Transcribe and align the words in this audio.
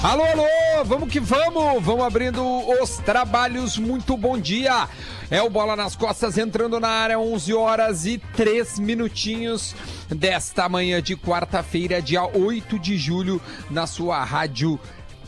Alô, 0.00 0.22
alô, 0.22 0.84
vamos 0.84 1.10
que 1.10 1.18
vamos! 1.18 1.82
Vamos 1.82 2.04
abrindo 2.04 2.40
os 2.80 2.98
trabalhos. 2.98 3.76
Muito 3.76 4.16
bom 4.16 4.38
dia! 4.38 4.88
É 5.28 5.42
o 5.42 5.50
Bola 5.50 5.74
nas 5.74 5.96
Costas 5.96 6.38
entrando 6.38 6.78
na 6.78 6.88
área, 6.88 7.18
11 7.18 7.52
horas 7.52 8.06
e 8.06 8.16
3 8.16 8.78
minutinhos 8.78 9.74
desta 10.08 10.68
manhã 10.68 11.02
de 11.02 11.16
quarta-feira, 11.16 12.00
dia 12.00 12.22
8 12.24 12.78
de 12.78 12.96
julho, 12.96 13.42
na 13.68 13.88
sua 13.88 14.22
rádio 14.22 14.78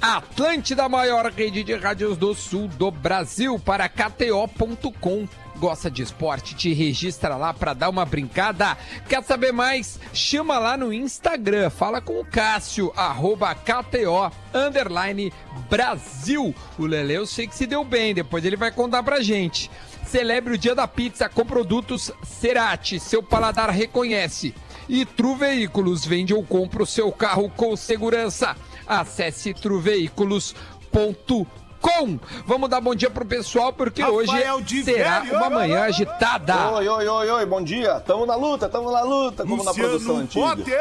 Atlântida, 0.00 0.89
maior 0.89 1.30
rede 1.30 1.62
de 1.62 1.75
rádios 1.75 2.16
do 2.16 2.34
sul 2.34 2.68
do 2.68 2.91
Brasil, 2.91 3.59
para 3.59 3.87
KTO.com 3.87 5.29
gosta 5.61 5.90
de 5.90 6.02
esporte, 6.02 6.54
te 6.54 6.72
registra 6.72 7.36
lá 7.36 7.52
para 7.52 7.74
dar 7.74 7.90
uma 7.90 8.06
brincada. 8.06 8.76
Quer 9.06 9.22
saber 9.22 9.52
mais? 9.52 10.00
Chama 10.14 10.58
lá 10.58 10.76
no 10.76 10.93
Instagram, 10.93 11.68
fala 11.68 12.00
com 12.00 12.18
o 12.18 12.25
Cássio, 12.25 12.90
arroba 12.96 13.54
KTO, 13.54 14.32
underline 14.54 15.30
Brasil. 15.68 16.54
O 16.79 16.86
Lele 16.86 17.12
eu 17.12 17.26
sei 17.26 17.46
que 17.46 17.54
se 17.54 17.66
deu 17.66 17.85
bem, 17.85 18.14
depois 18.14 18.44
ele 18.44 18.57
vai 18.57 18.72
contar 18.72 19.02
pra 19.02 19.21
gente. 19.21 19.71
Celebre 20.07 20.54
o 20.54 20.58
dia 20.58 20.75
da 20.75 20.88
pizza 20.88 21.29
com 21.29 21.44
produtos 21.44 22.11
Cerati, 22.24 22.99
seu 22.99 23.22
paladar 23.22 23.68
reconhece. 23.68 24.54
E 24.88 25.04
Tru 25.04 25.36
Veículos 25.36 26.04
vende 26.04 26.35
ou 26.35 26.43
compra 26.43 26.82
o 26.82 26.86
seu 26.86 27.13
carro 27.13 27.50
com 27.50 27.77
segurança. 27.77 28.57
Acesse 28.88 29.52
truveículos.com 29.52 31.61
com. 31.80 32.19
Vamos 32.47 32.69
dar 32.69 32.80
bom 32.80 32.94
dia 32.94 33.11
pro 33.11 33.25
pessoal, 33.25 33.72
porque 33.72 34.02
Rafael 34.02 34.56
hoje 34.56 34.84
será 34.84 35.20
velho. 35.20 35.36
uma 35.36 35.50
manhã 35.50 35.83
agitada. 35.83 36.72
Oi, 36.72 36.88
oi, 36.88 37.08
oi, 37.08 37.30
oi, 37.30 37.47
bom 37.47 37.62
dia. 37.62 38.00
Tamo 38.00 38.27
na 38.27 38.36
luta, 38.36 38.69
tamo 38.69 38.91
na 38.91 39.02
luta, 39.02 39.44
como 39.44 39.62
Luciano 39.62 39.78
na 39.78 39.88
produção 39.88 40.16
antiga. 40.19 40.47
Potter. 40.47 40.80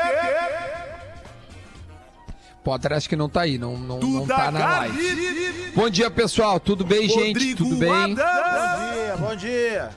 Potter 2.63 2.93
acho 2.93 3.09
que 3.09 3.15
não 3.15 3.29
tá 3.29 3.41
aí, 3.41 3.57
não, 3.57 3.77
não, 3.77 3.99
não 3.99 4.27
tá 4.27 4.51
na 4.51 4.59
live. 4.59 5.71
Bom 5.75 5.89
dia, 5.89 6.11
pessoal. 6.11 6.59
Tudo 6.59 6.83
bem, 6.83 7.07
Rodrigo 7.07 7.39
gente? 7.39 7.55
Tudo 7.55 7.75
bem? 7.77 7.89
Bom 7.89 8.15
dia, 8.15 9.17
bom 9.17 9.35
dia. 9.35 9.89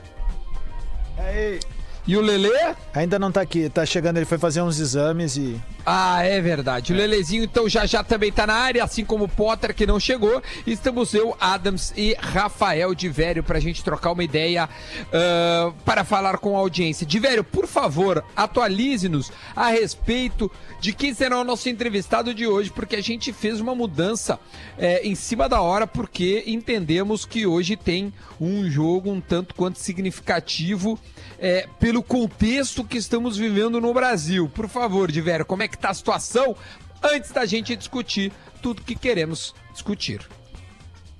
E 1.17 1.21
aí? 1.21 1.59
E 2.05 2.17
o 2.17 2.21
Lelê? 2.21 2.75
Ainda 2.93 3.17
não 3.17 3.31
tá 3.31 3.39
aqui, 3.41 3.69
tá 3.69 3.85
chegando, 3.85 4.17
ele 4.17 4.25
foi 4.25 4.37
fazer 4.37 4.61
uns 4.61 4.79
exames 4.79 5.37
e. 5.37 5.59
Ah, 5.85 6.23
é 6.23 6.39
verdade. 6.39 6.93
O 6.93 6.95
Lelezinho, 6.95 7.43
então, 7.43 7.67
já 7.67 7.85
já 7.85 8.03
também 8.03 8.31
tá 8.31 8.47
na 8.47 8.53
área, 8.53 8.83
assim 8.83 9.03
como 9.03 9.25
o 9.25 9.29
Potter, 9.29 9.75
que 9.75 9.85
não 9.85 9.99
chegou. 9.99 10.41
Estamos 10.65 11.13
eu, 11.13 11.35
Adams 11.39 11.93
e 11.97 12.15
Rafael 12.17 12.95
de 12.95 13.09
Vério 13.09 13.43
pra 13.43 13.59
gente 13.59 13.83
trocar 13.83 14.11
uma 14.11 14.23
ideia 14.23 14.67
uh, 14.67 15.73
para 15.83 16.05
falar 16.05 16.37
com 16.37 16.55
a 16.55 16.59
audiência. 16.59 17.05
De 17.05 17.19
Vério, 17.19 17.43
por 17.43 17.67
favor, 17.67 18.23
atualize-nos 18.35 19.31
a 19.55 19.67
respeito 19.67 20.49
de 20.79 20.93
quem 20.93 21.13
será 21.13 21.39
o 21.39 21.43
nosso 21.43 21.69
entrevistado 21.69 22.33
de 22.33 22.47
hoje, 22.47 22.69
porque 22.69 22.95
a 22.95 23.01
gente 23.01 23.31
fez 23.31 23.59
uma 23.59 23.73
mudança 23.73 24.39
é, 24.77 25.05
em 25.07 25.15
cima 25.15 25.47
da 25.47 25.61
hora, 25.61 25.87
porque 25.87 26.43
entendemos 26.45 27.25
que 27.25 27.45
hoje 27.45 27.75
tem 27.77 28.13
um 28.39 28.69
jogo 28.69 29.09
um 29.09 29.21
tanto 29.21 29.55
quanto 29.55 29.79
significativo 29.79 30.99
é, 31.39 31.67
pelo 31.79 32.03
contexto 32.03 32.83
que 32.83 32.97
estamos 32.97 33.37
vivendo 33.37 33.79
no 33.79 33.93
Brasil. 33.93 34.49
Por 34.53 34.67
favor, 34.67 35.11
Diverio, 35.11 35.45
como 35.45 35.63
é 35.63 35.67
que 35.67 35.72
está 35.75 35.89
a 35.89 35.93
situação 35.93 36.55
antes 37.03 37.31
da 37.31 37.45
gente 37.45 37.75
discutir 37.75 38.31
tudo 38.61 38.81
que 38.81 38.95
queremos 38.95 39.53
discutir? 39.73 40.27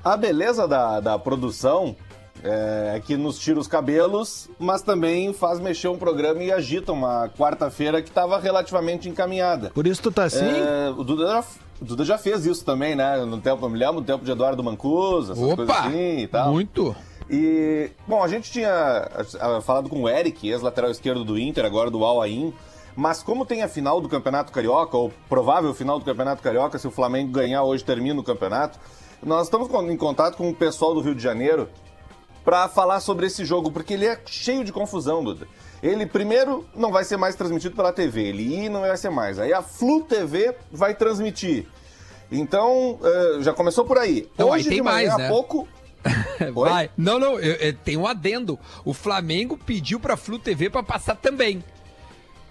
A 0.03 0.17
beleza 0.17 0.67
da, 0.67 0.99
da 0.99 1.19
produção 1.19 1.95
é, 2.43 3.01
que 3.05 3.15
nos 3.15 3.39
tira 3.39 3.59
os 3.59 3.67
cabelos, 3.67 4.49
mas 4.59 4.81
também 4.81 5.33
faz 5.33 5.59
mexer 5.59 5.87
um 5.87 5.97
programa 5.97 6.43
e 6.43 6.51
agita 6.51 6.91
uma 6.91 7.29
quarta-feira 7.29 8.01
que 8.01 8.09
estava 8.09 8.37
relativamente 8.39 9.07
encaminhada. 9.07 9.69
Por 9.69 9.87
isso 9.87 10.01
tu 10.01 10.11
tá 10.11 10.25
assim? 10.25 10.45
É, 10.45 10.89
o, 10.89 11.03
Duda 11.03 11.27
já, 11.27 11.43
o 11.81 11.85
Duda 11.85 12.05
já 12.05 12.17
fez 12.17 12.45
isso 12.45 12.65
também, 12.65 12.95
né? 12.95 13.23
No 13.23 13.39
tempo, 13.39 13.65
eu 13.65 13.69
me 13.69 13.77
lembro, 13.77 13.95
no 13.95 14.03
tempo 14.03 14.25
de 14.25 14.31
Eduardo 14.31 14.63
Mancuso, 14.63 15.31
essas 15.31 15.43
Opa, 15.43 15.55
coisas 15.55 15.75
assim 15.75 16.19
e 16.19 16.27
tal. 16.27 16.51
Muito! 16.51 16.95
E, 17.29 17.89
bom, 18.05 18.21
a 18.21 18.27
gente 18.27 18.51
tinha 18.51 19.07
falado 19.63 19.87
com 19.87 20.03
o 20.03 20.09
Eric, 20.09 20.47
ex-lateral 20.49 20.91
esquerdo 20.91 21.23
do 21.23 21.39
Inter, 21.39 21.65
agora 21.65 21.89
do 21.89 22.03
Al 22.03 22.21
Ain, 22.21 22.53
mas 22.95 23.23
como 23.23 23.45
tem 23.45 23.63
a 23.63 23.67
final 23.67 23.99
do 23.99 24.09
Campeonato 24.09 24.51
Carioca, 24.51 24.95
ou 24.95 25.11
provável 25.27 25.73
final 25.73 25.99
do 25.99 26.05
Campeonato 26.05 26.41
Carioca, 26.41 26.77
se 26.77 26.87
o 26.87 26.91
Flamengo 26.91 27.31
ganhar 27.31 27.63
hoje 27.63 27.83
termina 27.83 28.19
o 28.19 28.23
campeonato, 28.23 28.79
nós 29.21 29.47
estamos 29.47 29.69
em 29.89 29.97
contato 29.97 30.37
com 30.37 30.49
o 30.49 30.55
pessoal 30.55 30.93
do 30.93 31.01
Rio 31.01 31.15
de 31.15 31.23
Janeiro 31.23 31.69
para 32.43 32.67
falar 32.67 32.99
sobre 32.99 33.25
esse 33.25 33.45
jogo, 33.45 33.71
porque 33.71 33.93
ele 33.93 34.05
é 34.05 34.19
cheio 34.25 34.63
de 34.63 34.71
confusão, 34.71 35.23
Duda. 35.23 35.47
Ele, 35.81 36.05
primeiro, 36.05 36.65
não 36.75 36.91
vai 36.91 37.03
ser 37.03 37.17
mais 37.17 37.35
transmitido 37.35 37.75
pela 37.75 37.91
TV, 37.91 38.27
ele 38.27 38.69
não 38.69 38.81
vai 38.81 38.97
ser 38.97 39.09
mais. 39.09 39.39
Aí 39.39 39.53
a 39.53 39.61
Flu 39.61 40.01
TV 40.03 40.55
vai 40.71 40.93
transmitir. 40.93 41.65
Então, 42.31 42.99
uh, 43.01 43.41
já 43.41 43.53
começou 43.53 43.85
por 43.85 43.97
aí. 43.97 44.29
Não, 44.37 44.49
Hoje 44.49 44.63
aí 44.63 44.69
tem 44.69 44.77
de 44.77 44.81
manhã 44.81 45.09
mais, 45.09 45.17
né? 45.17 45.27
pouco 45.29 45.67
Vai. 46.53 46.89
Não, 46.97 47.17
não, 47.17 47.39
eu, 47.39 47.53
eu, 47.55 47.73
tem 47.73 47.97
um 47.97 48.05
adendo. 48.07 48.59
O 48.83 48.93
Flamengo 48.93 49.57
pediu 49.57 49.99
pra 49.99 50.17
Flu 50.17 50.37
TV 50.37 50.69
pra 50.69 50.83
passar 50.83 51.15
também. 51.15 51.63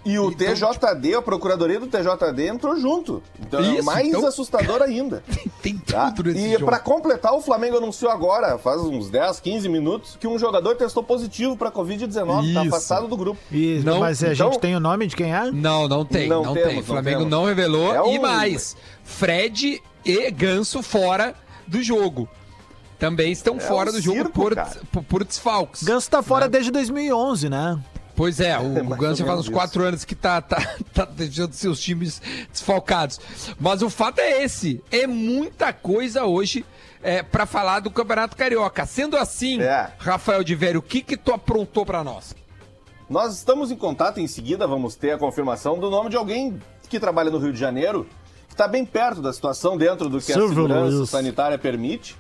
E 0.05 0.19
o 0.19 0.31
então, 0.31 0.53
TJD, 0.53 1.15
a 1.15 1.23
Procuradoria 1.23 1.79
do 1.79 1.87
TJD 1.87 2.49
entrou 2.49 2.77
junto. 2.77 3.23
Então 3.39 3.61
é 3.61 3.69
Isso, 3.69 3.79
é 3.79 3.83
mais 3.83 4.09
então... 4.09 4.27
assustador 4.27 4.83
ainda. 4.83 5.23
tem 5.63 5.79
tá? 5.79 6.11
tudo 6.11 6.33
tá? 6.33 6.41
nesse 6.41 6.55
E 6.55 6.65
para 6.65 6.81
completar, 6.81 7.33
o 7.35 7.41
Flamengo 7.41 7.77
anunciou 7.77 8.11
agora, 8.11 8.59
faz 8.59 8.81
uns 8.81 9.09
10, 9.09 9.39
15 9.41 9.69
minutos, 9.69 10.17
que 10.19 10.27
um 10.27 10.39
jogador 10.39 10.75
testou 10.75 11.05
positivo 11.05 11.57
para 11.57 11.71
Covid-19, 11.71 12.53
tá 12.53 12.63
afastado 12.63 13.07
do 13.07 13.17
grupo. 13.17 13.41
Isso, 13.51 13.87
não, 13.87 14.01
mas 14.01 14.23
a 14.23 14.33
então... 14.33 14.51
gente 14.51 14.61
tem 14.61 14.75
o 14.75 14.81
nome 14.81 15.07
de 15.07 15.15
quem 15.15 15.33
é? 15.33 15.51
Não, 15.53 15.87
não 15.87 16.05
tem, 16.05 16.29
não, 16.29 16.43
não 16.43 16.55
temos, 16.55 16.71
tem. 16.71 16.81
O 16.81 16.85
Flamengo 16.85 17.21
não, 17.21 17.29
não 17.29 17.45
revelou. 17.45 17.95
É 17.95 18.03
um... 18.03 18.13
E 18.13 18.19
mais, 18.19 18.77
Fred 19.05 19.81
e 20.05 20.31
Ganso 20.33 20.83
fora 20.83 21.35
do 21.67 21.81
jogo 21.81 22.29
também 22.99 23.33
estão 23.33 23.57
é 23.57 23.61
fora 23.61 23.91
um 23.91 23.95
do 23.95 24.01
jogo 24.01 24.17
circo, 24.19 24.33
por, 24.33 24.55
por, 24.93 25.03
por, 25.03 25.25
desfalques. 25.25 25.83
Ganso 25.83 26.09
tá 26.09 26.23
fora 26.23 26.45
né? 26.45 26.51
desde 26.51 26.71
2011, 26.71 27.49
né? 27.49 27.77
Pois 28.15 28.41
é, 28.41 28.57
o, 28.61 28.79
é, 28.79 28.83
o 28.83 28.97
Ganso 28.97 29.21
já 29.21 29.27
faz 29.27 29.41
uns 29.41 29.49
quatro 29.49 29.85
anos 29.85 30.05
que 30.05 30.15
tá, 30.15 30.41
tá, 30.41 30.77
tá 30.93 31.05
deixando 31.05 31.53
seus 31.53 31.81
times 31.81 32.21
desfalcados. 32.51 33.21
Mas 33.61 33.83
o 33.83 33.91
fato 33.91 34.21
é 34.21 34.43
esse: 34.43 34.83
é 34.91 35.07
muita 35.07 35.73
coisa 35.73 36.25
hoje 36.25 36.65
é, 37.03 37.23
para 37.23 37.47
falar 37.47 37.81
do 37.81 37.91
Campeonato 37.91 38.37
Carioca. 38.37 38.87
Sendo 38.87 39.17
assim, 39.17 39.61
é. 39.61 39.91
Rafael 39.99 40.45
de 40.45 40.55
Velho, 40.55 40.81
o 40.81 40.83
que 40.83 41.03
que 41.03 41.17
tu 41.17 41.33
aprontou 41.33 41.85
para 41.85 42.05
nós? 42.05 42.35
Nós 43.09 43.37
estamos 43.37 43.71
em 43.71 43.77
contato, 43.77 44.21
em 44.21 44.27
seguida 44.27 44.67
vamos 44.67 44.95
ter 44.95 45.13
a 45.13 45.19
confirmação 45.19 45.79
do 45.79 45.91
nome 45.91 46.09
de 46.09 46.17
alguém 46.17 46.59
que 46.89 46.99
trabalha 47.01 47.31
no 47.31 47.39
Rio 47.39 47.53
de 47.53 47.59
Janeiro, 47.59 48.07
que 48.49 48.55
está 48.55 48.69
bem 48.69 48.85
perto 48.85 49.21
da 49.21 49.33
situação 49.33 49.77
dentro 49.77 50.09
do 50.09 50.21
que 50.21 50.33
a 50.33 50.35
segurança 50.35 51.07
sanitária 51.07 51.59
permite 51.59 52.17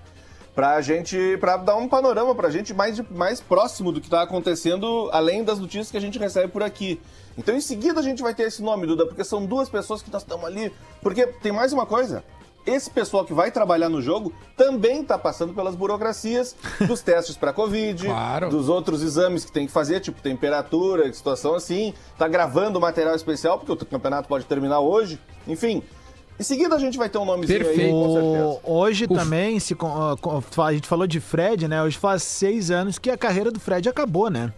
para 0.54 0.74
a 0.74 0.80
gente, 0.80 1.36
para 1.38 1.56
dar 1.56 1.76
um 1.76 1.88
panorama 1.88 2.34
para 2.34 2.48
a 2.48 2.50
gente 2.50 2.74
mais, 2.74 3.00
mais 3.10 3.40
próximo 3.40 3.90
do 3.90 4.00
que 4.00 4.06
está 4.06 4.22
acontecendo, 4.22 5.08
além 5.12 5.42
das 5.42 5.58
notícias 5.58 5.90
que 5.90 5.96
a 5.96 6.00
gente 6.00 6.18
recebe 6.18 6.48
por 6.48 6.62
aqui. 6.62 7.00
Então, 7.36 7.56
em 7.56 7.60
seguida, 7.60 8.00
a 8.00 8.02
gente 8.02 8.22
vai 8.22 8.34
ter 8.34 8.44
esse 8.44 8.62
nome, 8.62 8.86
Duda, 8.86 9.06
porque 9.06 9.24
são 9.24 9.46
duas 9.46 9.68
pessoas 9.68 10.02
que 10.02 10.10
nós 10.10 10.22
estamos 10.22 10.44
ali. 10.44 10.72
Porque 11.00 11.26
tem 11.26 11.52
mais 11.52 11.72
uma 11.72 11.86
coisa. 11.86 12.22
Esse 12.64 12.90
pessoal 12.90 13.24
que 13.24 13.32
vai 13.32 13.50
trabalhar 13.50 13.88
no 13.88 14.00
jogo 14.00 14.32
também 14.56 15.00
está 15.00 15.18
passando 15.18 15.52
pelas 15.52 15.74
burocracias 15.74 16.54
dos 16.86 17.00
testes 17.00 17.36
para 17.36 17.52
Covid, 17.52 18.06
claro. 18.06 18.50
dos 18.50 18.68
outros 18.68 19.02
exames 19.02 19.44
que 19.44 19.50
tem 19.50 19.66
que 19.66 19.72
fazer, 19.72 19.98
tipo 20.00 20.20
temperatura, 20.20 21.12
situação 21.12 21.54
assim. 21.54 21.94
Está 22.12 22.28
gravando 22.28 22.78
material 22.78 23.16
especial, 23.16 23.58
porque 23.58 23.72
o 23.72 23.86
campeonato 23.86 24.28
pode 24.28 24.44
terminar 24.44 24.78
hoje. 24.78 25.18
Enfim, 25.48 25.82
em 26.42 26.44
seguida 26.44 26.74
a 26.74 26.78
gente 26.78 26.98
vai 26.98 27.08
ter 27.08 27.18
um 27.18 27.24
nomezinho 27.24 27.60
Perfeito. 27.60 27.80
aí, 27.80 27.90
com 27.90 28.12
certeza. 28.12 28.60
Hoje 28.64 29.04
Uf. 29.04 29.14
também, 29.14 29.60
se, 29.60 29.76
a 30.58 30.72
gente 30.72 30.88
falou 30.88 31.06
de 31.06 31.20
Fred, 31.20 31.68
né? 31.68 31.82
Hoje 31.82 31.96
faz 31.96 32.22
seis 32.22 32.70
anos 32.70 32.98
que 32.98 33.10
a 33.10 33.16
carreira 33.16 33.50
do 33.50 33.60
Fred 33.60 33.88
acabou, 33.88 34.28
né? 34.28 34.52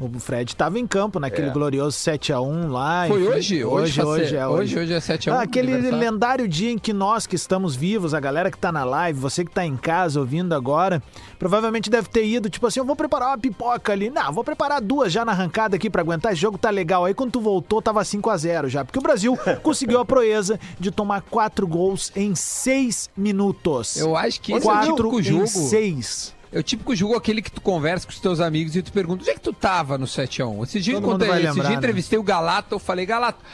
O 0.00 0.08
Fred 0.20 0.52
estava 0.52 0.78
em 0.78 0.86
campo 0.86 1.18
naquele 1.18 1.48
é. 1.48 1.50
glorioso 1.50 1.98
7x1 1.98 2.70
lá. 2.70 3.06
Foi 3.08 3.20
enfim, 3.20 3.28
hoje? 3.28 3.64
Hoje, 3.64 4.02
hoje, 4.02 4.36
é 4.36 4.46
hoje. 4.46 4.78
Hoje, 4.78 4.78
hoje 4.78 4.92
é 4.94 4.98
7x1. 4.98 5.32
Ah, 5.32 5.42
aquele 5.42 5.76
lendário 5.90 6.46
dia 6.46 6.70
em 6.70 6.78
que 6.78 6.92
nós 6.92 7.26
que 7.26 7.34
estamos 7.34 7.74
vivos, 7.74 8.14
a 8.14 8.20
galera 8.20 8.48
que 8.48 8.56
está 8.56 8.70
na 8.70 8.84
live, 8.84 9.18
você 9.18 9.44
que 9.44 9.50
está 9.50 9.66
em 9.66 9.76
casa 9.76 10.20
ouvindo 10.20 10.54
agora, 10.54 11.02
provavelmente 11.36 11.90
deve 11.90 12.08
ter 12.08 12.24
ido, 12.24 12.48
tipo 12.48 12.64
assim, 12.64 12.78
eu 12.78 12.84
vou 12.84 12.94
preparar 12.94 13.30
uma 13.30 13.38
pipoca 13.38 13.92
ali. 13.92 14.08
Não, 14.08 14.32
vou 14.32 14.44
preparar 14.44 14.80
duas 14.80 15.12
já 15.12 15.24
na 15.24 15.32
arrancada 15.32 15.74
aqui 15.74 15.90
para 15.90 16.00
aguentar. 16.00 16.32
Esse 16.32 16.42
jogo 16.42 16.56
tá 16.56 16.70
legal. 16.70 17.04
Aí 17.04 17.12
quando 17.12 17.32
tu 17.32 17.40
voltou, 17.40 17.82
tava 17.82 18.00
5x0 18.02 18.68
já. 18.68 18.84
Porque 18.84 19.00
o 19.00 19.02
Brasil 19.02 19.36
conseguiu 19.64 19.98
a 19.98 20.04
proeza 20.04 20.60
de 20.78 20.92
tomar 20.92 21.22
quatro 21.22 21.66
gols 21.66 22.12
em 22.14 22.36
seis 22.36 23.10
minutos. 23.16 23.96
Eu 23.96 24.16
acho 24.16 24.40
que 24.40 24.52
esse 24.52 24.62
quatro 24.62 25.08
é 25.08 25.12
o 25.12 25.22
jogo. 25.22 25.42
em 25.42 25.46
seis. 25.48 26.37
É 26.50 26.58
o 26.58 26.62
típico 26.62 26.94
jogo 26.96 27.14
aquele 27.14 27.42
que 27.42 27.52
tu 27.52 27.60
conversa 27.60 28.06
com 28.06 28.12
os 28.12 28.20
teus 28.20 28.40
amigos 28.40 28.74
e 28.74 28.82
tu 28.82 28.90
pergunta, 28.92 29.22
onde 29.22 29.30
é 29.30 29.34
que 29.34 29.40
tu 29.40 29.52
tava 29.52 29.98
no 29.98 30.06
7x1? 30.06 30.64
Esse 30.64 30.80
dia, 30.80 31.00
Todo 31.00 31.22
esse 31.22 31.32
lembrar, 31.32 31.52
dia 31.52 31.70
né? 31.70 31.74
entrevistei 31.74 32.18
o 32.18 32.22
Galato, 32.22 32.74
eu 32.74 32.78
falei, 32.78 33.04
Galato, 33.04 33.44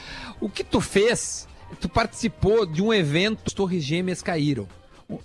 o 0.40 0.48
que 0.48 0.62
tu 0.62 0.80
fez? 0.80 1.48
Tu 1.80 1.88
participou 1.88 2.64
de 2.64 2.80
um 2.80 2.94
evento, 2.94 3.42
as 3.46 3.52
torres 3.52 3.82
gêmeas 3.82 4.22
caíram. 4.22 4.68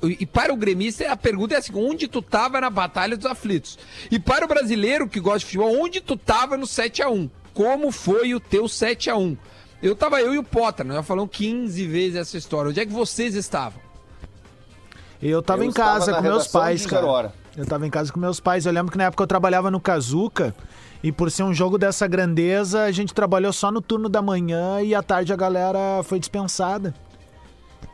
E 0.04 0.26
para 0.26 0.52
o 0.54 0.58
gremista, 0.58 1.10
a 1.10 1.16
pergunta 1.16 1.56
é 1.56 1.58
assim: 1.58 1.72
onde 1.76 2.08
tu 2.08 2.22
tava 2.22 2.60
na 2.60 2.70
Batalha 2.70 3.16
dos 3.16 3.26
Aflitos? 3.26 3.78
E 4.12 4.20
para 4.20 4.44
o 4.44 4.48
brasileiro 4.48 5.08
que 5.08 5.20
gosta 5.20 5.40
de 5.40 5.46
futebol, 5.46 5.80
onde 5.82 6.02
tu 6.02 6.18
tava 6.18 6.58
no 6.58 6.68
7 6.68 7.02
a 7.02 7.10
1 7.10 7.30
Como 7.54 7.90
foi 7.92 8.34
o 8.34 8.40
teu 8.42 8.68
7 8.68 9.10
a 9.10 9.16
1 9.16 9.38
Eu 9.82 9.96
tava 9.96 10.20
eu 10.22 10.34
e 10.34 10.38
o 10.38 10.44
Potter, 10.44 10.86
nós 10.86 10.98
já 10.98 11.04
falamos 11.04 11.30
15 11.32 11.86
vezes 11.88 12.16
essa 12.18 12.38
história. 12.38 12.72
Onde 12.72 12.80
é 12.82 12.86
que 12.86 12.92
vocês 12.92 13.36
estavam? 13.36 13.80
Eu 15.22 15.42
tava 15.42 15.64
Eu 15.64 15.70
em 15.70 15.72
casa 15.72 16.12
estava 16.12 16.18
com 16.18 16.24
meus 16.24 16.48
pais, 16.48 16.86
cara. 16.86 17.06
Hora. 17.06 17.34
Eu 17.60 17.66
tava 17.66 17.86
em 17.86 17.90
casa 17.90 18.12
com 18.14 18.20
meus 18.20 18.40
pais. 18.40 18.66
Eu 18.66 18.72
lembro 18.72 18.90
que 18.92 18.98
na 18.98 19.04
época 19.06 19.22
eu 19.22 19.28
trabalhava 19.28 19.70
no 19.70 19.80
Kazuca. 19.82 20.56
E 21.04 21.12
por 21.12 21.30
ser 21.30 21.44
um 21.44 21.54
jogo 21.54 21.78
dessa 21.78 22.08
grandeza, 22.08 22.84
a 22.84 22.92
gente 22.92 23.14
trabalhou 23.14 23.52
só 23.52 23.70
no 23.72 23.82
turno 23.82 24.08
da 24.08 24.22
manhã 24.22 24.82
e 24.82 24.96
à 24.96 25.04
tarde 25.04 25.32
a 25.34 25.36
galera 25.36 26.02
foi 26.04 26.20
dispensada. 26.20 26.94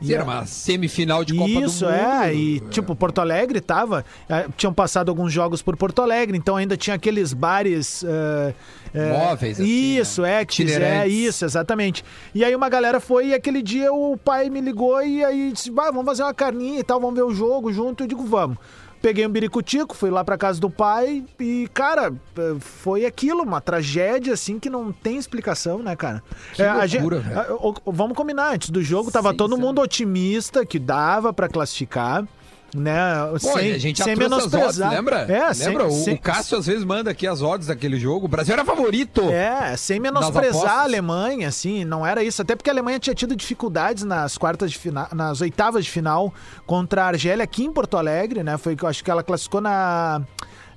E 0.00 0.12
Era 0.12 0.24
uma 0.24 0.44
semifinal 0.44 1.24
de 1.24 1.32
Copa 1.34 1.48
Isso, 1.48 1.84
do 1.86 1.90
Mundo. 1.90 1.98
é, 2.22 2.34
e 2.34 2.60
tipo, 2.68 2.94
Porto 2.94 3.20
Alegre 3.20 3.60
tava. 3.60 4.04
eh, 4.28 4.46
Tinham 4.56 4.72
passado 4.74 5.08
alguns 5.08 5.32
jogos 5.32 5.62
por 5.62 5.74
Porto 5.76 6.02
Alegre, 6.02 6.36
então 6.36 6.54
ainda 6.56 6.76
tinha 6.76 6.94
aqueles 6.96 7.32
bares. 7.32 8.04
eh, 8.04 8.52
Móveis, 8.94 9.58
assim, 9.60 9.68
Isso, 9.98 10.22
né? 10.22 10.42
é, 10.42 10.46
fizer, 10.48 10.72
Itinerantes. 10.74 11.12
isso, 11.14 11.44
exatamente. 11.44 12.04
E 12.34 12.44
aí 12.44 12.54
uma 12.54 12.68
galera 12.68 13.00
foi 13.00 13.28
e 13.28 13.34
aquele 13.34 13.62
dia 13.62 13.90
o 13.92 14.16
pai 14.18 14.50
me 14.50 14.60
ligou 14.60 15.02
e 15.02 15.24
aí 15.24 15.52
disse: 15.52 15.70
"Vai, 15.70 15.90
vamos 15.90 16.04
fazer 16.04 16.22
uma 16.24 16.34
carninha 16.34 16.80
e 16.80 16.84
tal, 16.84 17.00
vamos 17.00 17.14
ver 17.16 17.22
o 17.24 17.32
jogo 17.34 17.72
junto. 17.72 18.04
Eu 18.04 18.08
digo, 18.08 18.24
vamos. 18.24 18.58
Peguei 19.02 19.26
um 19.26 19.30
biricutico, 19.30 19.94
fui 19.94 20.10
lá 20.10 20.24
pra 20.24 20.36
casa 20.36 20.60
do 20.60 20.68
pai 20.70 21.24
e, 21.38 21.68
cara, 21.72 22.12
foi 22.58 23.04
aquilo, 23.04 23.42
uma 23.42 23.60
tragédia 23.60 24.32
assim 24.34 24.58
que 24.58 24.68
não 24.70 24.90
tem 24.92 25.16
explicação, 25.16 25.78
né, 25.80 25.94
cara? 25.94 26.22
Que 26.54 26.62
É, 26.62 26.68
a 26.68 26.74
loucura, 26.84 27.20
gente- 27.20 27.34
a- 27.38 27.54
o- 27.54 27.92
vamos 27.92 28.16
combinar, 28.16 28.54
antes 28.54 28.70
do 28.70 28.82
jogo 28.82 29.10
tava 29.10 29.28
Seis 29.28 29.38
todo 29.38 29.56
mundo 29.56 29.80
otimista 29.80 30.64
que 30.66 30.78
dava 30.78 31.32
pra 31.32 31.48
classificar, 31.48 32.26
né? 32.74 33.28
Pô, 33.32 33.38
sem, 33.38 33.72
a 33.72 33.78
gente 33.78 34.02
sem 34.02 34.12
as 34.12 34.18
odds, 34.18 34.30
menosprezar. 34.30 34.90
lembra? 34.90 35.26
É, 35.32 35.54
sem, 35.54 35.68
lembra? 35.68 35.86
O, 35.86 35.90
sem- 35.90 36.14
o 36.14 36.18
Cássio 36.20 36.58
às 36.58 36.66
vezes 36.66 36.84
manda 36.84 37.10
aqui 37.10 37.26
as 37.26 37.40
odds 37.42 37.68
daquele 37.68 37.98
jogo. 37.98 38.26
O 38.26 38.28
Brasil 38.28 38.52
era 38.52 38.64
favorito. 38.64 39.22
É, 39.30 39.76
sem 39.76 39.98
menosprezar 40.00 40.70
a 40.78 40.82
Alemanha, 40.82 41.48
assim, 41.48 41.84
não 41.84 42.06
era 42.06 42.22
isso. 42.22 42.42
Até 42.42 42.54
porque 42.56 42.68
a 42.70 42.72
Alemanha 42.72 42.98
tinha 42.98 43.14
tido 43.14 43.34
dificuldades 43.36 44.04
nas 44.04 44.36
quartas 44.36 44.70
de 44.70 44.78
final, 44.78 45.08
nas 45.14 45.40
oitavas 45.40 45.84
de 45.84 45.90
final 45.90 46.32
contra 46.66 47.04
a 47.04 47.06
Argélia 47.08 47.44
aqui 47.44 47.64
em 47.64 47.72
Porto 47.72 47.96
Alegre, 47.96 48.42
né? 48.42 48.56
Foi 48.58 48.74
que 48.76 48.82
eu 48.84 48.88
acho 48.88 49.02
que 49.02 49.10
ela 49.10 49.22
classificou 49.22 49.60
na 49.60 50.22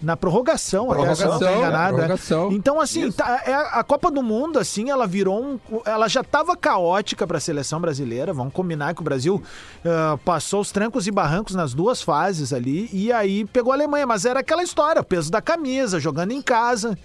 na 0.01 0.15
prorrogação, 0.15 0.91
até, 0.91 1.13
se 1.15 1.23
eu 1.23 1.27
não 1.29 1.33
tô 1.33 1.39
Prorrogação, 1.39 1.57
enganado. 1.59 1.87
é. 1.93 1.97
prorrogação. 1.97 2.51
Então, 2.51 2.79
assim, 2.79 3.11
tá- 3.11 3.41
é, 3.45 3.53
a 3.53 3.83
Copa 3.83 4.09
do 4.09 4.23
Mundo, 4.23 4.57
assim, 4.57 4.89
ela 4.89 5.05
virou 5.05 5.43
um. 5.43 5.59
Ela 5.85 6.07
já 6.07 6.21
estava 6.21 6.55
caótica 6.55 7.27
para 7.27 7.37
a 7.37 7.41
seleção 7.41 7.81
brasileira. 7.81 8.31
Vamos 8.33 8.53
combinar 8.53 8.93
que 8.95 9.01
o 9.01 9.03
Brasil 9.03 9.41
ah, 9.85 10.17
passou 10.23 10.61
os 10.61 10.71
trancos 10.71 11.05
e 11.07 11.11
barrancos 11.11 11.53
nas 11.55 11.73
duas 11.73 12.01
fases 12.01 12.53
ali. 12.53 12.89
E 12.93 13.11
aí 13.11 13.43
pegou 13.45 13.73
a 13.73 13.75
Alemanha. 13.75 14.07
Mas 14.07 14.23
era 14.25 14.39
aquela 14.39 14.63
história: 14.63 15.03
peso 15.03 15.29
da 15.29 15.41
camisa, 15.41 15.99
jogando 15.99 16.31
em 16.31 16.41
casa. 16.41 16.97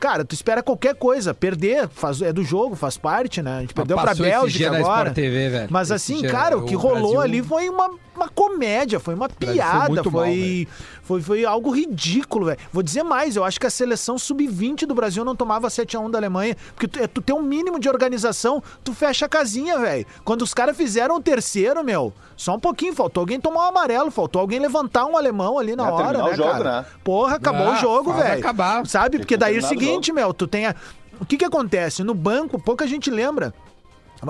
Cara, 0.00 0.22
tu 0.24 0.34
espera 0.34 0.62
qualquer 0.62 0.96
coisa. 0.96 1.32
Perder 1.32 1.88
faz, 1.88 2.20
é 2.20 2.30
do 2.32 2.44
jogo, 2.44 2.74
faz 2.74 2.98
parte, 2.98 3.40
né? 3.40 3.58
A 3.58 3.60
gente 3.60 3.72
perdeu 3.72 3.96
pra 3.96 4.08
Passou 4.08 4.26
esse 4.26 4.34
Bélgica 4.38 4.76
agora. 4.76 5.10
TV. 5.12 5.66
Mas 5.70 5.90
assim, 5.90 6.20
cara, 6.22 6.58
o 6.58 6.64
que 6.66 6.74
rolou 6.74 7.12
Brasil- 7.12 7.20
ali 7.20 7.42
foi 7.42 7.70
uma, 7.70 7.88
uma 8.16 8.28
comédia, 8.28 9.00
foi 9.00 9.14
uma 9.14 9.28
foi 9.28 9.54
piada, 9.54 9.88
muito 9.88 10.10
mal, 10.10 10.22
foi, 10.24 10.68
foi, 11.02 11.20
foi 11.22 11.44
algo 11.44 11.70
ridículo, 11.70 12.46
velho. 12.46 12.58
Vou 12.72 12.82
dizer 12.82 13.02
mais, 13.02 13.36
eu 13.36 13.44
acho 13.44 13.58
que 13.60 13.66
a 13.66 13.70
seleção 13.70 14.16
sub-20 14.18 14.86
do 14.86 14.94
Brasil 14.94 15.24
não 15.24 15.34
tomava 15.36 15.68
7x1 15.68 16.10
da 16.10 16.18
Alemanha, 16.18 16.56
porque 16.74 16.86
tu, 16.88 16.98
é, 17.02 17.06
tu 17.06 17.20
tem 17.20 17.34
um 17.34 17.42
mínimo 17.42 17.78
de 17.78 17.88
organização, 17.88 18.62
tu 18.82 18.92
fecha 18.94 19.26
a 19.26 19.28
casinha, 19.28 19.78
velho. 19.78 20.06
Quando 20.24 20.42
os 20.42 20.54
caras 20.54 20.76
fizeram 20.76 21.16
o 21.16 21.20
terceiro, 21.20 21.82
meu, 21.84 22.12
só 22.36 22.54
um 22.54 22.60
pouquinho, 22.60 22.94
faltou 22.94 23.20
alguém 23.22 23.40
tomar 23.40 23.66
um 23.66 23.68
amarelo, 23.68 24.10
faltou 24.10 24.40
alguém 24.40 24.58
levantar 24.58 25.06
um 25.06 25.16
alemão 25.16 25.58
ali 25.58 25.74
na 25.76 25.88
É, 25.88 25.90
hora, 25.90 26.18
né, 26.18 26.24
o 26.24 26.34
jogo, 26.36 26.50
cara? 26.50 26.80
né? 26.82 26.86
Porra, 27.02 27.36
acabou 27.36 27.68
Ah, 27.68 27.72
o 27.72 27.76
jogo, 27.76 28.12
velho. 28.12 28.38
acabar. 28.40 28.86
Sabe? 28.86 29.18
Porque 29.18 29.34
que 29.34 29.38
daí 29.38 29.56
é 29.56 29.58
o 29.58 29.60
terminar 29.60 29.80
o 29.82 29.86
seguinte, 29.86 30.12
meu, 30.12 30.32
tu 30.34 30.46
tem 30.46 30.66
a... 30.66 30.74
O 31.20 31.24
que 31.24 31.36
que 31.36 31.44
acontece? 31.44 32.02
No 32.02 32.12
banco, 32.14 32.60
pouca 32.60 32.86
gente 32.88 33.08
lembra. 33.10 33.54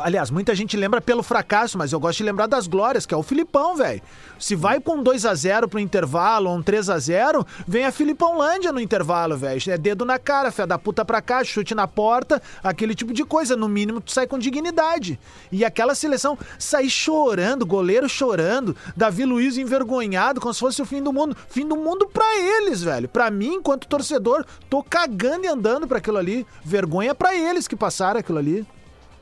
Aliás, 0.02 0.30
muita 0.30 0.54
gente 0.54 0.76
lembra 0.76 1.00
pelo 1.00 1.22
fracasso, 1.22 1.76
mas 1.78 1.92
eu 1.92 2.00
gosto 2.00 2.18
de 2.18 2.24
lembrar 2.24 2.46
das 2.46 2.66
glórias, 2.66 3.06
que 3.06 3.14
é 3.14 3.16
o 3.16 3.22
Filipão, 3.22 3.76
velho. 3.76 4.02
Se 4.38 4.54
vai 4.54 4.80
com 4.80 5.02
2 5.02 5.26
a 5.26 5.34
0 5.34 5.68
pro 5.68 5.78
intervalo 5.78 6.50
ou 6.50 6.56
um 6.56 6.62
3 6.62 6.90
a 6.90 6.98
0 6.98 7.46
vem 7.66 7.84
a 7.84 7.92
Filipão 7.92 8.36
Lândia 8.38 8.72
no 8.72 8.80
intervalo, 8.80 9.36
velho. 9.36 9.60
É 9.68 9.78
dedo 9.78 10.04
na 10.04 10.18
cara, 10.18 10.50
fé 10.50 10.66
da 10.66 10.78
puta 10.78 11.04
pra 11.04 11.22
cá, 11.22 11.42
chute 11.44 11.74
na 11.74 11.86
porta, 11.86 12.42
aquele 12.62 12.94
tipo 12.94 13.12
de 13.12 13.24
coisa. 13.24 13.56
No 13.56 13.68
mínimo, 13.68 14.00
tu 14.00 14.12
sai 14.12 14.26
com 14.26 14.38
dignidade. 14.38 15.18
E 15.50 15.64
aquela 15.64 15.94
seleção 15.94 16.38
sair 16.58 16.90
chorando, 16.90 17.64
goleiro 17.64 18.08
chorando, 18.08 18.76
Davi 18.96 19.24
Luiz 19.24 19.56
envergonhado, 19.56 20.40
como 20.40 20.52
se 20.52 20.60
fosse 20.60 20.82
o 20.82 20.86
fim 20.86 21.02
do 21.02 21.12
mundo. 21.12 21.36
Fim 21.48 21.66
do 21.66 21.76
mundo 21.76 22.08
pra 22.08 22.38
eles, 22.38 22.82
velho. 22.82 23.08
Pra 23.08 23.30
mim, 23.30 23.54
enquanto 23.54 23.88
torcedor, 23.88 24.44
tô 24.68 24.82
cagando 24.82 25.44
e 25.44 25.48
andando 25.48 25.86
pra 25.86 25.98
aquilo 25.98 26.18
ali. 26.18 26.46
Vergonha 26.64 27.14
pra 27.14 27.34
eles 27.34 27.68
que 27.68 27.76
passaram 27.76 28.20
aquilo 28.20 28.38
ali. 28.38 28.66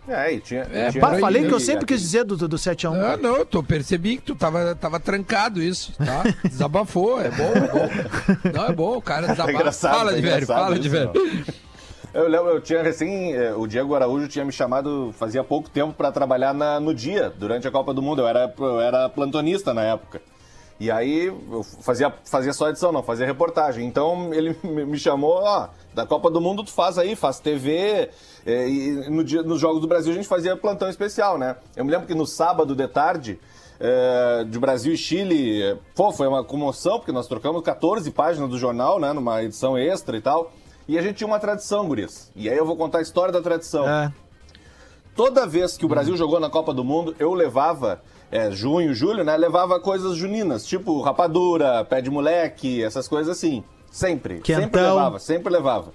É, 0.09 0.33
e 0.33 0.41
tinha. 0.41 0.63
É, 0.73 0.91
tinha 0.91 1.07
aí, 1.09 1.21
falei 1.21 1.43
né? 1.43 1.49
que 1.49 1.55
eu 1.55 1.61
sempre 1.61 1.87
quis 1.87 2.01
dizer 2.01 2.25
do, 2.25 2.37
do, 2.37 2.49
do 2.49 2.57
7x1. 2.57 2.93
Ah, 3.01 3.17
não, 3.17 3.37
eu 3.37 3.47
tô, 3.47 3.63
percebi 3.63 4.17
que 4.17 4.23
tu 4.23 4.35
tava, 4.35 4.75
tava 4.75 4.99
trancado 4.99 5.63
isso, 5.63 5.93
tá? 5.97 6.25
Desabafou, 6.49 7.21
é 7.21 7.31
bom, 7.31 7.53
é 7.55 7.69
bom. 7.69 8.51
Não, 8.53 8.67
é 8.67 8.73
bom, 8.73 8.97
o 8.97 9.03
cara 9.03 9.29
desabafa. 9.33 9.53
engraçado, 9.53 9.95
fala 9.97 10.13
é 10.13 10.15
de 10.17 10.21
velho, 10.23 10.35
engraçado 10.43 10.59
fala 10.65 10.75
de 10.79 10.81
isso, 10.81 10.91
velho. 10.91 11.13
Eu 12.13 12.29
lembro, 12.29 12.49
eu 12.51 12.61
tinha 12.61 12.83
recém. 12.83 13.33
eh, 13.33 13.55
O 13.55 13.67
Diego 13.67 13.95
Araújo 13.95 14.29
tinha 14.29 14.45
me 14.45 14.53
chamado 14.53 15.15
fazia 15.19 15.43
pouco 15.43 15.71
tempo 15.71 15.95
para 15.95 16.13
trabalhar 16.13 16.53
na- 16.53 16.79
no 16.81 16.93
dia, 16.95 17.33
durante 17.39 17.67
a 17.67 17.71
Copa 17.71 17.95
do 17.95 18.03
Mundo. 18.03 18.21
Eu 18.23 18.29
era, 18.29 18.53
eu 18.59 18.81
era 18.81 19.09
plantonista 19.09 19.73
na 19.73 19.83
época. 19.83 20.21
E 20.81 20.91
aí 20.91 21.27
eu 21.27 21.63
fazia, 21.63 22.13
fazia 22.25 22.53
só 22.53 22.69
edição, 22.69 22.91
não, 22.91 23.03
fazia 23.03 23.25
reportagem. 23.27 23.87
Então 23.87 24.33
ele 24.35 24.57
me 24.65 24.99
chamou, 24.99 25.35
ó, 25.43 25.69
da 25.95 26.05
Copa 26.07 26.31
do 26.31 26.41
Mundo 26.41 26.65
tu 26.65 26.73
faz 26.73 26.99
aí, 26.99 27.15
faz 27.15 27.39
TV. 27.39 28.11
eh, 28.45 28.69
e 28.69 29.11
no 29.11 29.23
dia, 29.23 29.43
nos 29.43 29.61
Jogos 29.61 29.81
do 29.81 29.87
Brasil 29.87 30.13
a 30.13 30.17
gente 30.17 30.27
fazia 30.29 30.57
plantão 30.57 30.89
especial, 30.89 31.39
né? 31.39 31.57
Eu 31.77 31.85
me 31.85 31.91
lembro 31.91 32.07
que 32.07 32.15
no 32.15 32.27
sábado 32.27 32.75
de 32.75 32.89
tarde. 32.89 33.39
eh, 33.85 34.45
de 34.49 34.59
Brasil 34.61 34.93
e 34.93 34.97
Chile, 34.97 35.61
eh, 35.63 35.77
pô, 35.95 36.13
foi 36.13 36.29
uma 36.29 36.45
comoção, 36.45 36.99
porque 36.99 37.11
nós 37.11 37.27
trocamos 37.27 37.63
14 37.63 38.09
páginas 38.13 38.49
do 38.49 38.57
jornal, 38.57 39.01
né, 39.01 39.13
numa 39.13 39.43
edição 39.43 39.77
extra 39.77 40.17
e 40.17 40.21
tal. 40.21 40.53
E 40.89 40.97
a 40.99 41.03
gente 41.03 41.17
tinha 41.17 41.27
uma 41.27 41.39
tradição, 41.41 41.87
Gurias. 41.89 42.31
E 42.37 42.49
aí 42.49 42.57
eu 42.57 42.65
vou 42.67 42.77
contar 42.77 42.99
a 42.99 43.03
história 43.03 43.33
da 43.33 43.41
tradição. 43.43 43.89
É. 43.89 44.13
Toda 45.15 45.47
vez 45.47 45.77
que 45.77 45.85
o 45.85 45.89
Brasil 45.89 46.17
jogou 46.17 46.41
na 46.41 46.49
Copa 46.49 46.73
do 46.73 46.83
Mundo, 46.85 47.15
eu 47.19 47.35
levava, 47.35 48.01
é, 48.33 48.51
junho, 48.51 48.93
julho, 48.95 49.23
né? 49.23 49.37
Levava 49.37 49.79
coisas 49.79 50.17
juninas, 50.17 50.65
tipo 50.67 51.01
rapadura, 51.03 51.85
pé 51.85 52.01
de 52.01 52.11
moleque, 52.11 52.83
essas 52.83 53.07
coisas 53.07 53.37
assim. 53.37 53.63
Sempre. 53.91 54.37
Sempre 54.37 54.55
Quentão. 54.55 54.95
levava, 54.97 55.19
sempre 55.19 55.53
levava. 55.53 55.93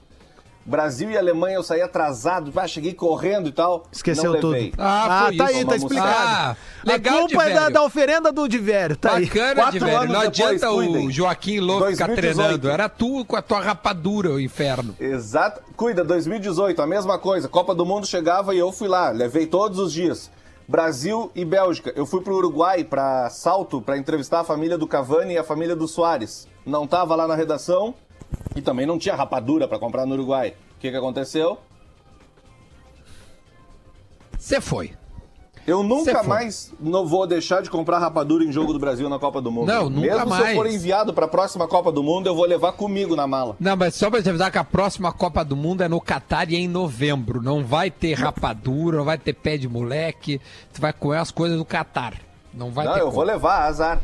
Brasil 0.63 1.09
e 1.09 1.17
Alemanha 1.17 1.55
eu 1.55 1.63
saí 1.63 1.81
atrasado, 1.81 2.51
ah, 2.57 2.67
cheguei 2.67 2.93
correndo 2.93 3.47
e 3.47 3.53
tal. 3.53 3.85
Esqueceu 3.89 4.33
não 4.33 4.39
tudo. 4.41 4.51
levei. 4.51 4.73
Ah, 4.77 5.05
Ah, 5.21 5.25
foi 5.27 5.37
tá 5.37 5.45
isso. 5.45 5.57
aí, 5.59 5.65
tá 5.65 5.75
explicado. 5.77 6.09
Ah, 6.11 6.55
legal 6.83 7.15
a 7.15 7.19
culpa 7.21 7.43
é 7.45 7.53
da, 7.53 7.69
da 7.69 7.83
oferenda 7.83 8.31
do 8.33 8.47
Divério, 8.49 8.97
tá 8.97 9.13
aí. 9.15 9.25
Bacana 9.27 9.55
Quatro 9.55 9.71
de 9.71 9.79
velho. 9.85 9.97
anos 9.97 10.07
Não 10.13 10.19
depois, 10.19 10.27
adianta 10.41 10.69
o 10.71 10.75
cuidem. 10.75 11.09
Joaquim 11.09 11.59
Louco 11.61 11.85
ficar 11.89 12.07
2018. 12.07 12.35
treinando. 12.37 12.69
Era 12.69 12.89
tu 12.89 13.23
com 13.23 13.37
a 13.37 13.41
tua 13.41 13.61
rapadura, 13.61 14.31
o 14.31 14.41
inferno. 14.41 14.93
Exato. 14.99 15.61
Cuida, 15.77 16.03
2018, 16.03 16.81
a 16.81 16.85
mesma 16.85 17.17
coisa. 17.17 17.47
Copa 17.47 17.73
do 17.73 17.85
Mundo 17.85 18.05
chegava 18.05 18.53
e 18.53 18.59
eu 18.59 18.69
fui 18.73 18.89
lá, 18.89 19.09
levei 19.11 19.47
todos 19.47 19.79
os 19.79 19.93
dias. 19.93 20.29
Brasil 20.67 21.31
e 21.33 21.45
Bélgica. 21.45 21.93
Eu 21.95 22.05
fui 22.05 22.21
pro 22.21 22.35
Uruguai, 22.35 22.83
pra 22.83 23.29
Salto, 23.29 23.81
pra 23.81 23.97
entrevistar 23.97 24.41
a 24.41 24.43
família 24.43 24.77
do 24.77 24.85
Cavani 24.85 25.35
e 25.35 25.37
a 25.37 25.43
família 25.43 25.75
do 25.75 25.87
Soares. 25.87 26.47
Não 26.65 26.85
tava 26.85 27.15
lá 27.15 27.25
na 27.25 27.35
redação 27.35 27.95
e 28.55 28.61
também 28.61 28.85
não 28.85 28.99
tinha 28.99 29.15
rapadura 29.15 29.67
pra 29.67 29.79
comprar 29.79 30.05
no 30.05 30.13
Uruguai. 30.13 30.55
O 30.75 30.79
que 30.79 30.91
que 30.91 30.97
aconteceu? 30.97 31.57
Você 34.37 34.59
foi. 34.59 34.93
Eu 35.67 35.83
nunca 35.83 36.19
foi. 36.19 36.27
mais 36.27 36.73
não 36.79 37.05
vou 37.05 37.27
deixar 37.27 37.61
de 37.61 37.69
comprar 37.69 37.99
rapadura 37.99 38.41
em 38.41 38.51
jogo 38.53 38.71
do 38.71 38.79
Brasil 38.79 39.09
na 39.09 39.19
Copa 39.19 39.41
do 39.41 39.51
Mundo. 39.51 39.67
Não, 39.67 39.89
nunca 39.89 40.07
Mesmo 40.07 40.21
se 40.21 40.25
mais. 40.29 40.49
eu 40.49 40.55
for 40.55 40.65
enviado 40.67 41.13
pra 41.13 41.27
próxima 41.27 41.67
Copa 41.67 41.91
do 41.91 42.01
Mundo, 42.01 42.27
eu 42.27 42.33
vou 42.35 42.45
levar 42.45 42.71
comigo 42.71 43.17
na 43.17 43.27
mala. 43.27 43.57
Não, 43.59 43.75
mas 43.75 43.93
só 43.93 44.09
pra 44.09 44.23
te 44.23 44.29
avisar 44.29 44.49
que 44.49 44.57
a 44.57 44.63
próxima 44.63 45.11
Copa 45.11 45.43
do 45.43 45.57
Mundo 45.57 45.81
é 45.83 45.89
no 45.89 45.99
Catar 45.99 46.49
e 46.49 46.55
é 46.55 46.59
em 46.59 46.69
novembro. 46.69 47.41
Não 47.41 47.65
vai 47.65 47.91
ter 47.91 48.13
rapadura, 48.13 48.97
não 48.97 49.05
vai 49.05 49.17
ter 49.17 49.33
pé 49.33 49.57
de 49.57 49.67
moleque. 49.67 50.39
Tu 50.73 50.79
vai 50.79 50.93
comer 50.93 51.17
as 51.17 51.31
coisas 51.31 51.57
do 51.57 51.65
Catar. 51.65 52.13
Não 52.53 52.71
vai 52.71 52.85
não, 52.85 52.93
ter 52.93 52.99
eu 53.01 53.05
como. 53.05 53.15
vou 53.15 53.23
levar, 53.25 53.65
azar. 53.67 54.01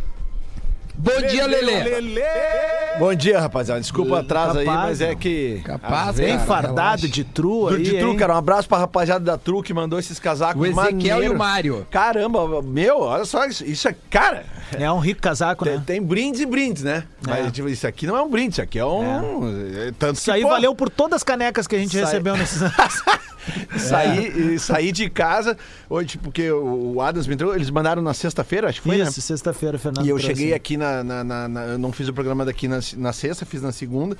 Bom 0.95 1.21
dia, 1.27 1.45
Lelê. 1.47 2.23
Bom 2.99 3.13
dia, 3.15 3.39
rapaziada. 3.39 3.81
Desculpa 3.81 4.11
o 4.11 4.15
atraso 4.15 4.59
aí, 4.59 4.65
mas 4.65 5.01
é 5.01 5.15
que. 5.15 5.61
Capaz, 5.65 6.15
Bem 6.17 6.33
cara, 6.35 6.45
fardado 6.45 6.75
relaxa. 6.77 7.07
de 7.07 7.23
tru 7.23 7.67
aí, 7.69 7.81
de 7.81 7.97
Tru, 7.97 8.11
hein? 8.11 8.17
cara. 8.17 8.35
Um 8.35 8.37
abraço 8.37 8.69
pra 8.69 8.77
rapaziada 8.77 9.25
da 9.25 9.37
Tru 9.37 9.63
que 9.63 9.73
mandou 9.73 9.97
esses 9.97 10.19
casacos 10.19 10.61
O 10.61 10.65
Ezequiel 10.65 11.15
maneiros. 11.15 11.25
e 11.25 11.29
o 11.29 11.37
Mário. 11.37 11.87
Caramba, 11.89 12.61
meu, 12.61 12.99
olha 13.01 13.25
só, 13.25 13.45
isso, 13.45 13.65
isso 13.65 13.87
é. 13.87 13.95
Cara, 14.09 14.45
É 14.71 14.91
um 14.91 14.99
rico 14.99 15.21
casaco, 15.21 15.65
né? 15.65 15.81
tem 15.85 16.01
brindes 16.01 16.41
e 16.41 16.45
brindes, 16.45 16.83
né? 16.83 17.03
Mas 17.21 17.51
tipo, 17.51 17.69
isso 17.69 17.85
aqui 17.87 18.07
não 18.07 18.15
é 18.17 18.21
um 18.21 18.29
brinde, 18.29 18.53
isso 18.53 18.61
aqui 18.61 18.79
é 18.79 18.85
um. 18.85 19.47
é, 19.87 19.91
Tanto 19.97 20.17
Isso 20.17 20.31
aí 20.31 20.41
pô, 20.41 20.49
valeu 20.49 20.73
por 20.75 20.89
todas 20.89 21.17
as 21.17 21.23
canecas 21.23 21.67
que 21.67 21.75
a 21.75 21.79
gente 21.79 21.91
Sai- 21.93 22.05
recebeu 22.05 22.35
nesses 22.37 22.61
anos. 22.63 22.73
Sair, 23.77 24.57
sair 24.59 24.91
de 24.91 25.09
casa, 25.09 25.57
hoje, 25.89 26.17
porque 26.17 26.49
o 26.51 27.01
Adams 27.01 27.27
me 27.27 27.33
entrou, 27.33 27.53
eles 27.55 27.69
mandaram 27.69 28.01
na 28.01 28.13
sexta-feira, 28.13 28.69
acho 28.69 28.81
que 28.81 28.87
foi, 28.87 28.97
né? 28.97 29.03
Isso, 29.03 29.21
sexta-feira, 29.21 29.77
Fernando. 29.77 30.05
E 30.05 30.09
eu 30.09 30.17
cheguei 30.17 30.53
aqui 30.53 30.77
na, 30.77 31.03
na, 31.03 31.23
na- 31.23 31.47
na- 31.49 31.63
Eu 31.65 31.77
não 31.77 31.91
fiz 31.91 32.07
o 32.07 32.13
programa 32.13 32.45
daqui 32.45 32.67
na, 32.67 32.79
na 32.97 33.11
sexta, 33.13 33.45
fiz 33.45 33.61
na 33.61 33.71
segunda. 33.71 34.15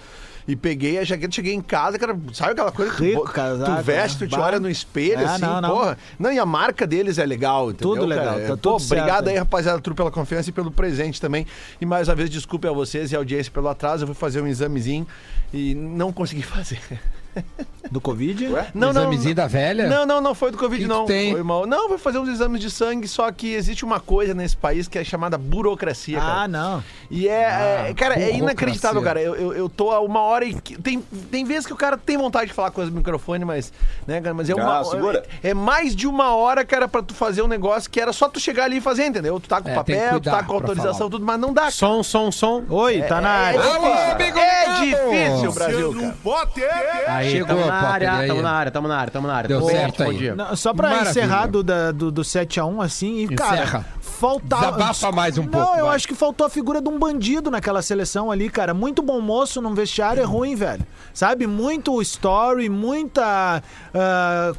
E 0.47 0.55
peguei 0.55 0.97
a 0.99 1.03
jaqueta, 1.03 1.31
cheguei 1.33 1.53
em 1.53 1.61
casa, 1.61 1.97
cara, 1.97 2.17
sabe 2.33 2.51
aquela 2.51 2.71
coisa 2.71 2.93
que 2.95 3.03
Rico, 3.03 3.25
tu, 3.25 3.31
casaco, 3.31 3.77
tu 3.77 3.83
veste, 3.83 4.17
tu 4.17 4.23
né? 4.25 4.29
te 4.29 4.35
Bah. 4.37 4.45
olha 4.45 4.59
no 4.59 4.69
espelho, 4.69 5.21
É, 5.21 5.25
assim, 5.25 5.41
não, 5.41 5.61
não. 5.61 5.69
porra. 5.69 5.97
Não, 6.19 6.31
e 6.33 6.37
a 6.39 6.45
marca 6.45 6.85
deles 6.85 7.17
é 7.17 7.25
legal, 7.25 7.71
entendeu? 7.71 7.93
Tudo 7.95 8.05
legal, 8.05 8.25
cara? 8.25 8.37
tá 8.39 8.43
É, 8.43 8.47
tudo 8.47 8.59
pô, 8.73 8.79
certo, 8.79 8.99
Obrigado 9.01 9.27
aí, 9.29 9.37
rapaziada, 9.37 9.79
tudo 9.79 9.95
pela 9.95 10.11
confiança 10.11 10.49
e 10.49 10.53
pelo 10.53 10.69
presente 10.69 11.21
também. 11.21 11.47
E 11.79 11.85
mais 11.85 12.07
uma 12.09 12.15
vez, 12.15 12.29
desculpe 12.29 12.67
a 12.67 12.71
vocês 12.71 13.11
e 13.11 13.15
a 13.15 13.19
audiência 13.19 13.51
pelo 13.51 13.69
atraso. 13.69 14.03
Eu 14.03 14.07
fui 14.07 14.15
fazer 14.15 14.41
um 14.41 14.47
examezinho 14.47 15.07
e 15.53 15.73
não 15.75 16.11
consegui 16.11 16.41
fazer. 16.43 16.79
Do 17.91 17.99
Covid? 18.01 18.49
Não, 18.73 18.89
Examezinho 18.91 19.35
da 19.35 19.45
velha? 19.45 19.87
Não, 19.87 20.05
não, 20.05 20.21
não 20.21 20.33
foi 20.33 20.49
do 20.51 20.57
Covid, 20.57 20.81
Que 20.81 20.87
que 20.87 20.93
não. 20.93 21.05
tem? 21.05 21.31
Foi 21.33 21.43
mal. 21.43 21.65
Não, 21.67 21.89
foi 21.89 21.97
fazer 21.97 22.17
uns 22.17 22.29
exames 22.29 22.59
de 22.61 22.71
sangue, 22.71 23.07
só 23.07 23.29
que 23.31 23.53
existe 23.53 23.83
uma 23.85 23.99
coisa 23.99 24.33
nesse 24.33 24.55
país 24.55 24.87
que 24.87 24.97
é 24.97 25.03
chamada 25.03 25.37
burocracia, 25.37 26.19
cara. 26.19 26.41
Ah, 26.43 26.47
não. 26.47 26.83
E 27.11 27.27
é, 27.27 27.45
Ah, 27.45 27.89
é- 27.89 27.93
cara, 27.93 28.13
é 28.13 28.17
burocracia. 28.17 28.37
inacreditável, 28.43 29.01
cara. 29.01 29.21
Eu, 29.21 29.35
eu, 29.35 29.53
eu 29.53 29.69
tô 29.69 29.91
a 29.91 29.99
uma 29.99 30.21
hora 30.21 30.45
e. 30.45 30.53
que- 30.59 30.81
Tem, 30.81 31.01
tem 31.29 31.43
vezes 31.45 31.65
que 31.67 31.73
o 31.73 31.75
cara 31.75 31.97
tem 31.97 32.17
vontade 32.17 32.47
de 32.47 32.53
falar 32.53 32.71
coisa 32.71 32.89
no 32.89 32.97
microfone, 32.97 33.43
mas. 33.45 33.71
Né, 34.07 34.21
cara, 34.21 34.33
mas 34.33 34.49
é 34.49 34.55
uma. 34.55 34.79
Ah, 34.79 34.83
segura. 34.85 35.23
É, 35.43 35.49
é 35.49 35.53
mais 35.53 35.95
de 35.95 36.07
uma 36.07 36.33
hora, 36.35 36.65
cara, 36.65 36.87
pra 36.87 37.03
tu 37.03 37.13
fazer 37.13 37.41
um 37.41 37.47
negócio 37.47 37.89
que 37.91 37.99
era 37.99 38.13
só 38.13 38.27
tu 38.29 38.39
chegar 38.39 38.63
ali 38.63 38.77
e 38.77 38.81
fazer, 38.81 39.05
entendeu? 39.05 39.39
Tu 39.39 39.47
tá 39.49 39.61
com 39.61 39.69
É, 39.69 39.73
tem 39.83 39.83
que 39.95 40.01
papel, 40.01 40.19
tu 40.21 40.23
tá 40.23 40.31
cuidar 40.31 40.37
com 40.43 40.45
pra 40.47 40.55
autorização, 40.55 40.93
falar. 40.97 41.09
tudo, 41.11 41.25
mas 41.25 41.39
não 41.39 41.53
dá. 41.53 41.61
cara. 41.63 41.71
Som, 41.73 42.01
som, 42.01 42.31
som. 42.31 42.63
Oi, 42.69 43.01
tá 43.03 43.19
na 43.21 43.29
área. 43.29 43.59
Alô, 43.61 43.91
amigo 44.13 44.39
É 44.39 44.79
difícil, 44.79 45.51
Brasil, 45.51 45.93
cara. 45.93 46.13
Aí, 47.07 47.22
Chegou, 47.31 47.47
tamo 47.47 47.59
na 47.65 47.71
Potter, 47.79 47.85
área, 47.93 48.13
aí? 48.13 48.27
tamo 48.27 48.41
na 48.41 48.51
área, 48.51 48.71
tamo 48.71 48.87
na 48.87 48.97
área, 48.97 49.11
tamo 49.11 49.27
na 49.27 49.33
área. 49.35 49.47
Deu 49.47 49.59
Bom, 49.59 49.67
certo 49.69 50.03
bom 50.03 50.09
aí. 50.09 50.17
dia. 50.17 50.35
Não, 50.35 50.55
só 50.55 50.73
pra 50.73 50.89
Maravilha. 50.89 51.09
encerrar 51.11 51.47
do, 51.47 51.63
da- 51.63 51.91
do, 51.91 52.11
do 52.11 52.21
7x1, 52.21 52.81
assim, 52.83 53.23
e, 53.23 53.27
cara, 53.35 53.55
Encerra. 53.63 53.85
faltava. 54.01 54.65
Desabafa 54.73 55.11
mais 55.11 55.37
um 55.37 55.43
não, 55.43 55.49
pouco, 55.49 55.77
eu 55.77 55.85
vai. 55.85 55.95
acho 55.95 56.07
que 56.07 56.15
faltou 56.15 56.45
a 56.45 56.49
figura 56.49 56.81
de 56.81 56.89
um 56.89 56.97
bandido 56.99 57.49
naquela 57.51 57.81
seleção 57.81 58.31
ali, 58.31 58.49
cara. 58.49 58.73
Muito 58.73 59.01
bom 59.01 59.19
moço 59.21 59.61
num 59.61 59.73
vestiário 59.73 60.21
é 60.21 60.25
ruim, 60.25 60.55
velho. 60.55 60.85
Sabe? 61.13 61.45
Muito 61.47 62.01
story, 62.01 62.69
muita. 62.69 63.61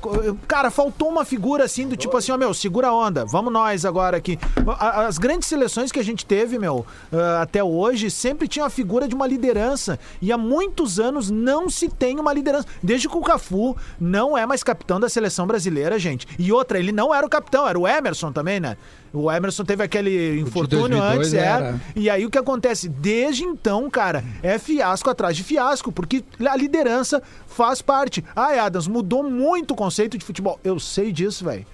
co- 0.01 0.37
cara, 0.47 0.71
faltou 0.71 1.09
uma 1.09 1.25
figura 1.25 1.65
assim, 1.65 1.89
do 1.89 1.97
tipo 1.97 2.17
assim, 2.17 2.33
ó, 2.33 2.37
meu, 2.37 2.53
segura 2.55 2.89
a 2.89 2.95
onda, 2.95 3.25
vamos 3.25 3.53
nós 3.53 3.85
agora 3.85 4.17
aqui. 4.17 4.39
As 4.79 5.19
grandes 5.19 5.49
seleções 5.49 5.91
que 5.93 5.99
a 5.99 6.05
gente 6.05 6.25
teve, 6.25 6.59
meu, 6.59 6.87
ah, 7.13 7.43
até 7.43 7.63
hoje, 7.63 8.11
sempre 8.11 8.47
tinha 8.49 8.67
a 8.67 8.71
figura 8.71 9.09
de 9.09 9.15
uma 9.15 9.27
liderança. 9.27 9.99
E 10.21 10.33
há 10.33 10.39
muitos 10.39 10.99
anos 11.01 11.31
não 11.31 11.69
se 11.69 11.89
tem 11.89 12.19
uma 12.19 12.33
liderança. 12.33 12.54
Desde 12.83 13.09
que 13.09 13.17
o 13.17 13.23
Cafu 13.23 13.77
não 14.01 14.37
é 14.37 14.45
mais 14.45 14.63
capitão 14.63 15.01
da 15.01 15.09
seleção 15.09 15.47
brasileira, 15.47 15.99
gente. 15.99 16.27
E 16.39 16.53
outra, 16.53 16.79
ele 16.79 16.93
não 16.93 17.15
era 17.15 17.27
o 17.27 17.29
capitão, 17.29 17.67
era 17.67 17.79
o 17.79 17.87
Emerson 17.89 18.33
também, 18.33 18.61
né? 18.61 18.77
O 19.13 19.31
Emerson 19.31 19.65
teve 19.65 19.83
aquele 19.83 20.41
infortúnio 20.41 20.99
2002 20.99 21.19
antes, 21.19 21.35
é. 21.35 21.39
era. 21.39 21.81
E 21.95 22.11
aí 22.11 22.27
o 22.27 22.31
que 22.31 22.39
acontece? 22.39 22.89
Desde 22.89 23.45
então, 23.45 23.89
cara, 23.89 24.25
é 24.43 24.59
fiasco 24.59 25.09
atrás 25.09 25.37
de 25.37 25.45
fiasco, 25.45 25.93
porque 25.93 26.25
a 26.45 26.57
liderança 26.57 27.23
faz 27.47 27.81
parte. 27.81 28.25
Ai, 28.35 28.59
Adams, 28.59 28.89
mudou 28.89 29.23
muito 29.23 29.71
o 29.71 29.77
conceito 29.77 30.19
de 30.19 30.25
futebol. 30.25 30.59
Eu 30.65 30.81
sei 30.81 31.13
disso, 31.13 31.45
velho. 31.45 31.65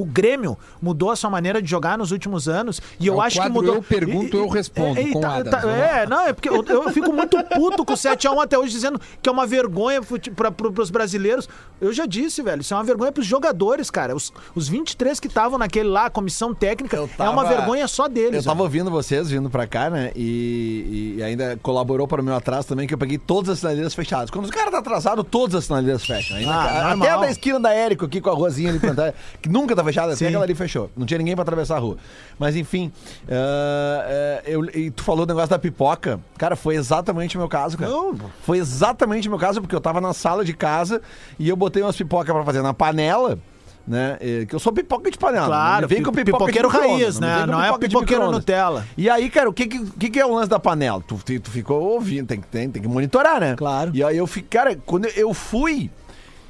O 0.00 0.04
Grêmio 0.04 0.56
mudou 0.80 1.10
a 1.10 1.16
sua 1.16 1.30
maneira 1.30 1.60
de 1.62 1.68
jogar 1.70 1.96
nos 1.98 2.10
últimos 2.12 2.48
anos 2.48 2.80
e 2.98 3.06
eu 3.06 3.14
É 3.14 3.16
o 3.16 3.20
acho 3.20 3.40
que 3.40 3.48
mudou. 3.48 3.74
Eu 3.76 3.82
pergunto, 3.82 4.36
eu 4.36 4.48
respondo, 4.48 5.00
e- 5.00 5.08
e 5.08 5.12
com 5.12 5.20
tá- 5.20 5.36
Adams, 5.36 5.50
tá- 5.62 5.70
é, 5.70 6.06
não, 6.06 6.20
é 6.20 6.32
porque 6.32 6.48
eu, 6.48 6.62
eu 6.64 6.90
fico 6.90 7.12
muito 7.12 7.36
puto 7.44 7.84
com 7.84 7.92
o 7.92 7.96
7x1 7.96 8.40
até 8.42 8.58
hoje, 8.58 8.70
dizendo 8.72 9.00
que 9.22 9.28
é 9.28 9.32
uma 9.32 9.46
vergonha 9.46 10.00
pra, 10.34 10.50
pro, 10.50 10.72
pros 10.72 10.90
brasileiros. 10.90 11.48
Eu 11.80 11.92
já 11.92 12.06
disse, 12.06 12.42
velho, 12.42 12.60
isso 12.60 12.72
é 12.72 12.76
uma 12.76 12.84
vergonha 12.84 13.12
pros 13.12 13.26
jogadores, 13.26 13.90
cara. 13.90 14.14
Os, 14.14 14.32
os 14.54 14.68
23 14.68 15.18
que 15.20 15.26
estavam 15.28 15.58
naquele 15.58 15.88
lá, 15.88 16.06
a 16.06 16.10
comissão 16.10 16.54
técnica, 16.54 16.96
Eu 16.96 17.08
é 17.18 17.28
uma 17.28 17.42
tava- 17.44 17.48
vergonha 17.56 17.86
só 17.88 18.04
Eu 18.06 18.08
deles. 18.10 18.44
tava 18.44 18.62
ouvindo 18.62 18.90
vocês 18.90 19.28
vindo 19.30 19.50
pra 19.50 19.66
cá, 19.66 19.90
né? 19.90 20.10
E, 20.16 21.14
e 21.18 21.22
ainda 21.22 21.58
colaborou 21.62 22.06
para 22.08 22.20
o 22.20 22.24
meu 22.24 22.34
atraso 22.34 22.68
também, 22.68 22.86
que 22.86 22.94
eu 22.94 22.98
peguei 22.98 23.18
todas 23.18 23.50
as 23.50 23.58
sinaleiras 23.60 23.94
fechadas. 23.94 24.30
Quando 24.30 24.44
os 24.46 24.50
caras 24.50 24.70
tá 24.72 24.78
atrasado, 24.78 25.22
todas 25.22 25.54
as 25.54 25.64
sinaleiras 25.66 26.04
fecham. 26.04 26.36
Ainda- 26.36 26.50
Ah, 26.52 26.64
até 26.64 26.96
normal. 26.96 27.18
a 27.18 27.22
da 27.22 27.30
esquina 27.30 27.60
da 27.60 27.72
Érico 27.72 28.04
aqui 28.06 28.20
com 28.20 28.30
a 28.30 28.34
ruazinha 28.34 28.70
ali 28.70 28.78
plantada, 28.78 29.14
que 29.42 29.48
nunca 29.48 29.76
tá 29.76 29.82
fechada, 29.84 30.08
até 30.08 30.16
Sim. 30.16 30.26
aquela 30.26 30.44
ali 30.44 30.54
fechou. 30.54 30.90
Não 30.96 31.04
tinha 31.06 31.18
ninguém 31.18 31.34
pra 31.34 31.42
atravessar 31.42 31.76
a 31.76 31.78
rua. 31.78 31.96
Mas 32.38 32.56
enfim, 32.56 32.90
ah, 33.30 34.40
eu, 34.44 34.64
e 34.66 34.90
tu 34.90 35.02
falou 35.02 35.26
do 35.26 35.30
negócio 35.30 35.50
da 35.50 35.58
pipoca. 35.58 36.20
Cara, 36.38 36.56
foi 36.56 36.74
exatamente 36.76 37.36
o 37.36 37.40
meu 37.40 37.48
caso, 37.48 37.76
cara. 37.76 37.90
Não. 37.90 38.14
Foi 38.42 38.58
exatamente 38.58 39.28
o 39.28 39.30
meu 39.30 39.38
caso, 39.38 39.60
porque 39.60 39.74
eu 39.74 39.80
tava 39.80 40.00
na 40.00 40.12
sala 40.12 40.44
de 40.44 40.54
casa 40.54 41.00
e 41.38 41.48
eu 41.48 41.56
botei 41.56 41.82
umas 41.82 41.96
pipocas 41.96 42.34
pra 42.34 42.44
fazer 42.44 42.62
na 42.62 42.74
panela. 42.74 43.38
Né? 43.86 44.16
Que 44.48 44.54
eu 44.54 44.58
sou 44.58 44.72
pipoca 44.72 45.10
de 45.10 45.18
panela. 45.18 45.46
Claro, 45.46 45.82
não 45.82 45.88
me 45.90 45.94
vem 45.94 46.02
com 46.02 46.10
pi- 46.10 46.24
pipoca 46.24 46.46
de 46.46 46.52
pipoqueiro 46.58 46.68
micro-ondas, 46.70 47.00
raiz, 47.02 47.20
né? 47.20 47.40
com 47.40 47.46
Não 47.52 47.62
é 47.62 47.70
de 47.72 47.78
pipoqueiro. 47.80 48.30
Nutella. 48.32 48.86
E 48.96 49.10
aí, 49.10 49.28
cara, 49.28 49.50
o 49.50 49.52
que, 49.52 49.66
que, 49.66 50.08
que 50.08 50.18
é 50.18 50.24
o 50.24 50.32
lance 50.34 50.48
da 50.48 50.58
panela? 50.58 51.02
Tu, 51.06 51.18
tu, 51.38 51.50
ficou 51.50 51.82
ouvindo, 51.82 52.26
tem, 52.26 52.40
que- 52.40 52.46
tem, 52.46 52.70
tem 52.70 52.80
que 52.80 52.88
monitorar, 52.88 53.38
né? 53.40 53.54
Claro. 53.56 53.90
E 53.92 54.02
aí 54.02 54.16
eu 54.16 54.26
fiquei, 54.26 54.48
cara, 54.58 54.74
quando 54.86 55.04
eu 55.08 55.34
fui, 55.34 55.90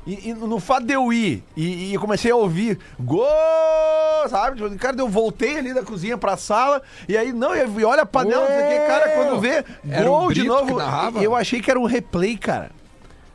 e, 0.06 0.30
e 0.30 0.34
no 0.34 0.60
fato 0.60 0.84
de 0.86 0.92
eu 0.92 1.12
ir, 1.12 1.42
e, 1.56 1.90
e 1.90 1.94
eu 1.94 2.00
comecei 2.00 2.30
a 2.30 2.36
ouvir 2.36 2.78
gol, 3.00 3.26
sabe? 4.28 4.56
Tipo, 4.60 4.78
Cara, 4.78 4.96
eu 4.98 5.08
voltei 5.08 5.58
ali 5.58 5.72
da 5.74 5.82
cozinha 5.82 6.16
pra 6.18 6.36
sala, 6.36 6.82
e 7.08 7.16
aí, 7.16 7.32
não, 7.32 7.54
e 7.54 7.84
olha 7.84 8.02
a 8.02 8.06
panela, 8.06 8.42
não 8.42 8.48
sei 8.48 8.64
o 8.64 8.68
que, 8.80 8.86
cara, 8.86 9.08
quando 9.10 9.40
vê 9.40 9.64
Era 9.88 10.08
gol 10.08 10.24
um 10.28 10.32
de 10.32 10.44
novo, 10.44 10.76
que 11.18 11.24
eu 11.24 11.34
achei 11.34 11.60
que 11.60 11.70
era 11.70 11.80
um 11.80 11.86
replay, 11.86 12.36
cara. 12.36 12.70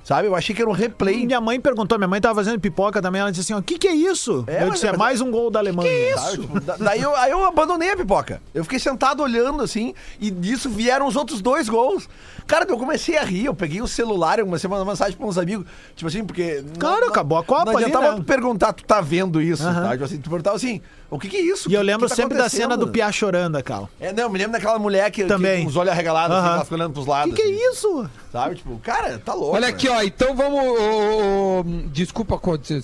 Sabe? 0.02 0.28
Eu 0.28 0.36
achei 0.36 0.56
que 0.56 0.62
era 0.62 0.68
um 0.68 0.74
replay. 0.74 1.24
Minha 1.24 1.40
mãe 1.40 1.60
perguntou, 1.60 1.96
minha 2.00 2.08
mãe 2.08 2.20
tava 2.20 2.34
fazendo 2.34 2.60
pipoca 2.60 3.00
também, 3.00 3.22
ela 3.22 3.30
disse 3.30 3.42
assim, 3.42 3.54
ó, 3.54 3.60
o 3.60 3.62
que 3.64 3.78
que 3.78 3.88
é 3.88 3.94
isso? 3.94 4.44
É, 4.48 4.64
eu 4.64 4.72
disse, 4.72 4.88
é 4.88 4.98
mais 4.98 5.22
um 5.22 5.30
gol 5.30 5.52
da 5.52 5.60
Alemanha. 5.60 6.18
Sabe? 6.18 6.38
Tipo, 6.42 6.60
da- 6.62 6.78
daí 6.78 7.00
eu, 7.00 7.16
aí 7.16 7.30
eu 7.30 7.46
abandonei 7.46 7.92
a 7.92 7.96
pipoca. 7.96 8.42
Eu 8.52 8.64
fiquei 8.64 8.80
sentado 8.80 9.22
olhando 9.22 9.62
assim, 9.62 9.94
e 10.20 10.32
disso 10.32 10.68
vieram 10.68 11.06
os 11.06 11.16
outros 11.16 11.42
dois 11.44 11.70
gols. 11.70 12.10
Cara, 12.50 12.65
eu 12.68 12.79
comecei 12.79 13.15
a 13.15 13.24
rir, 13.24 13.46
eu 13.46 13.53
peguei 13.53 13.79
o 13.79 13.88
celular, 13.88 14.39
eu 14.39 14.46
comecei 14.46 14.68
a 14.68 14.72
mandar 14.72 14.84
mensagem 14.84 15.15
pra 15.15 15.27
uns 15.27 15.38
amigos. 15.38 15.68
Tipo 15.96 16.08
assim, 16.08 16.24
porque. 16.25 16.63
Claro, 16.79 17.06
acabou 17.08 17.38
a 17.38 17.44
Copa 17.44 17.65
Não 17.65 17.77
ali, 17.77 17.86
adiantava 17.86 18.12
né? 18.13 18.18
tu 18.18 18.24
perguntar, 18.24 18.74
tu 18.74 18.84
tá 18.84 19.00
vendo 19.01 19.39
isso, 19.39 19.63
tá? 19.63 19.91
Tipo 19.91 20.03
assim, 20.03 20.18
tu 20.18 20.32
perguntava 20.32 20.56
assim, 20.56 20.82
o 21.12 21.20
que 21.20 21.29
que 21.29 21.38
é 21.38 21.41
isso? 21.41 21.70
E 21.70 21.75
eu 21.75 21.79
O 21.79 21.84
que- 21.84 21.86
lembro 21.86 22.06
que 22.08 22.10
tá 22.10 22.15
sempre 22.15 22.36
da 22.36 22.50
cena 22.50 22.75
do? 22.75 22.88
Piá 22.88 23.12
chorando, 23.12 23.56
aquela. 23.56 23.88
É, 24.00 24.12
não, 24.12 24.24
eu 24.24 24.29
me 24.32 24.39
lembro 24.39 24.53
daquela 24.53 24.79
mulher 24.79 25.12
que, 25.12 25.25
Também. 25.25 25.58
que 25.58 25.63
com 25.65 25.70
os 25.70 25.75
olhos 25.77 25.91
arregalados, 25.91 26.36
assim, 26.36 26.46
Aham. 26.48 26.56
ela 26.56 26.63
fica 26.63 26.75
olhando 26.75 26.94
pros 26.94 27.06
O 27.06 27.10
lados. 27.12 27.36
que 27.36 27.39
que 27.44 27.48
assim, 27.48 27.53
é 27.63 27.72
isso? 27.72 28.10
Sabe? 28.32 28.56
Tipo, 28.56 28.79
cara, 28.79 29.20
tá 29.24 29.36
louco. 29.36 29.53
Olha 29.56 29.68
né? 29.68 29.68
aqui, 29.68 29.88
ó. 29.88 30.01
Então 30.01 30.36
vamos. 30.36 30.60
ô, 30.60 31.60
ô, 31.60 31.63
desculpa 31.91 32.39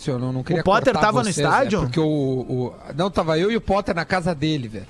eu 0.07 0.19
não, 0.19 0.31
não 0.31 0.43
queria 0.43 0.61
O 0.61 0.63
Potter 0.63 0.93
tava 0.93 1.17
no 1.19 1.23
vocês, 1.23 1.37
estádio? 1.39 1.79
né, 1.81 1.85
porque 1.87 1.99
o, 1.99 2.03
o- 2.05 2.73
Não, 2.95 3.09
tava 3.09 3.39
eu 3.39 3.49
e 3.49 3.57
o 3.57 3.61
Potter 3.61 3.95
na 3.95 4.05
casa 4.05 4.35
dele, 4.35 4.67
velho. 4.67 4.85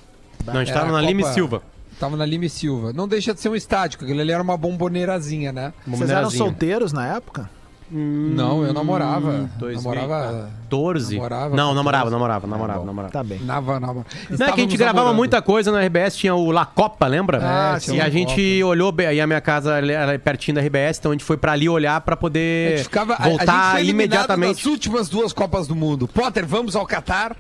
Não, 0.45 0.55
a 0.59 0.63
gente 0.65 0.73
tava 0.73 0.91
na 0.91 0.99
Lima 1.01 1.21
Copa- 1.21 1.33
Silva. 1.33 1.61
Tava 1.99 2.17
na 2.17 2.25
Lima 2.25 2.45
e 2.45 2.49
Silva. 2.49 2.91
Não 2.93 3.07
deixa 3.07 3.33
de 3.33 3.39
ser 3.39 3.49
um 3.49 3.55
estádio, 3.55 3.97
porque 3.99 4.11
ali 4.11 4.31
era 4.31 4.43
uma 4.43 4.57
bomboneirazinha, 4.57 5.51
né? 5.51 5.73
Vocês 5.87 6.09
eram 6.09 6.29
solteiros 6.29 6.91
na 6.91 7.07
época? 7.15 7.49
Não, 7.89 8.63
eu 8.65 8.73
namorava. 8.73 9.47
2014. 9.59 9.75
Namorava. 9.85 10.49
14. 10.63 11.15
Namorava, 11.15 11.49
Não, 11.49 11.55
14. 11.55 11.75
namorava, 11.75 12.09
namorava, 12.09 12.47
namorava, 12.47 12.83
namorava. 12.85 13.13
Tá 13.13 13.23
bem. 13.23 13.39
Nava, 13.43 13.79
nava. 13.79 14.03
Não, 14.27 14.47
é 14.47 14.51
que 14.51 14.59
a 14.59 14.63
gente 14.63 14.75
gravava 14.75 14.97
namorando. 15.01 15.17
muita 15.17 15.39
coisa 15.39 15.71
na 15.71 15.79
RBS, 15.85 16.17
tinha 16.17 16.33
o 16.33 16.49
La 16.49 16.65
Copa, 16.65 17.05
lembra? 17.05 17.39
Ah, 17.43 17.77
e 17.77 17.81
tinha 17.81 18.03
a 18.03 18.09
gente 18.09 18.63
olhou, 18.63 18.91
bem- 18.91 19.05
aí 19.05 19.21
a 19.21 19.27
minha 19.27 19.39
casa 19.39 19.77
é 19.79 20.17
pertinho 20.17 20.55
da 20.55 20.61
RBS, 20.61 20.97
então 20.97 21.11
a 21.11 21.13
gente 21.13 21.23
foi 21.23 21.37
pra 21.37 21.51
ali 21.51 21.69
olhar 21.69 22.01
pra 22.01 22.15
A 22.15 22.17
poder 22.17 22.77
gente 22.77 22.83
ficava, 22.85 23.13
a- 23.13 23.17
a 23.19 23.29
gente 23.29 23.37
voltar 23.37 23.71
foi 23.73 23.81
eliminado 23.81 24.13
imediatamente. 24.15 24.55
nas 24.57 24.65
últimas 24.65 25.07
duas 25.07 25.31
Copas 25.31 25.67
do 25.67 25.75
Mundo. 25.75 26.07
Potter, 26.07 26.43
vamos 26.45 26.75
ao 26.75 26.87
Catar? 26.87 27.35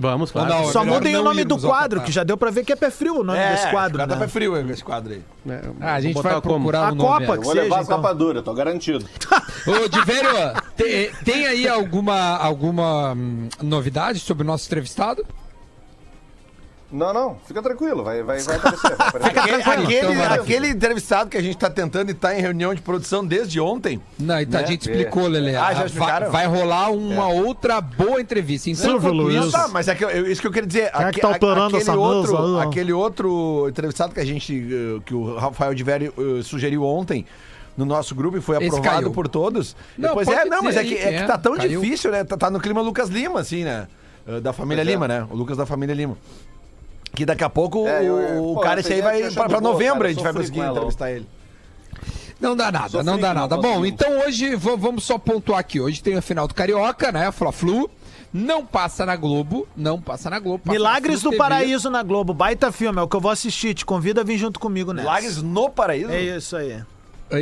Vamos, 0.00 0.30
claro. 0.30 0.48
Não? 0.48 0.64
Só 0.72 0.84
mudem 0.84 1.14
o 1.16 1.22
nome 1.22 1.44
do 1.44 1.58
quadro, 1.58 1.98
Catar. 1.98 2.06
que 2.06 2.12
já 2.12 2.24
deu 2.24 2.36
pra 2.36 2.50
ver 2.50 2.64
que 2.64 2.72
é 2.72 2.76
pé 2.76 2.90
frio 2.90 3.20
o 3.20 3.24
nome 3.24 3.38
É, 3.38 3.52
desse 3.52 3.70
quadro, 3.70 3.98
Tá 3.98 4.06
né? 4.06 4.16
pé 4.16 4.28
frio 4.28 4.56
esse 4.70 4.82
quadro 4.82 5.12
aí. 5.12 5.22
É, 5.48 5.60
Ah, 5.80 5.94
a 5.94 6.00
gente 6.00 6.14
vai 6.14 6.22
botar 6.22 6.40
como? 6.40 6.54
procurar 6.56 6.88
A 6.88 6.92
o 6.92 6.94
nome. 6.94 7.26
Copa, 7.26 7.38
que 7.38 7.44
vou 7.44 7.54
levar 7.54 7.64
seja, 7.76 7.80
a 7.80 7.82
então. 7.82 8.02
capa 8.02 8.14
dura, 8.14 8.42
tô 8.42 8.54
garantido. 8.54 9.04
Ô, 9.66 9.88
Diverio, 9.88 10.30
tem, 10.76 11.10
tem 11.24 11.46
aí 11.46 11.68
alguma, 11.68 12.36
alguma 12.38 13.12
hum, 13.12 13.48
novidade 13.62 14.18
sobre 14.20 14.42
o 14.42 14.46
nosso 14.46 14.66
entrevistado? 14.66 15.24
Não, 16.92 17.12
não, 17.14 17.36
fica 17.46 17.62
tranquilo, 17.62 18.02
vai, 18.02 18.22
vai, 18.22 18.40
vai 18.40 18.56
aparecer. 18.58 18.96
Vai 18.96 19.08
aparecer. 19.08 19.38
Aquele, 19.38 19.62
aquele, 19.62 20.12
Então, 20.12 20.32
aquele 20.34 20.68
entrevistado 20.68 21.30
que 21.30 21.36
a 21.36 21.42
gente 21.42 21.56
tá 21.56 21.70
tentando 21.70 22.10
e 22.10 22.14
tá 22.14 22.36
em 22.36 22.40
reunião 22.40 22.74
de 22.74 22.82
produção 22.82 23.24
desde 23.24 23.60
ontem. 23.60 24.00
Não, 24.18 24.40
então 24.40 24.60
Né? 24.60 24.66
a 24.66 24.68
gente 24.68 24.82
explicou, 24.90 25.28
Lele. 25.28 25.54
Ah, 25.54 25.72
já 25.72 25.78
vai, 25.78 25.86
explicaram? 25.86 26.30
vai 26.32 26.46
rolar 26.46 26.90
uma 26.90 27.28
outra 27.28 27.80
boa 27.80 28.20
entrevista. 28.20 28.68
Então, 28.70 28.82
Silvio 28.90 29.12
Luiz. 29.12 29.52
tá, 29.52 29.68
mas 29.68 29.86
é 29.86 29.94
que, 29.94 30.02
eu- 30.04 30.26
isso 30.30 30.40
que 30.40 30.46
eu 30.48 30.52
queria 30.52 30.66
dizer. 30.66 30.90
Quem 30.90 31.04
é 31.06 31.12
que 31.12 31.20
tá 31.20 31.30
aquele, 31.30 31.76
essa 31.76 31.94
outro, 31.96 32.32
mesa 32.32 32.62
aquele 32.64 32.92
outro 32.92 33.66
entrevistado 33.68 34.12
que 34.12 34.20
a 34.20 34.24
gente, 34.26 34.52
eh, 34.52 35.00
que 35.06 35.14
o 35.14 35.36
Rafael 35.36 35.72
de 35.74 35.84
Vério 35.84 36.12
eh, 36.18 36.42
sugeriu 36.42 36.82
ontem 36.84 37.24
no 37.76 37.84
nosso 37.84 38.16
grupo 38.16 38.36
e 38.36 38.40
foi 38.40 38.56
Esse 38.56 38.66
aprovado 38.66 38.96
caiu. 39.02 39.10
por 39.12 39.28
todos. 39.28 39.76
Não, 39.96 40.12
pois 40.12 40.26
é, 40.26 40.44
não, 40.44 40.60
mas 40.60 40.76
é 40.76 40.82
dizer 40.82 40.96
que, 40.96 41.02
é 41.02 41.08
que 41.10 41.14
é, 41.18 41.26
tá 41.26 41.38
tão 41.38 41.54
caiu. 41.56 41.80
difícil, 41.80 42.10
né? 42.10 42.24
Tá, 42.24 42.36
tá 42.36 42.50
no 42.50 42.58
clima 42.58 42.80
Lucas 42.82 43.08
Lima, 43.08 43.38
assim, 43.40 43.62
né? 43.62 43.86
Eh, 44.26 44.40
Da 44.40 44.52
família 44.52 44.82
Pois 44.84 44.88
é. 44.88 44.92
Lima, 44.92 45.06
né? 45.08 45.26
O 45.30 45.36
Lucas 45.36 45.56
da 45.56 45.64
família 45.64 45.94
Lima. 45.94 46.16
Que 47.14 47.24
daqui 47.26 47.44
a 47.44 47.50
pouco 47.50 47.86
É, 47.86 48.00
eu- 48.04 48.18
eu- 48.20 48.50
o 48.50 48.54
pô, 48.54 48.60
cara 48.60 48.80
esse 48.80 48.92
aí 48.92 49.02
vai 49.02 49.30
pra, 49.30 49.48
pra 49.48 49.60
novembro 49.60 49.94
cara, 49.98 50.08
a 50.08 50.12
gente 50.12 50.22
vai 50.22 50.32
conseguir 50.32 50.60
entrevistar 50.60 51.10
ele. 51.10 51.26
Não 52.40 52.56
dá 52.56 52.72
nada, 52.72 52.88
Sofri, 52.88 53.04
não 53.06 53.18
dá 53.18 53.34
nada. 53.34 53.56
Bom, 53.58 53.84
então 53.84 54.20
hoje 54.20 54.54
vamos 54.56 55.04
só 55.04 55.18
pontuar 55.18 55.58
aqui. 55.58 55.78
Hoje 55.80 56.02
tem 56.02 56.16
a 56.16 56.22
final 56.22 56.48
do 56.48 56.54
Carioca, 56.54 57.12
né? 57.12 57.30
Fla-Flu. 57.30 57.90
Não 58.32 58.64
passa 58.64 59.04
na 59.04 59.16
Globo, 59.16 59.66
não 59.76 60.00
passa 60.00 60.30
na 60.30 60.38
Globo. 60.38 60.60
passa 60.64 60.72
Milagres 60.72 61.20
do 61.20 61.30
TV. 61.30 61.36
Paraíso 61.36 61.90
na 61.90 62.00
Globo. 62.02 62.32
Baita 62.32 62.70
filme, 62.70 62.98
é 63.00 63.02
o 63.02 63.08
que 63.08 63.16
eu 63.16 63.20
vou 63.20 63.30
assistir. 63.30 63.74
Te 63.74 63.84
convido 63.84 64.20
a 64.20 64.22
vir 64.24 64.38
junto 64.38 64.60
comigo, 64.60 64.92
né? 64.92 65.02
Milagres 65.02 65.42
no 65.42 65.68
Paraíso? 65.68 66.10
É 66.12 66.22
isso 66.36 66.56
aí. 66.56 66.80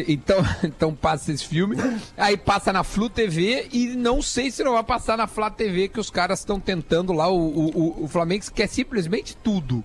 Então, 0.07 0.37
então 0.64 0.95
passa 0.95 1.33
esse 1.33 1.45
filme. 1.47 1.76
Aí 2.16 2.37
passa 2.37 2.73
na 2.73 2.85
Flu 2.85 3.09
TV 3.09 3.68
e 3.73 3.88
não 3.88 4.21
sei 4.21 4.50
se 4.50 4.62
não 4.62 4.73
vai 4.73 4.85
passar 4.85 5.16
na 5.16 5.26
Flá 5.26 5.50
TV, 5.50 5.88
que 5.88 6.00
os 6.00 6.11
caras 6.11 6.40
estão 6.40 6.61
tentando 6.61 7.12
lá. 7.12 7.28
O, 7.28 7.38
o, 7.38 8.04
o- 8.04 8.09
Flamengo 8.09 8.45
quer 8.54 8.66
simplesmente 8.68 9.37
tudo. 9.37 9.83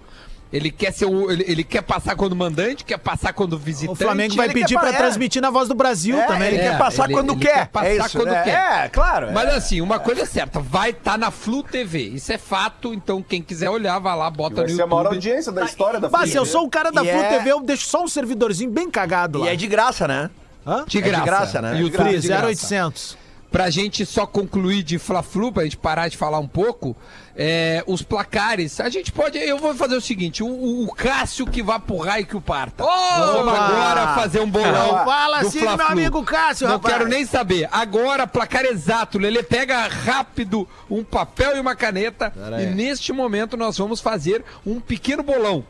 Ele 0.54 0.70
quer 0.70 0.94
ser 0.94 1.06
o, 1.06 1.32
ele, 1.32 1.44
ele, 1.48 1.64
quer 1.64 1.82
passar 1.82 2.16
quando 2.16 2.36
mandante, 2.36 2.86
quer 2.86 3.00
passar 3.00 3.34
quando 3.34 3.58
visitante. 3.58 3.92
O 3.92 3.96
Flamengo 3.96 4.36
vai 4.36 4.50
pedir 4.50 4.78
para 4.78 4.90
é. 4.90 4.94
transmitir 4.94 5.42
na 5.42 5.50
voz 5.50 5.68
do 5.68 5.74
Brasil 5.74 6.16
é, 6.16 6.28
também. 6.28 6.44
É, 6.44 6.52
ele 6.52 6.58
é, 6.58 6.70
quer 6.70 6.78
passar 6.78 7.06
ele, 7.06 7.14
quando 7.16 7.32
ele 7.32 7.40
quer. 7.40 7.54
Quer 7.54 7.62
é 7.62 7.66
passar 7.66 7.88
é 7.88 7.98
isso, 7.98 8.18
quando 8.20 8.30
né? 8.30 8.44
quer. 8.44 8.86
É, 8.86 8.90
claro. 8.90 9.32
Mas 9.34 9.50
é. 9.50 9.56
assim, 9.56 9.82
uma 9.82 9.98
coisa 9.98 10.22
é 10.22 10.26
certa, 10.28 10.60
vai 10.60 10.92
estar 10.92 11.14
tá 11.14 11.18
na 11.18 11.32
Flu 11.32 11.64
TV. 11.64 12.04
Isso 12.04 12.32
é 12.32 12.38
fato, 12.38 12.94
então 12.94 13.24
quem 13.24 13.42
quiser 13.42 13.72
olhar, 13.72 13.98
vai 13.98 14.16
lá, 14.16 14.30
bota 14.30 14.58
vai 14.58 14.66
no 14.66 14.70
YouTube. 14.70 14.78
Vai 14.78 14.78
ser 14.78 14.82
a 14.84 14.86
maior 14.86 15.08
audiência 15.08 15.52
da 15.52 15.66
história 15.66 16.00
da 16.00 16.08
Flu 16.08 16.20
Mas, 16.20 16.36
eu 16.36 16.46
sou 16.46 16.66
o 16.66 16.70
cara 16.70 16.92
da 16.92 17.04
e 17.04 17.12
Flu 17.12 17.24
TV, 17.24 17.52
eu 17.52 17.60
deixo 17.60 17.88
só 17.88 18.04
um 18.04 18.08
servidorzinho 18.08 18.70
bem 18.70 18.92
cagado 18.92 19.40
lá. 19.40 19.48
E 19.48 19.50
é 19.50 19.56
de 19.56 19.66
graça, 19.66 20.08
né? 20.08 20.30
Hã? 20.68 20.86
De 20.88 21.02
graça. 21.02 21.20
De 21.20 21.26
graça, 21.26 21.62
né? 21.64 21.82
E 21.82 21.84
o 21.84 21.90
3800. 21.90 23.23
Para 23.54 23.66
a 23.66 23.70
gente 23.70 24.04
só 24.04 24.26
concluir 24.26 24.82
de 24.82 24.98
Fla-Flu, 24.98 25.52
para 25.52 25.62
a 25.62 25.66
gente 25.66 25.78
parar 25.78 26.08
de 26.08 26.18
falar 26.18 26.40
um 26.40 26.48
pouco, 26.48 26.98
é, 27.36 27.84
os 27.86 28.02
placares. 28.02 28.80
A 28.80 28.90
gente 28.90 29.12
pode. 29.12 29.38
Eu 29.38 29.60
vou 29.60 29.76
fazer 29.76 29.96
o 29.96 30.02
seguinte: 30.02 30.42
o, 30.42 30.86
o 30.86 30.92
Cássio 30.92 31.46
que 31.46 31.62
vá 31.62 31.80
pro 31.80 31.98
raio 31.98 32.26
que 32.26 32.36
o 32.36 32.42
parta. 32.42 32.84
Opa! 32.84 33.20
Vamos 33.20 33.54
agora 33.54 34.16
fazer 34.16 34.40
um 34.40 34.50
bolão. 34.50 34.98
Não 34.98 35.06
fala 35.06 35.38
assim, 35.42 35.62
meu 35.62 35.86
amigo 35.86 36.24
Cássio, 36.24 36.68
Não 36.68 36.80
quero 36.80 37.08
nem 37.08 37.28
saber. 37.28 37.70
Agora, 37.72 38.26
placar 38.26 38.66
exato. 38.66 39.20
Lele 39.20 39.44
pega 39.44 39.88
rápido 39.88 40.68
um 40.90 41.04
papel 41.04 41.56
e 41.56 41.60
uma 41.60 41.76
caneta. 41.76 42.32
Pera 42.32 42.60
e 42.60 42.66
aí. 42.66 42.74
neste 42.74 43.14
momento 43.14 43.56
nós 43.56 43.78
vamos 43.78 44.02
fazer 44.02 44.44
um 44.66 44.80
pequeno 44.80 45.22
bolão. 45.22 45.64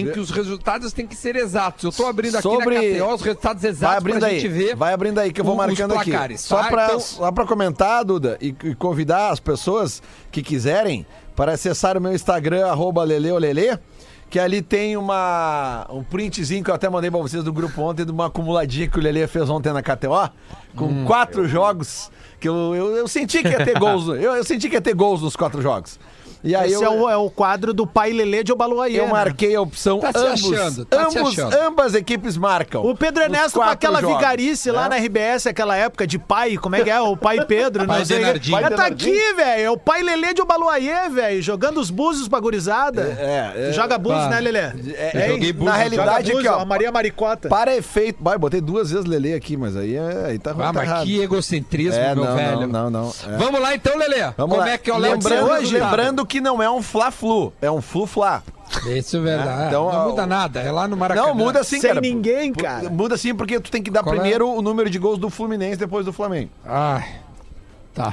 Em 0.00 0.10
que 0.12 0.18
os 0.20 0.30
resultados 0.30 0.92
têm 0.92 1.06
que 1.06 1.16
ser 1.16 1.36
exatos. 1.36 1.84
Eu 1.84 1.92
tô 1.92 2.06
abrindo 2.06 2.34
aqui 2.36 2.42
Sobre- 2.42 2.74
na 2.74 2.98
KTO 3.04 3.14
os 3.14 3.22
resultados 3.22 3.64
exatos 3.64 4.02
pra 4.02 4.26
aí. 4.28 4.40
gente 4.40 4.48
ver. 4.48 4.74
Vai 4.76 4.92
abrindo 4.92 5.18
aí 5.18 5.32
que 5.32 5.40
eu 5.40 5.44
vou 5.44 5.54
marcando 5.56 5.94
aqui. 5.94 6.10
placares, 6.10 6.40
Só 6.40 6.62
tá? 6.62 6.68
pra, 6.68 6.84
Então- 6.86 7.00
só 7.00 7.32
pra 7.32 7.46
comentar, 7.46 8.04
Duda, 8.04 8.36
e, 8.40 8.54
e 8.64 8.74
convidar 8.74 9.30
as 9.30 9.40
pessoas 9.40 10.02
que 10.32 10.42
quiserem 10.42 11.06
para 11.36 11.52
acessar 11.52 11.96
o 11.96 12.00
meu 12.00 12.12
Instagram, 12.14 12.66
arroba 12.66 13.02
leleolele, 13.04 13.78
que 14.30 14.38
ali 14.38 14.62
tem 14.62 14.96
uma, 14.96 15.86
um 15.90 16.02
printzinho 16.02 16.62
que 16.64 16.70
eu 16.70 16.74
até 16.74 16.88
mandei 16.88 17.10
pra 17.10 17.20
vocês 17.20 17.44
do 17.44 17.52
grupo 17.52 17.80
ontem, 17.82 18.04
de 18.04 18.10
uma 18.10 18.26
acumuladinha 18.26 18.88
que 18.88 18.98
o 18.98 19.02
Lele 19.02 19.26
fez 19.28 19.48
ontem 19.48 19.72
na 19.72 19.80
KTO, 19.82 20.30
com 20.74 20.86
Hum. 20.86 21.04
quatro 21.04 21.46
jogos, 21.46 22.10
que 22.40 22.48
eu, 22.48 22.74
eu, 22.74 22.96
eu 22.96 23.06
senti 23.08 23.42
que 23.42 23.48
ia 23.48 23.64
ter 23.64 23.78
gols. 23.78 24.08
Eu, 24.20 24.34
eu 24.36 24.44
senti 24.44 24.68
que 24.68 24.74
ia 24.76 24.80
ter 24.80 24.94
gols 24.94 25.22
nos 25.22 25.36
quatro 25.36 25.62
jogos. 25.62 25.98
E 26.44 26.54
aí 26.54 26.72
Esse 26.72 26.84
eu, 26.84 26.92
é, 26.92 26.94
o, 27.02 27.10
é 27.10 27.16
o 27.16 27.30
quadro 27.30 27.72
do 27.72 27.86
pai 27.86 28.12
Lelê 28.12 28.44
de 28.44 28.52
Obaluayê. 28.52 29.00
eu 29.00 29.08
marquei 29.08 29.54
a 29.56 29.60
opção 29.62 29.98
Tá 29.98 30.12
se 30.12 30.18
ambos, 30.18 30.52
achando, 30.52 30.84
tá 30.84 31.10
se 31.10 31.18
ambos, 31.18 31.38
achando. 31.38 31.54
ambas 31.54 31.94
equipes 31.94 32.36
marcam. 32.36 32.84
O 32.84 32.94
Pedro 32.94 33.22
Ernesto 33.22 33.52
com 33.52 33.60
quatro 33.60 33.72
aquela 33.72 34.00
jogos, 34.02 34.16
vigarice 34.18 34.70
lá 34.70 34.82
né? 34.88 35.00
na 35.00 35.04
RBS, 35.06 35.46
aquela 35.46 35.74
época 35.74 36.06
de 36.06 36.18
pai, 36.18 36.58
como 36.58 36.76
é 36.76 36.82
que 36.84 36.90
é? 36.90 37.00
O 37.00 37.16
pai 37.16 37.42
Pedro, 37.46 37.86
Pai 37.88 37.98
não 38.00 38.04
sei. 38.04 38.18
Denardinho. 38.18 38.60
Tá 38.76 38.86
aqui, 38.86 39.32
velho. 39.34 39.62
É 39.62 39.70
o 39.70 39.78
pai 39.78 40.02
Lelê 40.02 40.34
de 40.34 40.42
Obaluayê, 40.42 41.08
velho. 41.08 41.40
Jogando 41.42 41.80
os 41.80 41.88
búzios 41.90 42.28
pra 42.28 42.40
gurizada. 42.40 43.02
É, 43.18 43.68
é. 43.70 43.72
Joga 43.72 43.96
búzios, 43.96 44.28
né, 44.28 44.38
Lelê? 44.40 44.58
É, 44.58 45.28
joguei 45.28 45.52
na 45.52 45.58
búzios, 45.58 45.76
realidade 45.76 46.28
Joga 46.28 46.38
aqui, 46.40 46.48
ó. 46.48 46.50
búzios, 46.52 46.62
a 46.62 46.64
Maria 46.66 46.92
Maricota. 46.92 47.48
Para 47.48 47.74
efeito. 47.74 48.18
Vai, 48.22 48.36
botei 48.36 48.60
duas 48.60 48.90
vezes 48.90 49.06
Lele 49.06 49.32
aqui, 49.32 49.56
mas 49.56 49.76
aí, 49.76 49.96
é, 49.96 50.26
aí 50.26 50.38
tá, 50.38 50.50
Ah, 50.50 50.54
tá 50.54 50.72
mas 50.74 50.88
errado. 50.88 51.04
que 51.06 51.20
egocentrismo, 51.22 51.98
É, 51.98 52.14
meu 52.14 52.24
não, 52.24 52.36
velho. 52.36 52.66
não, 52.66 52.90
não, 52.90 52.90
não. 52.90 53.14
é. 53.32 53.36
Vamos 53.38 53.60
lá 53.60 53.74
então, 53.74 53.96
Lelê. 53.96 54.20
Vamos 54.36 54.36
Como 54.36 54.56
lá. 54.56 54.70
é 54.70 54.78
que 54.78 54.90
é 54.90 54.94
o 54.94 54.98
Léo 54.98 55.12
lembrando, 55.12 55.50
hoje? 55.50 55.74
Que 56.34 56.40
não 56.40 56.60
é 56.60 56.68
um 56.68 56.82
Fla-Flu, 56.82 57.52
é 57.62 57.70
um 57.70 57.80
Flu-Fla. 57.80 58.42
Isso 58.88 59.18
é 59.18 59.20
verdade. 59.20 59.68
Então, 59.68 59.92
não 59.92 60.08
muda 60.10 60.26
nada, 60.26 60.60
é 60.60 60.72
lá 60.72 60.88
no 60.88 60.96
Maracanã. 60.96 61.28
Não, 61.28 61.32
muda 61.34 61.62
sim, 61.62 61.78
Sem 61.80 61.90
cara. 61.90 62.00
ninguém, 62.00 62.52
cara. 62.52 62.90
Muda 62.90 63.16
sim 63.16 63.32
porque 63.32 63.60
tu 63.60 63.70
tem 63.70 63.80
que 63.80 63.88
dar 63.88 64.02
Qual 64.02 64.16
é? 64.16 64.18
primeiro 64.18 64.48
o 64.50 64.60
número 64.60 64.90
de 64.90 64.98
gols 64.98 65.16
do 65.16 65.30
Fluminense 65.30 65.76
depois 65.76 66.04
do 66.04 66.12
Flamengo. 66.12 66.50
Ai, 66.64 67.20
tá. 67.94 68.12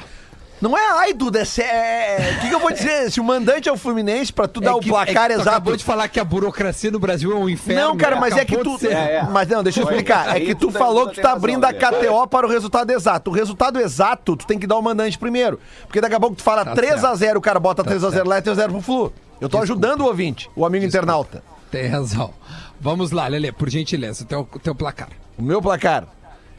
Não 0.62 0.78
é, 0.78 0.90
ai, 0.92 1.12
Duda, 1.12 1.40
é 1.40 1.60
é- 1.60 2.34
O 2.36 2.40
que, 2.40 2.48
que 2.48 2.54
eu 2.54 2.60
vou 2.60 2.70
dizer? 2.72 3.10
Se 3.10 3.18
o 3.20 3.24
mandante 3.24 3.68
é 3.68 3.72
o 3.72 3.76
Fluminense, 3.76 4.32
pra 4.32 4.46
tu 4.46 4.60
dar 4.60 4.70
É 4.70 4.74
o 4.74 4.78
que- 4.78 4.88
placar 4.88 5.28
é 5.30 5.34
exato. 5.34 5.48
acabou 5.48 5.76
de 5.76 5.82
falar 5.82 6.06
que 6.06 6.20
a 6.20 6.24
burocracia 6.24 6.88
no 6.88 7.00
Brasil 7.00 7.32
é 7.32 7.34
um 7.34 7.48
inferno. 7.48 7.80
Não, 7.88 7.96
cara, 7.96 8.14
mas 8.14 8.36
é 8.36 8.44
que 8.44 8.56
tu. 8.56 8.78
É, 8.86 9.16
é. 9.16 9.22
Mas 9.24 9.48
não, 9.48 9.60
deixa 9.60 9.80
eu 9.80 9.84
explicar. 9.84 10.36
É 10.36 10.38
que 10.38 10.54
tu 10.54 10.70
falou 10.70 11.08
que 11.08 11.16
tu 11.16 11.20
tá 11.20 11.32
abrindo 11.32 11.64
a. 11.64 11.72
KTO 11.72 12.28
para 12.28 12.46
o 12.46 12.48
resultado 12.48 12.88
exato. 12.92 13.30
O 13.32 13.34
resultado 13.34 13.80
exato, 13.80 14.36
tu 14.36 14.46
tem 14.46 14.56
que 14.56 14.66
dar 14.66 14.76
o 14.76 14.82
mandante 14.82 15.18
primeiro. 15.18 15.58
Porque 15.82 16.00
daqui 16.00 16.14
a 16.14 16.20
pouco 16.20 16.36
tu 16.36 16.42
fala 16.44 16.64
Tá 16.64 16.76
3x0, 16.76 17.36
o 17.36 17.40
cara 17.40 17.58
bota 17.58 17.82
3x0 17.82 18.24
lá 18.24 18.38
e 18.38 18.42
3x0 18.42 18.68
pro 18.70 18.80
Flu. 18.80 19.12
Eu 19.40 19.48
tô 19.48 19.58
ajudando 19.58 20.02
o 20.02 20.04
ouvinte, 20.04 20.48
o 20.54 20.64
amigo 20.64 20.84
internauta. 20.84 21.42
Tem 21.72 21.88
razão. 21.88 22.32
Vamos 22.80 23.10
lá, 23.10 23.26
Lelê, 23.26 23.50
por 23.50 23.68
gentileza, 23.68 24.24
teu, 24.24 24.48
teu 24.62 24.74
placar. 24.76 25.08
O 25.36 25.42
meu 25.42 25.60
placar 25.60 26.04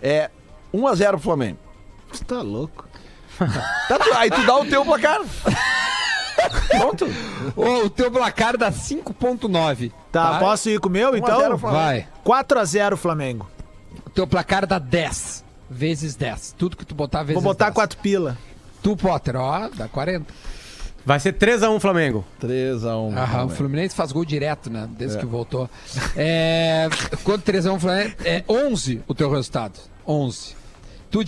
é 0.02 0.30
1x0 0.74 1.10
pro 1.12 1.20
Flamengo. 1.20 1.58
Você 2.12 2.26
tá 2.26 2.42
louco. 2.42 2.86
Tá, 3.88 4.00
tu- 4.00 4.13
aí 4.15 4.30
tu 4.30 4.46
dá 4.46 4.58
o 4.58 4.65
teu 4.65 4.84
placar. 4.86 5.19
Pronto. 6.69 7.06
Ô, 7.56 7.86
o 7.86 7.89
teu 7.89 8.12
placar 8.12 8.58
dá 8.58 8.72
5.9. 8.72 9.91
Tá, 10.12 10.39
posso 10.39 10.69
ir 10.69 10.80
com 10.80 10.89
o 10.89 10.91
meu, 10.91 11.12
1 11.12 11.15
a 11.26 11.28
0 11.30 11.43
então? 11.46 11.58
Flamengo. 11.60 11.84
Vai. 11.84 12.08
4x0 12.26 12.96
Flamengo. 12.98 13.50
O 14.06 14.10
teu 14.10 14.28
placar 14.28 14.65
dá 14.65 14.80
10. 14.80 15.43
Vezes 15.69 16.15
10. 16.15 16.56
Tudo 16.58 16.78
que 16.78 16.86
tu 16.86 16.93
botar 16.93 17.24
vezes 17.24 17.36
Vou 17.41 17.41
botar 17.52 17.65
10. 17.65 17.76
4 17.76 17.98
pila. 18.00 18.38
Tu, 18.82 18.96
Potter, 18.98 19.36
ó, 19.38 19.69
dá 19.69 19.88
40. 19.88 20.26
Vai 21.06 21.19
ser 21.19 21.34
3x1 21.34 21.80
Flamengo. 21.80 22.26
3x1. 22.41 23.17
Aham, 23.17 23.46
o 23.46 23.50
Fluminense 23.50 23.96
faz 23.96 24.12
gol 24.12 24.24
direto, 24.24 24.69
né? 24.69 24.88
Desde 24.98 25.17
que 25.17 25.26
voltou. 25.26 25.69
É, 26.15 26.88
quanto 27.24 27.43
3 27.43 27.65
x 27.65 27.74
1 27.76 27.80
Flamengo? 27.80 28.15
É 28.24 28.43
11 28.48 29.02
o 29.08 29.13
teu 29.13 29.30
resultado. 29.30 29.80
11. 30.08 30.56
Tu, 31.12 31.24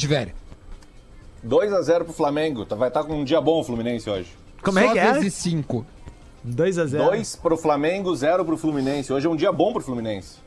de 1.46 1.50
velho. 1.50 1.84
2x0 1.84 2.04
pro 2.04 2.14
Flamengo. 2.14 2.66
Tá- 2.66 2.76
Vai 2.76 2.88
estar 2.88 3.04
com 3.04 3.14
um 3.14 3.24
dia 3.24 3.40
bom 3.42 3.60
o 3.60 3.64
Fluminense 3.64 4.10
hoje. 4.10 4.30
Como 4.64 4.80
é 4.80 4.88
Só 4.88 4.94
que 4.94 5.00
é? 5.00 5.14
vezes 5.14 5.34
5. 5.36 5.86
2x0. 6.48 6.98
2 7.06 7.36
pro 7.38 7.58
Flamengo, 7.58 8.16
0 8.16 8.46
pro 8.46 8.58
Fluminense. 8.58 9.12
Hoje 9.12 9.26
é 9.28 9.30
um 9.30 9.36
dia 9.36 9.52
bom 9.52 9.74
pro 9.74 9.82
Fluminense. 9.82 10.38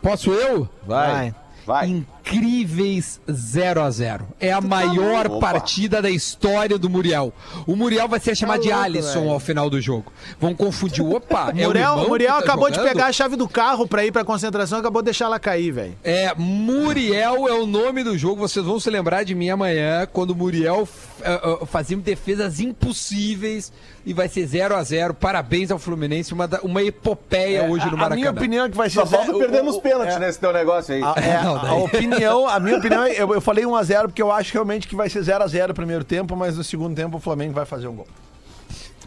Posso 0.00 0.32
eu? 0.32 0.68
Vai. 0.86 1.34
Vai. 1.64 2.04
Incríveis 2.24 3.20
0 3.30 3.82
a 3.82 3.90
0 3.90 4.26
É 4.40 4.52
a 4.52 4.60
maior 4.60 5.26
louco. 5.26 5.40
partida 5.40 6.00
da 6.00 6.08
história 6.08 6.78
do 6.78 6.88
Muriel. 6.88 7.32
O 7.66 7.74
Muriel 7.74 8.08
vai 8.08 8.20
ser 8.20 8.36
chamado 8.36 8.62
de 8.62 8.68
louco, 8.68 8.82
Alisson 8.84 9.20
velho. 9.20 9.30
ao 9.32 9.40
final 9.40 9.68
do 9.68 9.80
jogo. 9.80 10.12
Vão 10.40 10.54
confundir. 10.54 11.04
Opa, 11.04 11.52
é 11.56 11.64
o 11.64 11.68
Muriel, 11.68 11.90
irmão 11.90 12.08
Muriel 12.08 12.32
tá 12.34 12.38
acabou 12.38 12.70
de 12.70 12.76
jogando? 12.76 12.92
pegar 12.92 13.06
a 13.06 13.12
chave 13.12 13.34
do 13.36 13.48
carro 13.48 13.86
pra 13.88 14.04
ir 14.06 14.12
pra 14.12 14.24
concentração, 14.24 14.78
acabou 14.78 15.02
de 15.02 15.06
deixar 15.06 15.24
ela 15.26 15.38
cair, 15.40 15.72
velho. 15.72 15.94
É, 16.04 16.32
Muriel 16.36 17.48
é 17.48 17.52
o 17.54 17.66
nome 17.66 18.04
do 18.04 18.16
jogo. 18.16 18.36
Vocês 18.36 18.64
vão 18.64 18.78
se 18.78 18.88
lembrar 18.88 19.24
de 19.24 19.34
mim 19.34 19.50
amanhã, 19.50 20.06
quando 20.10 20.30
o 20.30 20.34
Muriel 20.36 20.88
uh, 20.88 21.62
uh, 21.62 21.66
fazia 21.66 21.96
defesas 21.96 22.60
impossíveis 22.60 23.72
e 24.04 24.12
vai 24.12 24.28
ser 24.28 24.46
0 24.46 24.74
a 24.74 24.82
0 24.82 25.14
Parabéns 25.14 25.70
ao 25.70 25.78
Fluminense, 25.78 26.32
uma, 26.32 26.48
da- 26.48 26.60
uma 26.62 26.82
epopeia 26.82 27.64
hoje 27.64 27.84
no 27.86 27.92
a, 27.92 27.94
a 27.94 27.96
Maracanã. 27.96 28.16
minha 28.16 28.30
opinião 28.30 28.66
é 28.66 28.70
que 28.70 28.76
vai 28.76 28.88
ser. 28.88 28.96
Só 29.00 29.06
falta 29.06 29.26
zero- 29.26 29.38
perder 29.38 29.60
o- 29.60 29.64
nos 29.64 29.76
o- 29.76 29.80
pênaltis 29.80 30.16
é- 30.16 30.18
nesse 30.18 30.38
teu 30.40 30.52
negócio 30.52 30.94
aí. 30.94 31.02
A, 31.02 31.14
é, 31.16 31.42
Não, 31.44 31.56
a 31.56 31.74
opinião, 31.74 32.11
a 32.48 32.60
minha 32.60 32.76
opinião, 32.78 33.02
é- 33.04 33.20
eu, 33.20 33.32
eu 33.34 33.40
falei 33.40 33.64
1x0 33.64 34.02
porque 34.08 34.22
eu 34.22 34.30
acho 34.32 34.52
realmente 34.52 34.86
que 34.88 34.94
vai 34.96 35.08
ser 35.08 35.20
0x0 35.22 35.68
no 35.68 35.74
primeiro 35.74 36.04
tempo, 36.04 36.34
mas 36.36 36.56
no 36.56 36.64
segundo 36.64 36.94
tempo 36.94 37.16
o 37.16 37.20
Flamengo 37.20 37.52
vai 37.54 37.64
fazer 37.64 37.88
um 37.88 37.94
gol. 37.96 38.06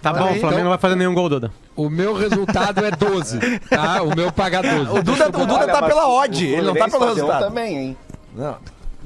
Tá 0.02 0.14
bom, 0.14 0.20
aí, 0.26 0.38
o 0.38 0.40
Flamengo 0.40 0.46
então- 0.48 0.64
não 0.64 0.70
vai 0.70 0.78
fazer 0.78 0.96
nenhum 0.96 1.14
gol, 1.16 1.28
Duda. 1.30 1.52
O 1.76 1.90
meu 1.90 2.14
resultado 2.14 2.86
é 2.86 2.92
12, 2.92 3.40
tá? 3.70 4.04
O 4.04 4.16
meu 4.16 4.32
paga 4.32 4.62
12. 4.62 4.92
O 4.92 5.04
Duda, 5.04 5.28
o 5.30 5.32
Duda 5.32 5.54
Olha, 5.56 5.74
tá 5.74 5.82
pela 5.82 6.08
o 6.08 6.18
odd, 6.20 6.46
ele 6.46 6.62
não 6.62 6.76
tá 6.76 6.88
pelo 6.88 7.06
resultado. 7.08 7.46
também, 7.46 7.78
hein? 7.78 7.98
Não. 8.36 8.58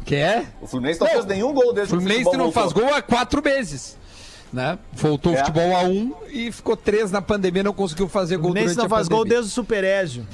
Quer? 0.06 0.46
O 0.62 0.68
Fluminense 0.68 1.00
não, 1.00 1.08
Não, 1.08 1.14
fez 1.14 1.26
nenhum 1.26 1.54
gol 1.54 1.70
O 1.70 1.74
desde 1.74 1.92
que 1.94 1.98
o 1.98 2.00
Fluminense 2.02 2.24
futebol 2.26 2.46
não 2.48 2.52
faz 2.52 2.72
voltou. 2.74 2.90
gol 2.90 2.98
há 2.98 3.02
quatro 3.02 3.42
meses. 3.44 3.98
Né? 4.52 4.80
Voltou 4.94 5.34
o 5.34 5.36
É. 5.36 5.40
futebol 5.40 5.76
a 5.76 5.82
um 5.84 6.12
e 6.32 6.52
ficou 6.52 6.76
três 6.76 7.12
na 7.12 7.22
pandemia, 7.22 7.62
não 7.62 7.72
conseguiu 7.74 8.10
fazer 8.10 8.36
O 8.38 8.40
gol 8.40 8.48
Fluminense 8.50 8.74
durante 8.76 8.90
não 8.90 8.98
faz 8.98 9.08
gol 9.08 9.24
desde 9.24 9.46
o 9.48 9.54
Super 9.54 9.84
Ezio. 9.84 10.26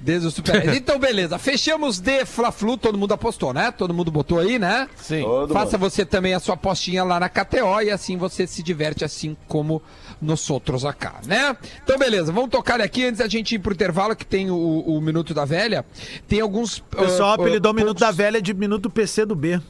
Desde 0.00 0.26
o 0.26 0.30
Super. 0.30 0.66
então, 0.74 0.98
beleza. 0.98 1.38
Fechamos 1.38 2.00
de 2.00 2.24
Fla-Flu, 2.24 2.78
todo 2.78 2.96
mundo 2.96 3.12
apostou, 3.12 3.52
né? 3.52 3.70
Todo 3.70 3.92
mundo 3.92 4.10
botou 4.10 4.38
aí, 4.38 4.58
né? 4.58 4.88
Sim. 4.96 5.22
Todo 5.22 5.52
Faça 5.52 5.76
mundo. 5.76 5.90
você 5.90 6.06
também 6.06 6.32
a 6.32 6.40
sua 6.40 6.54
apostinha 6.54 7.04
lá 7.04 7.20
na 7.20 7.28
KTO 7.28 7.82
e 7.82 7.90
assim 7.90 8.16
você 8.16 8.46
se 8.46 8.62
diverte 8.62 9.04
assim 9.04 9.36
como 9.46 9.82
nós 10.20 10.48
outros 10.48 10.84
acá, 10.84 11.20
né? 11.26 11.56
Então, 11.82 11.98
beleza. 11.98 12.32
Vamos 12.32 12.50
tocar 12.50 12.80
aqui 12.80 13.04
antes 13.04 13.18
da 13.18 13.28
gente 13.28 13.54
ir 13.54 13.58
pro 13.58 13.74
intervalo, 13.74 14.16
que 14.16 14.24
tem 14.24 14.50
o, 14.50 14.56
o 14.56 15.00
Minuto 15.00 15.34
da 15.34 15.44
Velha. 15.44 15.84
Tem 16.26 16.40
alguns. 16.40 16.78
O 16.78 16.82
pessoal 16.84 17.32
ah, 17.32 17.34
apelidou 17.34 17.70
ah, 17.70 17.72
o 17.72 17.76
Minuto 17.76 17.98
da 17.98 18.06
poucos- 18.06 18.16
Velha 18.16 18.40
de 18.42 18.54
Minuto 18.54 18.88
PC 18.88 19.26
do 19.26 19.34
B. 19.34 19.60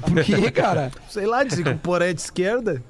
Por 0.00 0.24
quê, 0.24 0.50
cara? 0.50 0.90
Sei 1.08 1.26
lá, 1.26 1.44
disse 1.44 1.62
que 1.62 1.70
o 1.70 1.78
porém 1.78 2.08
é 2.08 2.12
de 2.12 2.20
esquerda. 2.20 2.82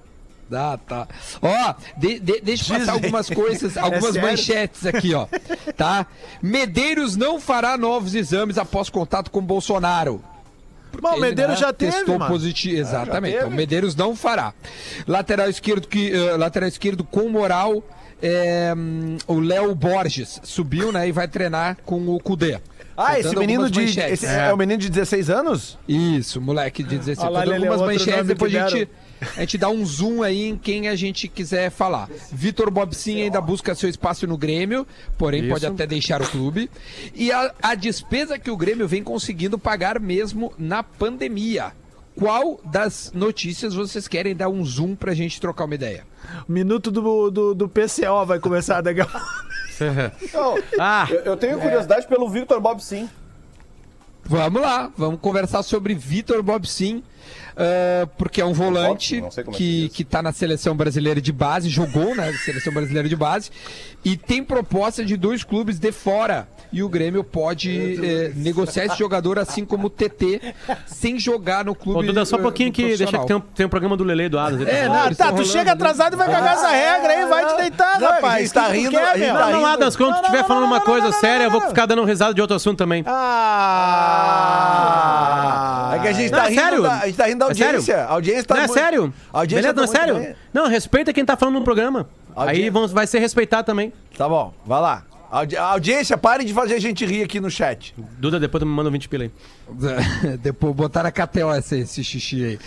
Ah, 0.53 0.79
tá. 0.87 1.07
Ó, 1.43 1.75
de- 1.97 2.19
de- 2.19 2.41
deixa 2.41 2.75
eu 2.75 2.79
passar 2.79 2.93
algumas 2.93 3.29
coisas, 3.29 3.77
algumas 3.79 4.15
sério? 4.15 4.23
manchetes 4.29 4.87
aqui, 4.87 5.15
ó. 5.15 5.27
Tá? 5.77 6.07
Medeiros 6.43 7.17
não 7.17 7.41
fará 7.41 7.77
novos 7.77 8.15
exames 8.15 8.57
após 8.59 8.89
contato 8.89 9.31
com 9.31 9.41
Bolsonaro. 9.41 10.23
Bom, 11.01 11.11
o 11.11 11.13
ele, 11.13 11.21
né, 11.21 11.29
Medeiros 11.29 11.59
já 11.59 11.73
teve, 11.73 11.93
testou 11.93 12.19
mano. 12.19 12.31
positivo. 12.31 12.79
Exatamente. 12.79 13.33
teve. 13.33 13.37
Então, 13.45 13.49
o 13.49 13.55
Medeiros 13.55 13.95
não 13.95 14.17
fará. 14.17 14.53
Lateral 15.07 15.49
esquerdo 15.49 15.87
que 15.87 16.11
eh, 16.13 16.37
lateral 16.37 16.69
esquerdo 16.69 17.05
com 17.05 17.29
moral 17.29 17.85
é, 18.21 18.75
hum, 18.77 19.17
o 19.27 19.39
Léo 19.39 19.75
Borges 19.75 20.41
subiu, 20.43 20.91
né, 20.91 21.07
e 21.09 21.13
vai 21.13 21.29
treinar 21.29 21.77
com 21.85 22.09
o 22.09 22.19
Cudê. 22.19 22.59
Ah, 22.97 23.17
esse 23.17 23.37
menino 23.37 23.71
de. 23.71 23.83
Esse 23.83 24.27
é. 24.27 24.53
o 24.53 24.57
menino 24.57 24.81
de 24.81 24.89
16 24.91 25.31
anos? 25.31 25.79
Isso, 25.87 26.41
moleque 26.41 26.83
de 26.83 26.99
16. 26.99 27.19
Olha 27.21 27.31
lá, 27.31 27.45
Lelê, 27.45 27.69
algumas 27.69 27.81
manchetes, 27.81 28.27
depois 28.27 28.53
a 28.57 28.69
gente, 28.69 28.89
a 29.37 29.41
gente 29.41 29.59
dá 29.59 29.69
um 29.69 29.85
zoom 29.85 30.23
aí 30.23 30.45
em 30.49 30.57
quem 30.57 30.89
a 30.89 30.97
gente 30.97 31.29
quiser 31.29 31.71
falar. 31.71 32.09
Vitor 32.33 32.71
Bobsin 32.71 33.23
ainda 33.23 33.41
busca 33.41 33.75
seu 33.75 33.89
espaço 33.89 34.27
no 34.27 34.37
Grêmio, 34.37 34.87
porém 35.17 35.43
Isso. 35.43 35.51
pode 35.51 35.67
até 35.67 35.87
deixar 35.87 36.23
o 36.23 36.29
clube. 36.29 36.71
E 37.15 37.33
a, 37.33 37.55
a 37.63 37.75
despesa 37.75 38.39
que 38.39 38.51
o 38.51 38.57
Grêmio 38.57 38.87
vem 38.87 39.03
conseguindo 39.03 39.59
pagar 39.59 39.99
mesmo 40.01 40.53
na 40.59 40.83
pandemia. 40.83 41.73
Qual 42.17 42.61
das 42.65 43.13
notícias 43.15 43.75
vocês 43.75 44.09
querem 44.09 44.35
dar 44.35 44.49
um 44.49 44.65
zoom 44.65 44.97
pra 44.97 45.15
gente 45.15 45.41
trocar 45.41 45.67
uma 45.67 45.75
ideia? 45.75 46.05
Minuto 46.49 46.91
do, 46.91 47.31
do, 47.31 47.55
do 47.55 47.69
PCO 47.69 48.27
vai 48.27 48.41
começar 48.41 48.81
daqui 48.81 49.01
a 49.01 49.07
pouco. 49.07 49.27
Não, 50.35 50.59
Ah, 50.81 51.07
eu, 51.09 51.21
eu 51.21 51.37
tenho 51.37 51.61
curiosidade 51.61 52.09
pelo 52.09 52.29
Victor 52.29 52.61
Bob 52.61 52.83
Sim. 52.83 53.09
Vamos 54.25 54.61
lá, 54.61 54.93
vamos 54.95 55.21
conversar 55.21 55.63
sobre 55.63 55.95
Vitor 55.95 56.43
Bobsin, 56.43 57.03
ah, 57.57 58.09
porque 58.17 58.41
é 58.41 58.45
um 58.45 58.53
volante 58.53 59.21
não 59.21 59.29
é 59.29 59.31
que 59.31 59.43
que, 59.51 59.83
diz. 59.89 59.93
que 59.97 60.05
tá 60.05 60.23
na 60.23 60.33
seleção 60.33 60.77
brasileira 60.77 61.21
de 61.21 61.33
base, 61.33 61.69
jogou 61.69 62.15
na 62.15 62.33
seleção 62.45 62.73
brasileira 62.73 63.09
de 63.09 63.17
base, 63.17 63.51
e 64.05 64.17
tem 64.17 64.45
proposta 64.45 65.05
de 65.05 65.17
dois 65.17 65.43
clubes 65.43 65.79
de 65.79 65.91
fora. 65.91 66.49
E 66.71 66.83
o 66.83 66.89
Grêmio 66.89 67.25
pode 67.25 67.99
eh, 68.05 68.31
negociar 68.37 68.85
esse 68.85 68.99
jogador 68.99 69.39
assim 69.39 69.65
como 69.65 69.87
o 69.87 69.91
TT, 69.91 70.55
sem 70.87 71.19
jogar 71.19 71.65
no 71.65 71.75
clube. 71.75 72.01
Ô, 72.01 72.03
Duda, 72.03 72.27
só 72.27 72.37
um 72.37 72.41
eh, 72.41 72.43
pouquinho 72.43 72.71
que 72.71 72.95
deixa 72.95 73.07
que 73.19 73.27
tem 73.27 73.37
um, 73.37 73.41
tem 73.41 73.65
um 73.65 73.71
programa 73.71 73.97
do 73.97 74.05
Lele 74.05 74.29
do 74.29 74.39
Adas. 74.39 74.61
É, 74.69 74.87
não, 74.87 74.95
Ah, 74.95 75.07
eles 75.07 75.17
tá, 75.17 75.29
tu 75.29 75.31
rolando 75.31 75.49
chega 75.49 75.73
atrasado 75.73 76.13
e 76.13 76.17
vai 76.17 76.31
cagar 76.31 76.53
essa 76.53 76.69
regra 76.69 77.13
aí, 77.13 77.25
vai 77.27 77.47
te 77.47 77.57
deitar, 77.57 77.99
Não, 77.99 78.09
a 78.09 78.15
rapaz. 78.17 78.43
gente 78.43 78.53
tá 78.53 78.69
rindo, 78.69 78.91
quer, 78.91 79.33
tá 79.33 79.51
Não, 79.51 79.53
não, 79.53 79.67
Adas, 79.67 79.97
quando 79.97 80.11
tu 80.11 80.17
Não, 80.17 80.21
estiver 80.21 80.41
não, 80.41 80.47
falando 80.47 80.63
não, 80.65 80.69
uma 80.71 80.79
não, 80.79 80.85
coisa 80.85 81.07
não, 81.07 81.13
não, 81.13 81.21
séria, 81.21 81.45
eu 81.45 81.51
vou 81.51 81.61
não. 81.61 81.69
ficar 81.69 81.87
dando 81.87 82.05
risada 82.05 82.35
de 82.35 82.41
outro 82.43 82.55
assunto 82.55 82.77
também. 82.77 83.03
Ah! 84.59 85.93
É 85.95 85.99
que 86.01 86.09
a 86.09 86.13
gente 86.13 86.31
Não, 86.31 86.39
tá 86.39 86.45
é 86.47 86.49
rindo 86.51 86.61
sério? 86.61 86.83
Gente 87.09 87.17
tá 87.17 87.27
rindo 87.27 87.39
da 87.39 87.45
É 87.47 87.49
audiência. 87.49 87.97
A 88.05 88.13
audiência 88.13 88.45
tá 88.45 88.55
não 88.55 88.63
é 88.63 88.67
muito- 88.67 88.79
sério? 88.81 89.15
A 89.33 89.39
audiência 89.41 89.73
Beleza, 89.73 89.77
não 89.77 89.85
é 89.85 89.87
tá 89.87 89.93
sério? 90.15 90.15
bem. 90.27 90.37
Não, 90.55 90.69
respeita 90.69 91.13
quem 91.13 91.25
tá 91.25 91.37
falando 91.37 91.57
no 91.57 91.65
programa. 91.65 92.09
Aí 92.37 92.71
vão, 92.71 92.87
vai 92.89 93.07
ser 93.07 93.19
respeitado 93.19 93.67
também. 93.67 93.93
Tá 94.17 94.29
bom, 94.29 94.55
vai 94.65 94.81
lá. 94.81 95.05
Audi- 95.31 95.59
A 95.59 95.65
audiência, 95.65 96.17
pare 96.17 96.43
de 96.43 96.55
fazer 96.55 96.75
a 96.77 96.81
gente 96.81 97.05
rir 97.05 97.23
aqui 97.23 97.39
no 97.39 97.51
chat. 97.51 97.95
Duda, 98.19 98.41
depois 98.41 98.63
tu 98.63 98.67
me 98.67 98.73
manda 98.73 98.89
20 98.91 99.09
pila 99.11 99.25
aí. 99.25 99.31
Depois 100.41 100.75
botaram 100.75 101.09
a 101.09 101.13
KTO 101.13 101.55
esse, 101.55 101.81
esse 101.81 102.03
xixi 102.03 102.43
aí. 102.45 102.59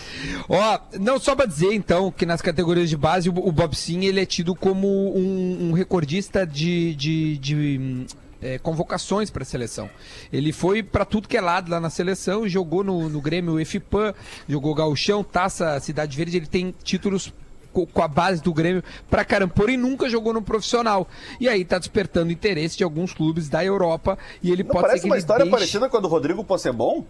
Ó, 0.47 0.79
não 0.99 1.19
só 1.19 1.35
pra 1.35 1.47
dizer 1.47 1.73
então 1.73 2.11
que 2.11 2.23
nas 2.23 2.39
categorias 2.39 2.87
de 2.87 2.95
base 2.95 3.29
o, 3.29 3.33
o 3.35 3.51
Bob 3.51 3.75
Sim 3.75 4.05
ele 4.05 4.21
é 4.21 4.25
tido 4.27 4.53
como 4.53 4.87
um, 5.17 5.69
um 5.69 5.71
recordista 5.73 6.45
de, 6.45 6.93
de, 6.93 7.37
de, 7.39 8.05
é, 8.41 8.57
convocações 8.57 9.29
para 9.29 9.43
a 9.43 9.45
seleção. 9.45 9.89
Ele 10.31 10.51
foi 10.51 10.81
para 10.81 11.05
tudo 11.05 11.27
que 11.27 11.37
é 11.37 11.41
lado 11.41 11.69
lá 11.69 11.79
na 11.79 11.89
seleção, 11.89 12.47
jogou 12.47 12.83
no, 12.83 13.07
no 13.09 13.21
Grêmio 13.21 13.59
EFIPAM, 13.59 14.13
jogou 14.47 14.73
Gauchão, 14.73 15.23
Taça 15.23 15.79
Cidade 15.79 16.15
Verde, 16.17 16.37
ele 16.37 16.47
tem 16.47 16.73
títulos 16.83 17.33
co- 17.71 17.85
com 17.87 18.01
a 18.01 18.07
base 18.07 18.41
do 18.41 18.53
Grêmio 18.53 18.83
pra 19.09 19.23
caramba, 19.23 19.53
porém 19.55 19.77
nunca 19.77 20.09
jogou 20.09 20.33
no 20.33 20.41
profissional. 20.41 21.07
E 21.39 21.47
aí 21.47 21.63
tá 21.63 21.77
despertando 21.77 22.31
interesse 22.31 22.77
de 22.77 22.83
alguns 22.83 23.13
clubes 23.13 23.47
da 23.49 23.63
Europa 23.63 24.17
e 24.41 24.51
ele 24.51 24.63
Não 24.63 24.71
pode 24.71 24.79
ser 24.79 24.87
parece 24.87 25.01
que 25.03 25.07
uma 25.07 25.15
ele 25.15 25.19
história 25.21 25.43
deixe... 25.45 25.57
parecida 25.57 25.89
com 25.89 25.97
a 25.97 25.99
do 25.99 26.07
Rodrigo 26.07 26.43
Possebon? 26.43 27.05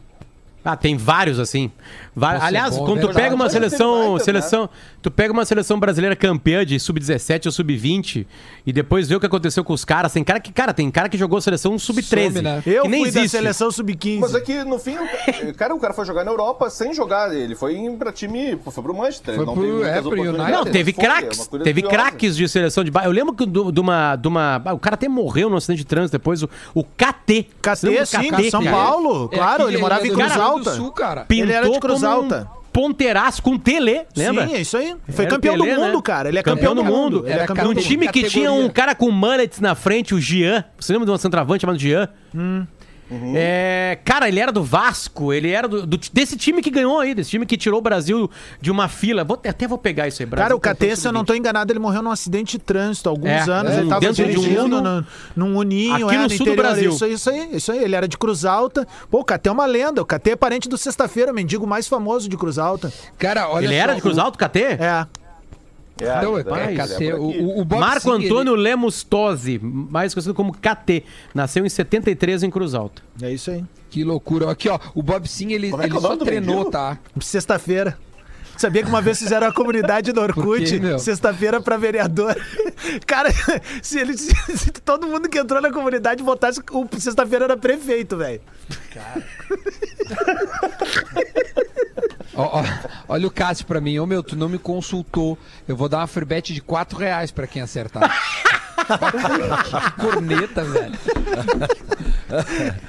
Ah, 0.64 0.78
tem 0.78 0.96
vários 0.96 1.40
assim. 1.40 1.72
Va- 2.14 2.34
Nossa, 2.34 2.46
Aliás, 2.46 2.76
é 2.76 2.80
bom, 2.80 2.86
quando 2.86 3.02
tu 3.02 3.08
né? 3.08 3.14
pega 3.14 3.34
uma 3.34 3.50
seleção, 3.50 4.02
várias, 4.04 4.24
seleção, 4.24 4.70
tu 5.02 5.10
pega 5.10 5.32
uma 5.32 5.46
seleção 5.46 5.80
brasileira 5.80 6.14
campeã 6.16 6.66
de 6.66 6.78
sub-17 6.78 7.46
ou 7.46 7.52
sub-20 7.54 8.26
e 8.66 8.74
depois 8.74 9.08
vê 9.08 9.16
o 9.16 9.20
que 9.20 9.26
aconteceu 9.26 9.64
com 9.64 9.72
os 9.72 9.86
caras, 9.86 10.12
tem 10.12 10.22
cara 10.24 10.40
que, 10.40 10.52
cara, 10.52 10.74
tem 10.74 10.92
cara 10.92 11.08
que 11.08 11.18
jogou 11.18 11.40
seleção 11.40 11.80
sub-13, 11.80 12.28
Some, 12.34 12.42
né? 12.42 12.62
Eu 12.66 12.84
que 12.84 12.90
nem 12.90 13.04
fui 13.04 13.12
da 13.12 13.20
existe. 13.22 13.38
seleção 13.38 13.72
sub-15. 13.72 14.20
Mas 14.20 14.36
é 14.36 14.42
que 14.42 14.64
no 14.66 14.78
fim, 14.78 14.98
o 14.98 15.54
cara, 15.56 15.74
o 15.74 15.80
cara 15.80 15.94
foi 15.94 16.06
jogar 16.06 16.26
na 16.26 16.32
Europa 16.32 16.70
sem 16.70 16.94
jogar. 16.94 17.34
Ele 17.34 17.56
foi 17.56 17.78
pra 17.98 18.12
time, 18.12 18.58
foi 18.70 18.84
pro 18.84 18.94
Manchester. 18.94 19.36
Foi 19.36 19.46
não 19.46 19.54
pro- 19.54 19.64
teve 19.64 19.84
é, 19.90 20.02
pro 20.02 20.22
United. 20.22 20.52
Não, 20.52 20.66
teve 20.66 20.94
foi, 20.94 21.04
é 21.04 21.08
craques, 21.08 21.48
coisa 21.48 21.64
teve 21.64 21.82
craques 21.82 22.36
de 22.36 22.50
seleção 22.50 22.84
de 22.84 22.92
base. 22.92 23.06
Eu 23.06 23.12
lembro 23.14 23.34
que 23.34 23.46
do- 23.46 23.72
de 23.72 23.80
uma, 23.80 24.16
de 24.18 24.28
uma, 24.28 24.62
o 24.74 24.80
cara 24.80 24.96
até 24.96 25.08
morreu 25.08 25.50
num 25.50 25.56
acidente 25.56 25.80
de 25.80 25.86
trânsito 25.86 26.12
depois, 26.18 26.44
o, 26.44 26.50
o 26.76 26.84
KT. 26.84 27.48
KT, 27.62 28.06
sim, 28.06 28.32
de 28.36 28.50
São. 28.52 28.64
Paulo. 28.66 29.30
É 29.32 29.36
Claro, 29.38 29.68
ele 29.70 29.78
morava 29.78 30.06
em 30.06 30.12
é 30.12 30.14
Cruz 30.14 30.38
Alta. 30.38 30.72
Sul, 30.76 30.92
cara. 30.92 31.22
Pintou 31.26 31.46
Ele 31.46 31.54
era 31.54 31.70
de 31.70 31.80
Cruz 31.80 32.01
como 32.02 32.24
Alta. 32.24 32.48
Ponteiraço 32.74 33.44
com 33.44 33.58
Tele, 33.58 34.04
lembra? 34.16 34.48
Sim, 34.48 34.54
é 34.54 34.62
isso 34.62 34.78
aí. 34.78 34.96
Foi 35.10 35.26
Era 35.26 35.36
campeão 35.36 35.58
Pelé, 35.58 35.76
do 35.76 35.82
mundo, 35.82 35.96
né? 35.98 36.02
cara. 36.02 36.30
Ele 36.30 36.40
é 36.40 36.44
campeão, 36.44 36.74
do 36.74 36.84
mundo. 36.86 37.24
Ele 37.26 37.34
Era 37.34 37.44
é 37.44 37.46
campeão 37.46 37.66
Um 37.66 37.74
do 37.74 37.76
campeão 37.76 37.84
mundo. 37.84 37.88
time 37.90 38.08
que 38.08 38.24
tinha 38.30 38.46
categoria. 38.46 38.66
um 38.66 38.70
cara 38.70 38.96
com 38.96 39.12
mullets 39.12 39.60
na 39.60 39.76
frente, 39.76 40.16
o 40.16 40.22
Jean. 40.22 40.64
Você 40.80 40.94
lembra 40.94 41.06
de 41.06 41.12
um 41.12 41.18
centroavante 41.18 41.62
chamado 41.62 41.78
Jean? 43.20 43.34
É, 43.36 44.00
cara, 44.06 44.28
ele 44.28 44.40
era 44.40 44.52
do 44.52 44.64
Vasco, 44.64 45.34
ele 45.34 45.50
era 45.52 45.68
do, 45.68 45.86
do- 45.86 46.00
desse 46.14 46.38
time 46.38 46.62
que 46.62 46.70
ganhou 46.70 47.00
aí, 47.00 47.14
desse 47.14 47.30
time 47.32 47.46
que 47.46 47.58
tirou 47.58 47.80
o 47.80 47.82
Brasil 47.82 48.30
de 48.62 48.72
uma 48.72 48.88
fila. 48.88 49.24
Vou, 49.24 49.40
até 49.46 49.68
vou 49.68 49.78
pegar 49.78 50.08
isso 50.08 50.22
aí, 50.22 50.26
Brasil. 50.26 50.44
Cara, 50.44 50.56
o 50.56 50.60
KT, 50.60 50.96
se 50.96 51.08
eu 51.08 51.12
não 51.12 51.24
tô 51.26 51.34
enganado, 51.34 51.72
ele 51.72 51.80
morreu 51.80 52.02
num 52.02 52.12
acidente 52.12 52.58
de 52.58 52.60
trânsito 52.64 53.10
há 53.10 53.12
alguns 53.12 53.30
É, 53.30 53.52
anos. 53.52 53.72
é, 53.74 53.80
ele 53.80 53.90
tava 53.90 54.02
dentro 54.02 54.16
de 54.16 54.24
um 54.24 54.26
dirigindo 54.42 54.78
Uno. 54.78 54.82
no- 54.82 55.06
num 55.36 55.58
uninho, 55.58 56.08
Aqui 56.08 56.16
é, 56.16 56.18
no 56.18 56.24
no 56.24 56.30
sul 56.30 56.38
do 56.38 56.44
interior. 56.52 56.56
Brasil. 56.56 56.92
Isso, 56.92 57.06
aí, 57.06 57.14
isso 57.14 57.30
aí, 57.30 57.50
isso 57.56 57.72
aí. 57.72 57.84
Ele 57.84 57.96
era 57.96 58.08
de 58.08 58.18
Cruz 58.18 58.46
Alta. 58.46 58.88
Pô, 59.10 59.20
o 59.20 59.26
KT 59.26 59.50
é 59.50 59.52
uma 59.52 59.66
lenda. 59.66 60.02
O 60.02 60.06
KT 60.06 60.32
é 60.32 60.36
parente 60.36 60.70
do 60.70 60.78
Sexta-feira, 60.78 61.34
mendigo 61.34 61.66
mais 61.68 61.88
famoso 61.88 62.28
de 62.30 62.38
Cruz 62.38 62.58
Alta. 62.58 62.92
Cara, 63.18 63.50
olha 63.50 63.66
Ele 63.66 63.76
só, 63.76 63.82
era 63.82 63.96
de 63.96 64.02
Cruz 64.02 64.18
o- 64.18 64.22
Alto, 64.22 64.38
KT? 64.38 64.60
É. 64.80 65.06
É, 66.02 66.22
Não, 66.24 66.38
é, 66.38 66.42
é, 66.42 67.08
é, 67.10 67.16
o, 67.16 67.62
o, 67.62 67.66
Marco 67.80 68.14
ele- 68.16 68.26
Antônio 68.26 68.56
Lemos 68.56 69.04
Tosi, 69.04 69.60
mais 69.62 70.14
conhecido 70.14 70.34
como 70.34 70.52
KT, 70.54 71.04
nasceu 71.34 71.66
em 71.66 71.70
73 71.70 72.44
em 72.44 72.50
Cruz 72.50 72.74
Alta. 72.74 73.02
É 73.22 73.32
isso 73.32 73.52
aí. 73.52 73.64
Que 73.90 74.04
loucura. 74.04 74.50
Aqui, 74.50 74.70
ó, 74.70 74.80
o 74.96 75.04
Bob 75.04 75.28
Sim, 75.28 75.52
ele, 75.54 75.68
é 75.68 75.86
ele 75.86 75.98
é 75.98 76.00
só 76.00 76.18
treinou, 76.18 76.72
tá? 76.72 76.98
Sexta-feira. 77.20 77.98
Sabia 78.58 78.84
que 78.84 78.90
uma 78.90 79.02
vez 79.02 79.18
fizeram 79.18 79.48
a 79.48 79.52
comunidade 79.52 80.12
do 80.12 80.22
Orkut, 80.22 80.80
sexta-feira 81.00 81.60
pra 81.60 81.78
vereador. 81.78 82.36
Cara, 83.08 83.30
se, 83.82 84.00
ele, 84.00 84.16
se, 84.18 84.34
se 84.56 84.72
todo 84.72 85.08
mundo 85.08 85.28
que 85.28 85.40
entrou 85.40 85.60
na 85.62 85.72
comunidade 85.72 86.22
votasse, 86.22 86.62
o 86.72 86.88
sexta-feira 87.00 87.46
era 87.46 87.58
prefeito, 87.58 88.18
velho. 88.18 88.42
Olha 93.08 93.28
o 93.28 93.32
Cássio 93.32 93.66
pra 93.66 93.82
mim. 93.82 94.00
Ô, 94.00 94.06
meu, 94.06 94.24
tu 94.24 94.36
não 94.36 94.50
me 94.50 94.58
consultou. 94.58 95.38
Eu 95.68 95.76
vou 95.76 95.90
dar 95.90 96.00
uma 96.00 96.08
free 96.08 96.26
bet 96.26 96.54
de 96.54 96.62
4 96.62 96.98
reais 96.98 97.32
pra 97.32 97.48
quem 97.48 97.62
acertar. 97.62 98.12
Corneta, 100.00 100.64
velho. 100.64 100.92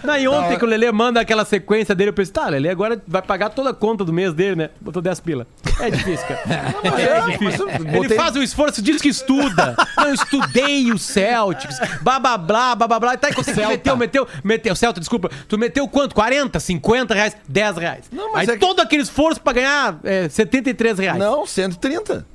Não, 0.05 0.17
e 0.17 0.29
ontem 0.29 0.47
hora- 0.49 0.57
que 0.59 0.65
o 0.65 0.69
Lelê 0.69 0.91
manda 0.93 1.21
aquela 1.21 1.45
sequência 1.45 1.95
dele, 1.95 2.11
eu 2.11 2.15
pensei, 2.15 2.33
tá, 2.33 2.49
Lelê 2.49 2.69
agora 2.71 3.01
vai 3.07 3.23
pagar 3.23 3.51
toda 3.51 3.71
a 3.71 3.75
conta 3.75 4.05
do 4.05 4.13
mês 4.13 4.33
dele, 4.33 4.55
né? 4.57 4.71
Botou 4.81 5.03
10 5.03 5.21
pila. 5.21 5.47
É 5.81 5.91
difícil, 5.91 6.27
cara. 6.27 6.43
É 7.03 7.31
difícil. 7.33 7.67
Ele 7.69 8.15
faz 8.15 8.37
um 8.37 8.43
esforço, 8.43 8.81
diz 8.83 9.01
que 9.01 9.09
estuda. 9.09 9.75
Não, 9.97 10.07
eu 10.09 10.15
estudei 10.15 10.91
o 10.93 10.99
Celtics, 10.99 11.79
blá, 12.03 12.19
blá, 12.21 12.39
blá, 12.39 12.75
blá, 12.77 12.87
blá, 12.89 13.01
blá. 13.01 13.15
E 13.15 13.17
tá, 13.17 13.31
e 13.31 13.35
consegue, 13.35 13.57
Celta. 13.57 13.71
meteu, 13.77 13.97
meteu, 13.97 14.29
meteu, 14.45 14.77
Celta, 14.77 15.01
desculpa. 15.01 15.31
Tu 15.49 15.59
meteu 15.59 15.89
quanto? 15.89 16.15
40, 16.15 16.61
50 16.61 17.15
reais, 17.15 17.37
10 17.49 17.77
reais. 17.77 18.05
mas 18.33 18.49
Aí 18.49 18.55
é 18.55 18.59
que- 18.59 18.65
todo 18.65 18.81
aquele 18.81 19.03
esforço 19.03 19.41
pra 19.41 19.53
ganhar 19.53 19.99
é, 20.05 20.29
73 20.29 20.99
reais. 20.99 21.19
Não, 21.19 21.47
130. 21.47 22.27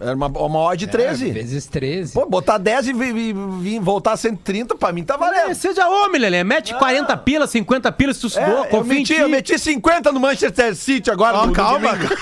Era 0.00 0.14
uma, 0.16 0.28
uma 0.28 0.58
odd 0.60 0.78
de 0.86 0.90
13. 0.90 1.28
É, 1.28 1.32
vezes 1.32 1.66
13. 1.66 2.14
Pô, 2.14 2.24
botar 2.26 2.56
10 2.56 2.88
e 2.88 2.92
vi- 2.94 3.34
vi- 3.60 3.78
voltar 3.78 4.12
a 4.12 4.16
130, 4.16 4.74
pra 4.74 4.92
mim 4.92 5.04
tá 5.04 5.14
É, 5.14 5.18
valendo. 5.18 5.54
seja 5.54 5.86
homem, 5.88 6.18
Lelê. 6.20 6.42
Mete 6.42 6.74
40 6.74 7.14
pila, 7.18 7.46
50 7.46 7.92
pila, 7.92 8.14
se 8.14 8.20
tu 8.20 8.26
É, 8.26 8.28
estudou, 8.28 8.66
eu, 8.72 8.84
meti, 8.84 9.14
ti. 9.14 9.20
eu 9.20 9.28
meti 9.28 9.58
50 9.58 10.10
no 10.10 10.18
Manchester 10.18 10.74
City 10.74 11.10
agora. 11.10 11.36
Ó, 11.36 11.40
no- 11.42 11.46
no 11.48 11.52
calma, 11.52 11.92
domingo. 11.96 12.14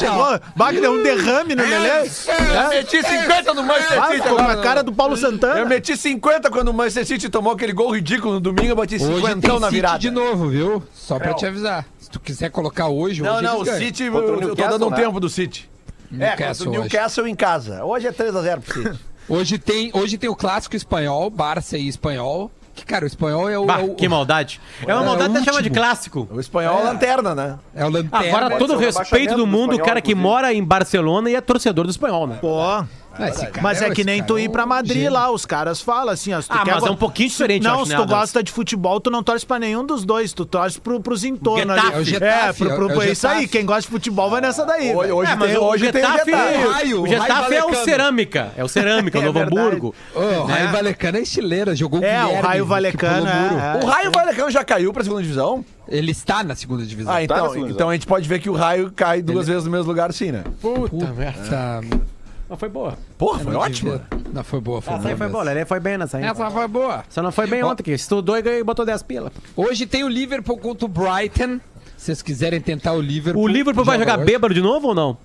calma. 0.00 0.40
Bah, 0.56 0.72
que 0.72 0.80
deu 0.80 0.92
um 0.92 1.02
derrame 1.02 1.54
no 1.54 1.62
Lelê. 1.62 2.00
Eu 2.00 2.68
meti 2.70 3.02
50 3.02 3.52
no 3.54 3.62
Manchester 3.62 4.02
Ah, 4.02 4.08
City 4.12 4.28
agora. 4.28 4.52
a 4.52 4.56
cara 4.62 4.82
do 4.82 4.92
Paulo 4.92 5.12
Eu 5.14 5.18
Santana. 5.18 5.64
meti 5.66 5.96
50 5.96 6.50
quando 6.50 6.68
o 6.68 6.74
Manchester 6.74 7.06
City 7.06 7.28
tomou 7.28 7.52
aquele 7.52 7.72
gol 7.72 7.90
ridículo 7.94 8.34
no 8.34 8.40
domingo, 8.40 8.68
eu 8.72 8.78
Hoje 8.78 8.98
50 8.98 9.40
tem 9.48 9.60
na 9.60 9.66
City 9.66 9.74
virada. 9.74 9.98
de 9.98 10.10
novo, 10.10 10.48
viu? 10.48 10.82
Só 10.94 11.18
pra 11.18 11.30
É, 11.32 11.34
te 11.34 11.44
avisar. 11.46 11.84
Se 11.98 12.10
tu 12.10 12.20
quiser 12.20 12.50
colocar 12.50 12.88
hoje, 12.88 13.22
Não, 13.22 13.34
hoje 13.34 13.42
não, 13.42 13.52
o 13.52 13.56
eles 13.58 13.66
ganham. 13.68 13.80
City, 13.86 14.02
o 14.04 14.16
eu, 14.16 14.40
eu 14.40 14.56
tô 14.56 14.68
dando 14.68 14.86
um 14.86 14.90
né? 14.90 14.96
tempo 14.96 15.20
do 15.20 15.28
City. 15.28 15.68
É, 16.12 16.16
Newcastle 16.16 16.68
o 16.68 16.70
Newcastle 16.70 17.26
em 17.26 17.34
casa. 17.34 17.84
Hoje 17.84 18.06
é 18.06 18.12
3x0 18.12 18.60
pro 18.60 18.74
City. 18.82 18.98
Hoje 19.28 19.58
tem, 19.58 19.90
hoje 19.92 20.16
tem 20.16 20.30
o 20.30 20.36
clássico 20.36 20.76
espanhol, 20.76 21.28
Barça 21.28 21.76
e 21.76 21.88
espanhol. 21.88 22.48
Que, 22.76 22.84
cara, 22.84 23.04
o 23.04 23.08
espanhol 23.08 23.48
é 23.50 23.58
o. 23.58 23.64
Bah, 23.64 23.80
é 23.80 23.84
o, 23.84 23.94
que 23.94 24.06
maldade. 24.08 24.60
É 24.86 24.94
uma 24.94 25.02
É, 25.02 25.06
maldade 25.06 25.36
até 25.36 25.44
chamar 25.44 25.62
de 25.62 25.70
clássico. 25.70 26.28
O 26.30 26.38
espanhol 26.38 26.78
é 26.78 26.84
lanterna, 26.84 27.34
né? 27.34 27.58
é 27.74 27.84
o 27.84 27.88
lanterna. 27.88 28.28
Agora, 28.28 28.56
todo 28.58 28.74
o 28.74 28.76
respeito 28.76 29.30
do 29.34 29.38
do 29.38 29.46
mundo, 29.46 29.74
o 29.74 29.78
cara 29.80 30.00
que 30.00 30.12
inclusive. 30.12 30.14
mora 30.28 30.52
em 30.54 30.62
Barcelona 30.62 31.28
e 31.28 31.34
é 31.34 31.40
torcedor 31.40 31.86
do 31.86 31.90
espanhol, 31.90 32.26
né? 32.28 32.38
Pô, 32.40 32.84
Ah, 33.18 33.30
cara 33.30 33.62
Mas 33.62 33.82
é 33.82 33.90
que 33.90 34.04
nem 34.04 34.22
tu 34.22 34.36
é 34.36 34.42
ir 34.42 34.48
pra 34.50 34.66
Madrid 34.66 34.96
gênio. 34.96 35.12
lá, 35.12 35.30
os 35.30 35.44
caras 35.46 35.80
falam 35.80 36.12
assim, 36.12 36.32
ó. 36.32 36.40
se 36.40 36.48
tu 36.48 36.52
Ah, 36.52 36.64
quer 36.64 36.72
mas 36.74 36.80
go- 36.80 36.88
é 36.88 36.90
um 36.90 36.96
pouquinho 36.96 37.28
diferente, 37.28 37.62
Não, 37.62 37.76
acho, 37.76 37.84
se 37.86 37.90
né, 37.90 37.96
tu 37.96 38.02
Adams? 38.02 38.18
gosta 38.20 38.42
de 38.42 38.52
futebol, 38.52 39.00
tu 39.00 39.10
não 39.10 39.22
torce 39.22 39.44
pra 39.46 39.58
nenhum 39.58 39.84
dos 39.84 40.04
dois, 40.04 40.32
tu 40.32 40.44
torce 40.44 40.80
pro, 40.80 41.00
pros 41.00 41.24
entornos 41.24 41.74
Getafe. 41.76 41.86
ali. 41.88 41.96
É 41.96 42.00
o 42.00 42.04
Getafe, 42.04 42.62
é, 42.64 42.66
pro, 42.66 42.76
pro, 42.76 42.90
é 42.92 42.96
o 42.96 43.02
é 43.02 43.10
isso 43.12 43.26
aí, 43.26 43.34
Getafe. 43.40 43.48
quem 43.58 43.66
gosta 43.66 43.82
de 43.82 43.88
futebol 43.88 44.30
vai 44.30 44.40
nessa 44.40 44.64
daí. 44.64 44.94
Hoje, 44.94 45.12
hoje 45.12 45.30
É, 45.32 45.36
mas 45.36 45.48
tem, 45.50 45.58
o 45.58 45.62
hoje 45.64 45.92
tem 45.92 46.04
o 46.04 46.06
Getafe, 46.06 46.30
Getafe. 46.30 46.54
O 46.66 46.70
Raio, 46.70 47.02
o 47.02 47.06
Getafe 47.06 47.30
Raio 47.32 47.42
é 47.42 47.46
o 47.46 47.62
Valecano. 47.62 47.84
Cerâmica. 47.84 48.52
É 48.56 48.64
o 48.64 48.68
Cerâmica, 48.68 49.18
o 49.18 49.22
É 49.22 49.24
Novo 49.24 49.38
verdade. 49.38 49.58
Hamburgo. 49.60 49.94
O 50.14 50.20
Raio 50.44 50.66
Né? 50.66 50.72
Valecano 50.72 51.18
é 51.18 51.20
estileira, 51.22 51.74
jogou 51.76 52.02
É, 52.02 52.24
o 52.24 52.40
Raio 52.40 52.64
que 52.64 52.68
Valecano, 52.68 53.26
é, 53.26 53.80
é. 53.80 53.84
O 53.84 53.86
Raio 53.86 54.10
Valecão 54.10 54.50
já 54.50 54.64
caiu 54.64 54.92
pra 54.92 55.02
segunda 55.02 55.22
divisão? 55.22 55.64
Ele 55.88 56.10
está 56.10 56.42
na 56.42 56.54
segunda 56.56 56.84
divisão. 56.84 57.12
Ah, 57.12 57.16
Tá 57.18 57.22
então, 57.22 57.68
então 57.68 57.90
a 57.90 57.92
gente 57.92 58.06
pode 58.08 58.28
ver 58.28 58.40
que 58.40 58.50
o 58.50 58.54
Raio 58.54 58.90
cai 58.94 59.22
duas 59.22 59.46
Ele- 59.46 59.52
vezes 59.54 59.64
no 59.64 59.70
mesmo 59.70 59.86
lugar, 59.86 60.12
sim, 60.12 60.32
né? 60.32 60.42
Puta 60.60 61.06
merda. 61.12 61.80
Mas 62.48 62.58
foi 62.60 62.68
boa. 62.68 62.96
Porra, 63.18 63.40
foi 63.40 63.68
devia- 63.70 64.02
Não, 64.32 64.44
foi 64.44 64.60
boa, 64.60 64.80
foi 64.80 64.94
Essa 64.94 65.02
aí 65.08 65.14
boa. 65.14 65.16
foi 65.16 65.26
mesmo. 65.26 65.32
boa, 65.32 65.44
Lelê 65.44 65.64
foi 65.64 65.80
bem 65.80 65.98
nessa 65.98 66.18
aí. 66.18 66.24
Essa 66.24 66.50
foi 66.50 66.68
boa. 66.68 67.04
Só 67.08 67.20
não 67.22 67.32
foi 67.32 67.46
bem 67.48 67.62
ontem, 67.64 67.82
que 67.82 67.92
estudou 67.92 68.36
e 68.38 68.42
ganhou- 68.42 68.64
botou 68.64 68.84
10 68.86 69.02
pila. 69.02 69.32
Hoje 69.56 69.84
tem 69.86 70.04
o 70.04 70.08
Liverpool 70.08 70.56
contra 70.58 70.84
o 70.84 70.88
Brighton. 70.88 71.58
Se 71.96 72.06
vocês 72.06 72.22
quiserem 72.22 72.60
tentar 72.60 72.92
o 72.92 73.00
Liverpool. 73.00 73.42
O 73.42 73.48
Liverpool 73.48 73.84
vai 73.84 73.98
jogar 73.98 74.16
hoje. 74.18 74.26
bêbado 74.26 74.54
de 74.54 74.60
novo 74.60 74.88
ou 74.88 74.94
não? 74.94 75.16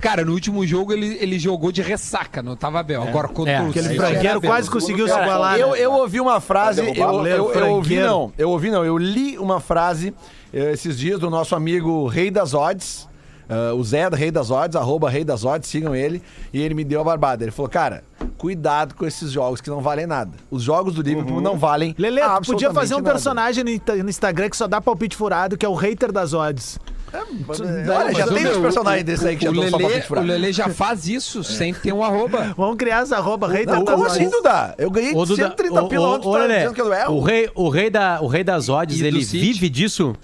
Cara, 0.00 0.24
no 0.24 0.32
último 0.32 0.66
jogo 0.66 0.92
ele, 0.92 1.16
ele 1.20 1.38
jogou 1.38 1.70
de 1.72 1.80
ressaca, 1.80 2.42
não 2.42 2.56
tava 2.56 2.82
bem. 2.82 2.96
Agora 2.96 3.28
contra 3.28 3.52
É, 3.52 3.62
o 3.62 3.68
aquele 3.70 3.94
franqueiro 3.96 4.40
quase 4.40 4.68
conseguiu 4.68 5.06
se 5.08 5.14
igualar. 5.14 5.56
eu, 5.58 5.70
né? 5.70 5.78
eu 5.78 5.92
ouvi 5.92 6.20
uma 6.20 6.40
frase, 6.40 6.80
eu, 6.80 6.86
eu, 6.88 6.94
eu, 6.94 7.20
Leandro 7.22 7.68
ouvi 7.70 7.98
não, 8.00 8.32
eu 8.36 8.50
ouvi 8.50 8.70
não, 8.70 8.84
eu 8.84 8.98
li 8.98 9.38
uma 9.38 9.60
frase 9.60 10.12
eh, 10.52 10.72
esses 10.72 10.98
dias 10.98 11.20
do 11.20 11.30
nosso 11.30 11.54
amigo 11.54 12.06
Rei 12.08 12.28
das 12.30 12.52
Odds, 12.54 13.08
eh, 13.48 13.72
o 13.72 13.82
Zé 13.84 14.08
Rei 14.08 14.30
das 14.30 14.50
Odds, 14.50 14.76
arroba 14.76 15.08
Rei 15.10 15.24
das 15.24 15.44
Odds, 15.44 15.68
sigam 15.68 15.94
ele, 15.94 16.22
e 16.52 16.60
ele 16.60 16.74
me 16.74 16.84
deu 16.84 17.00
a 17.00 17.04
barbada. 17.04 17.44
Ele 17.44 17.50
falou, 17.50 17.68
cara, 17.68 18.02
cuidado 18.38 18.94
com 18.94 19.06
esses 19.06 19.30
jogos 19.30 19.60
que 19.60 19.70
não 19.70 19.80
valem 19.80 20.06
nada. 20.06 20.32
Os 20.50 20.62
jogos 20.62 20.94
do 20.94 21.02
Liverpool 21.02 21.40
não 21.40 21.56
valem 21.58 21.94
Lele, 21.98 22.20
tu 22.42 22.52
podia 22.52 22.72
fazer 22.72 22.94
um 22.94 22.98
nada. 22.98 23.10
personagem 23.10 23.62
no, 23.64 23.70
Insta- 23.70 23.96
no 23.96 24.08
Instagram 24.10 24.48
que 24.50 24.56
só 24.56 24.66
dá 24.66 24.80
palpite 24.80 25.16
furado, 25.16 25.56
que 25.56 25.64
é 25.64 25.68
o 25.68 25.74
hater 25.74 26.10
das 26.12 26.32
odds. 26.32 26.78
Olha, 27.16 28.12
já 28.12 28.26
Mas, 28.26 28.34
tem 28.34 28.48
uns 28.48 28.56
personagens 28.58 29.04
desses 29.04 29.24
aí 29.24 29.36
que 29.36 29.44
já 29.44 29.50
o 29.50 29.54
dão 29.54 29.68
só 29.70 29.76
Lelê, 29.76 30.02
o. 30.10 30.20
Lelê 30.20 30.52
já 30.52 30.68
faz 30.68 31.06
isso 31.06 31.44
sem 31.44 31.72
ter 31.72 31.92
um 31.92 32.02
arroba. 32.02 32.52
Vamos 32.58 32.76
criar 32.76 33.02
essa 33.02 33.16
arroba 33.18 33.46
hater 33.46 33.72
Não, 33.72 33.84
das 33.84 33.94
como 33.94 34.06
assim, 34.06 34.28
Duda? 34.28 34.74
Eu 34.76 34.90
ganhei 34.90 35.12
Duda, 35.14 35.36
130 35.36 35.82
ô, 35.82 35.88
pila 35.88 36.08
ô, 36.08 36.14
ontem, 36.14 36.32
tá 36.32 36.46
dizendo 36.48 36.74
que 36.74 36.82
eu 36.82 36.92
erro? 36.92 37.14
o 37.14 37.20
rei, 37.22 37.48
o 37.54 37.68
rei, 37.68 37.88
da, 37.90 38.18
o 38.20 38.26
rei 38.26 38.42
das 38.42 38.68
odds, 38.68 38.98
E 39.00 39.06
ele 39.06 39.24
City? 39.24 39.38
vive 39.52 39.68
disso? 39.70 40.14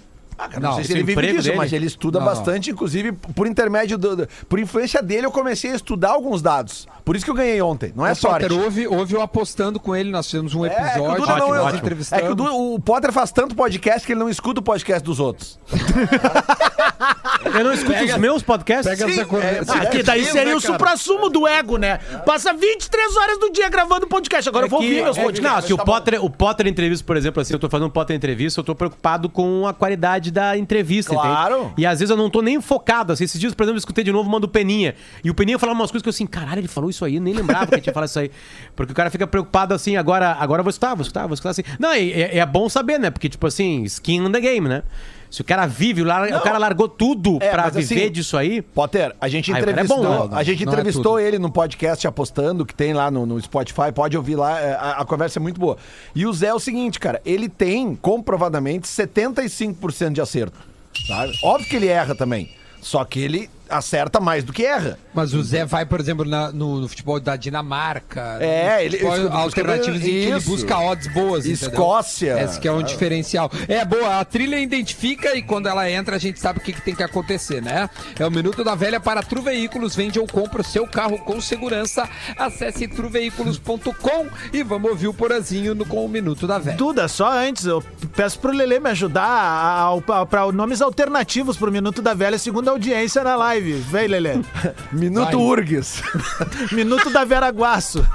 Não, 0.53 0.59
Não, 0.59 0.75
sei 0.75 0.83
se 0.85 0.93
ele 0.93 1.03
vive 1.03 1.21
disso, 1.21 1.43
dele? 1.43 1.57
mas 1.57 1.71
ele 1.73 1.85
estuda 1.85 2.19
Não. 2.19 2.25
bastante, 2.25 2.71
inclusive 2.71 3.11
por 3.11 3.47
intermédio 3.47 3.97
do, 3.97 4.27
Por 4.49 4.59
influência 4.59 5.01
dele, 5.01 5.25
eu 5.25 5.31
comecei 5.31 5.71
a 5.71 5.75
estudar 5.75 6.09
alguns 6.11 6.41
dados. 6.41 6.87
Por 7.05 7.15
isso 7.15 7.25
que 7.25 7.31
eu 7.31 7.35
ganhei 7.35 7.61
ontem. 7.61 7.91
Não 7.95 8.05
é 8.05 8.11
o 8.11 8.15
sorte. 8.15 8.47
Potter, 8.47 8.63
houve, 8.63 8.87
houve 8.87 9.13
eu 9.13 9.21
apostando 9.21 9.79
com 9.79 9.95
ele, 9.95 10.09
nós 10.11 10.25
fizemos 10.25 10.53
um 10.55 10.65
É, 10.65 10.69
é 10.69 10.71
episódio. 10.71 11.03
Não- 11.03 11.11
ótimo, 11.35 11.55
eu- 11.55 11.61
ótimo. 11.63 11.69
é 11.69 11.77
entrevistamos. 11.79 12.35
que 12.35 12.41
o, 12.41 12.73
o 12.75 12.79
Potter 12.79 13.11
faz 13.11 13.31
tanto 13.31 13.55
podcast 13.55 14.05
que 14.05 14.13
ele 14.13 14.19
não 14.19 14.29
escuta 14.29 14.59
o 14.59 14.63
podcast 14.63 15.03
dos 15.03 15.19
outros. 15.19 15.59
Eu 17.57 17.63
não 17.63 17.73
escuto 17.73 18.03
os 18.03 18.17
meus 18.17 18.43
podcasts? 18.43 18.89
Pega 18.97 19.11
essa 19.11 19.25
conversa. 19.25 19.73
Ah, 19.73 19.85
que 19.87 20.03
daí 20.03 20.25
Sim, 20.25 20.31
seria 20.31 20.51
né, 20.51 20.55
o 20.55 20.59
supra-sumo 20.61 21.29
do 21.29 21.47
ego, 21.47 21.77
né? 21.77 21.97
Passa 22.25 22.53
23 22.53 23.17
horas 23.17 23.39
do 23.39 23.51
dia 23.51 23.69
gravando 23.69 24.07
podcast. 24.07 24.47
Agora 24.47 24.65
eu 24.65 24.69
vou 24.69 24.81
É 24.81 24.83
ouvir 24.85 25.03
meus 25.03 25.17
é- 25.17 25.23
podcasts. 25.23 25.61
Não, 25.61 25.67
que 25.67 25.73
o 25.73 25.77
tá 25.77 25.83
bom. 25.85 25.91
Potter, 25.91 26.25
o 26.25 26.29
Potter 26.29 26.67
entrevista, 26.67 27.05
por 27.05 27.17
exemplo, 27.17 27.41
assim, 27.41 27.53
eu 27.53 27.59
tô 27.59 27.69
fazendo 27.69 27.87
um 27.87 27.91
Potter 27.91 28.15
entrevista, 28.15 28.59
eu 28.59 28.63
tô 28.63 28.75
preocupado 28.75 29.29
com 29.29 29.67
a 29.67 29.73
qualidade 29.73 30.31
da 30.31 30.57
entrevista, 30.57 31.13
Claro. 31.13 31.55
entende? 31.57 31.73
E 31.77 31.85
às 31.85 31.99
vezes 31.99 32.09
eu 32.11 32.17
não 32.17 32.29
tô 32.29 32.41
nem 32.41 32.61
focado, 32.61 33.13
assim, 33.13 33.23
esses 33.23 33.39
dias, 33.39 33.53
por 33.53 33.63
exemplo, 33.63 33.77
eu 33.77 33.79
escutei 33.79 34.03
de 34.03 34.11
novo 34.11 34.27
o 34.29 34.31
Mando 34.31 34.47
Peninha, 34.47 34.95
e 35.23 35.29
o 35.29 35.33
Peninha 35.33 35.57
falava 35.59 35.79
umas 35.79 35.91
coisas 35.91 36.03
que 36.03 36.09
eu 36.09 36.11
assim, 36.11 36.25
caralho, 36.25 36.59
ele 36.59 36.67
falou 36.67 36.89
isso 36.89 37.03
aí, 37.03 37.15
eu 37.15 37.21
nem 37.21 37.33
lembrava 37.33 37.67
que 37.67 37.75
ele 37.75 37.81
tinha 37.81 37.93
falado 37.93 38.09
isso 38.09 38.19
aí. 38.19 38.31
Porque 38.75 38.91
o 38.91 38.95
cara 38.95 39.09
fica 39.09 39.25
preocupado 39.27 39.73
assim, 39.73 39.95
agora, 39.97 40.35
agora 40.39 40.59
eu 40.59 40.63
vou 40.63 40.69
escutar, 40.69 40.95
vou 40.95 41.01
escutar, 41.01 41.27
vou 41.27 41.33
escutar 41.33 41.49
assim. 41.51 41.63
Não, 41.79 41.91
é, 41.91 42.37
é 42.37 42.45
bom 42.45 42.69
saber, 42.69 42.99
né? 42.99 43.09
Porque, 43.09 43.27
tipo 43.29 43.45
assim, 43.47 43.83
skin 43.83 44.25
in 44.25 44.31
the 44.31 44.39
game, 44.39 44.67
né? 44.67 44.83
Se 45.31 45.41
o 45.41 45.45
cara 45.45 45.65
vive, 45.65 46.01
o, 46.01 46.05
lar- 46.05 46.27
o 46.29 46.41
cara 46.41 46.57
largou 46.57 46.89
tudo 46.89 47.37
É, 47.41 47.49
pra 47.51 47.63
mas 47.63 47.75
viver 47.75 48.03
assim, 48.03 48.11
disso 48.11 48.37
aí. 48.37 48.61
Potter, 48.61 49.15
a 49.19 49.29
gente 49.29 49.49
cara 49.51 49.59
é 49.65 49.71
entrevistou, 49.71 50.03
bom, 50.03 50.27
né? 50.27 50.37
a 50.37 50.43
gente 50.43 50.65
Não 50.65 50.71
é 50.71 50.75
entrevistou 50.75 51.03
tudo. 51.13 51.19
ele 51.19 51.39
no 51.39 51.49
podcast 51.49 52.05
apostando 52.05 52.65
que 52.65 52.75
tem 52.75 52.93
lá 52.93 53.09
no, 53.09 53.25
no 53.25 53.41
Spotify, 53.41 53.91
pode 53.95 54.17
ouvir 54.17 54.35
lá, 54.35 54.59
é, 54.59 54.73
a, 54.73 54.91
a 54.99 55.05
conversa 55.05 55.39
é 55.39 55.41
muito 55.41 55.57
boa. 55.59 55.77
E 56.13 56.25
o 56.25 56.33
Zé 56.33 56.47
é 56.47 56.53
o 56.53 56.59
seguinte, 56.59 56.99
cara, 56.99 57.21
ele 57.25 57.47
tem 57.47 57.95
comprovadamente 57.95 58.85
75% 58.87 60.11
de 60.11 60.19
acerto, 60.21 60.57
sabe? 61.07 61.33
Óbvio 61.43 61.69
que 61.69 61.75
ele 61.77 61.87
erra 61.87 62.13
também, 62.13 62.49
só 62.81 63.03
que 63.05 63.19
ele 63.21 63.49
acerta 63.71 64.19
mais 64.19 64.43
do 64.43 64.51
que 64.53 64.65
erra. 64.65 64.99
Mas 65.13 65.33
o 65.33 65.41
Zé 65.43 65.65
vai, 65.65 65.85
por 65.85 65.99
exemplo, 65.99 66.25
na- 66.25 66.51
no, 66.51 66.79
no 66.79 66.87
futebol 66.87 67.19
da 67.19 67.35
Dinamarca. 67.35 68.37
É, 68.39 68.85
ele- 68.85 68.99
alternativos 69.31 70.01
em 70.01 70.03
que 70.03 70.09
ele 70.09 70.39
busca 70.41 70.77
odds 70.77 71.07
boas. 71.13 71.45
entendeu? 71.45 71.69
Escócia. 71.69 72.41
Esse 72.43 72.59
que 72.59 72.67
é 72.67 72.71
um 72.71 72.83
diferencial. 72.83 73.51
É, 73.67 73.83
boa, 73.83 74.19
a 74.19 74.25
trilha 74.25 74.59
identifica 74.59 75.35
e 75.35 75.41
quando 75.41 75.67
ela 75.67 75.89
entra 75.89 76.15
a 76.15 76.19
gente 76.19 76.39
sabe 76.39 76.59
o 76.59 76.61
que, 76.61 76.73
que 76.73 76.81
tem 76.81 76.95
que 76.95 77.03
acontecer, 77.03 77.61
né? 77.61 77.89
É 78.19 78.25
o 78.25 78.31
Minuto 78.31 78.63
da 78.63 78.75
Velha 78.75 78.99
para 78.99 79.21
Tru 79.23 79.41
Veículos. 79.41 79.95
Vende 79.95 80.19
ou 80.19 80.27
compra 80.27 80.61
o 80.61 80.65
seu 80.65 80.87
carro 80.87 81.17
com 81.19 81.39
segurança. 81.41 82.07
Acesse 82.37 82.87
truveículos.com 82.87 84.27
e 84.53 84.63
vamos 84.63 84.89
ouvir 84.91 85.07
o 85.07 85.13
Porazinho 85.13 85.73
no, 85.75 85.85
com 85.85 86.05
o 86.05 86.09
Minuto 86.09 86.47
da 86.47 86.57
Velha. 86.59 86.77
Duda, 86.77 87.07
só 87.07 87.31
antes, 87.31 87.65
eu 87.65 87.83
peço 88.15 88.39
pro 88.39 88.51
Lelê 88.51 88.79
me 88.79 88.89
ajudar 88.89 89.23
a- 89.23 89.93
a- 90.15 90.21
a- 90.21 90.25
pra 90.25 90.51
nomes 90.51 90.81
alternativos 90.81 91.57
pro 91.57 91.71
Minuto 91.71 92.01
da 92.01 92.13
Velha, 92.13 92.37
segundo 92.37 92.67
a 92.69 92.71
audiência 92.71 93.23
na 93.23 93.35
live. 93.35 93.60
Vem, 93.61 94.07
Lelê. 94.07 94.39
Minuto 94.91 95.25
Vai. 95.25 95.35
Urgues. 95.35 96.01
Minuto 96.71 97.09
da 97.09 97.23
Vera 97.23 97.49
Guaço. 97.49 98.05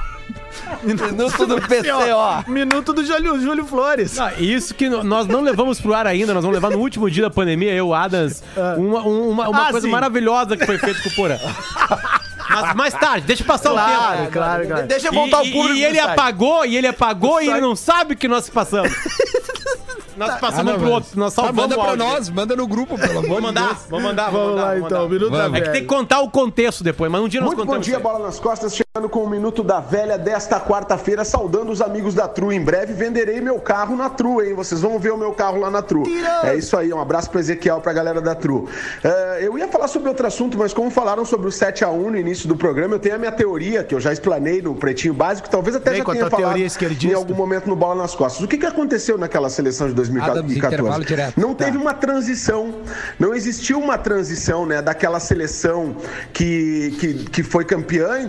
Minuto 0.83 1.47
do 1.47 1.57
PCO. 1.61 2.51
Minuto 2.51 2.93
do 2.93 3.05
Júlio, 3.05 3.41
Júlio 3.41 3.65
Flores. 3.65 4.19
Ah, 4.19 4.33
isso 4.39 4.75
que 4.75 4.89
nós 4.89 5.27
não 5.27 5.41
levamos 5.41 5.81
pro 5.81 5.95
ar 5.95 6.07
ainda, 6.07 6.35
nós 6.35 6.43
vamos 6.43 6.57
levar 6.57 6.71
no 6.71 6.79
último 6.79 7.09
dia 7.11 7.25
da 7.25 7.31
pandemia, 7.31 7.73
eu, 7.73 7.95
Adams, 7.95 8.43
uma, 8.77 9.03
um- 9.07 9.29
uma, 9.31 9.49
uma 9.49 9.69
Ah, 9.69 9.71
coisa 9.71 9.87
sim. 9.87 9.93
maravilhosa 9.93 10.57
que 10.57 10.67
foi 10.67 10.79
feita 10.79 11.01
com 11.03 11.09
o 11.11 11.15
Porã. 11.15 11.37
Mas 12.49 12.75
mais 12.75 12.95
tarde, 12.95 13.27
deixa 13.27 13.45
passar 13.45 13.71
o 13.71 13.75
Claro, 13.75 14.19
tempo. 14.19 14.33
claro, 14.33 14.67
claro. 14.67 14.87
Deixa 14.87 15.09
eu 15.09 15.13
voltar 15.13 15.45
e, 15.45 15.47
ao 15.49 15.53
público. 15.53 15.75
e 15.79 15.85
ele 15.85 15.99
site. 15.99 16.11
apagou, 16.11 16.65
e 16.65 16.77
ele 16.77 16.87
apagou, 16.87 17.43
e 17.43 17.49
ele 17.51 17.61
não 17.61 17.77
sabe 17.77 18.15
o 18.15 18.17
que 18.17 18.27
nós 18.27 18.49
passamos. 18.49 18.91
Nós 20.17 20.41
passamos 20.41 20.73
Ah, 20.73 20.77
não, 20.77 20.81
pro 20.81 20.91
outro, 20.91 21.11
nós 21.19 21.35
Tá, 21.35 21.43
salvamos 21.43 21.63
manda 21.63 21.75
pra 21.75 21.91
áudio. 21.91 22.07
nós, 22.07 22.29
manda 22.31 22.57
no 22.57 22.67
grupo, 22.67 22.97
pelo 22.99 23.19
amor 23.19 23.23
Vamos 23.23 23.37
de 23.37 23.43
mandar, 23.43 23.67
Deus. 23.67 23.79
vamos 23.91 24.05
mandar, 24.05 24.31
vamos, 24.31 24.39
Vamos 24.39 24.51
mandar, 24.55 24.63
lá 24.63 24.69
vamos 24.75 24.87
então, 24.87 24.99
mandar. 25.03 25.13
Minuto 25.15 25.33
da. 25.53 25.59
É 25.59 25.61
que 25.61 25.71
tem 25.71 25.81
que 25.83 25.87
contar 25.87 26.21
o 26.21 26.31
contexto 26.31 26.83
depois, 26.85 27.11
mas 27.11 27.21
um 27.21 27.29
dia 27.29 27.41
nós 27.41 27.49
Muito 27.49 27.59
bom 27.59 27.65
contamos. 27.67 27.87
dia, 27.87 27.97
isso 27.99 28.07
aí. 28.07 28.13
bola 28.13 28.25
nas 28.27 28.41
costas, 28.41 28.73
com 29.05 29.23
o 29.23 29.29
Minuto 29.29 29.63
da 29.63 29.79
Velha 29.79 30.17
desta 30.17 30.59
quarta-feira, 30.59 31.23
saudando 31.23 31.71
os 31.71 31.83
amigos 31.83 32.15
da 32.15 32.27
Tru. 32.27 32.51
Em 32.51 32.61
breve 32.61 32.95
venderei 32.95 33.41
meu 33.43 33.61
carro 33.61 33.95
na 33.95 34.09
Tru, 34.09 34.43
hein? 34.43 34.55
Vocês 34.55 34.81
vão 34.81 34.99
ver 34.99 35.13
o 35.13 35.19
meu 35.19 35.33
carro 35.33 35.61
lá 35.61 35.71
na 35.71 35.83
Tru. 35.83 36.05
É 36.43 36.55
isso 36.55 36.77
aí, 36.77 36.93
um 36.93 37.01
abraço 37.01 37.29
pro 37.29 37.39
Ezequiel, 37.39 37.81
pra 37.81 37.93
galera 37.93 38.21
da 38.21 38.35
Tru. 38.35 38.67
É, 39.05 39.41
eu 39.43 39.59
ia 39.59 39.69
falar 39.69 39.89
sobre 39.89 40.09
outro 40.09 40.27
assunto, 40.27 40.57
mas 40.57 40.73
como 40.73 40.91
falaram 40.91 41.25
sobre 41.27 41.47
o 41.47 41.51
7x1 41.51 42.11
no 42.11 42.17
início 42.17 42.49
do 42.49 42.57
programa, 42.57 42.95
eu 42.95 42.99
tenho 42.99 43.15
a 43.15 43.19
minha 43.19 43.33
teoria, 43.33 43.85
que 43.85 43.95
eu 43.95 44.01
já 44.01 44.13
explanei 44.13 44.63
no 44.63 44.75
Pretinho 44.75 45.13
Básico, 45.13 45.51
talvez 45.51 45.77
até 45.77 45.91
Vem 45.91 45.99
já 45.99 46.03
a 46.03 46.13
tenha 46.13 46.31
falado 46.31 46.57
em 46.57 47.13
algum 47.13 47.35
momento 47.35 47.69
no 47.69 47.77
Bola 47.77 47.95
nas 47.95 48.15
Costas. 48.15 48.43
O 48.43 48.49
que, 48.49 48.57
que 48.57 48.67
aconteceu 48.67 49.19
naquela 49.19 49.51
seleção 49.51 49.87
de 49.87 49.93
Adams, 49.93 50.11
intervalo 50.11 50.43
2014? 50.43 51.05
direto. 51.05 51.41
Não 51.41 51.55
teve 51.55 51.77
uma 51.77 51.93
transição, 51.93 52.77
não 53.19 53.35
existiu 53.35 53.79
uma 53.79 53.99
transição, 53.99 54.65
né, 54.65 54.81
daquela 54.81 55.21
seleção 55.21 55.97
que, 56.33 56.97
que, 56.99 57.15
que 57.25 57.43
foi 57.43 57.65
campeã 57.65 58.21
em 58.21 58.29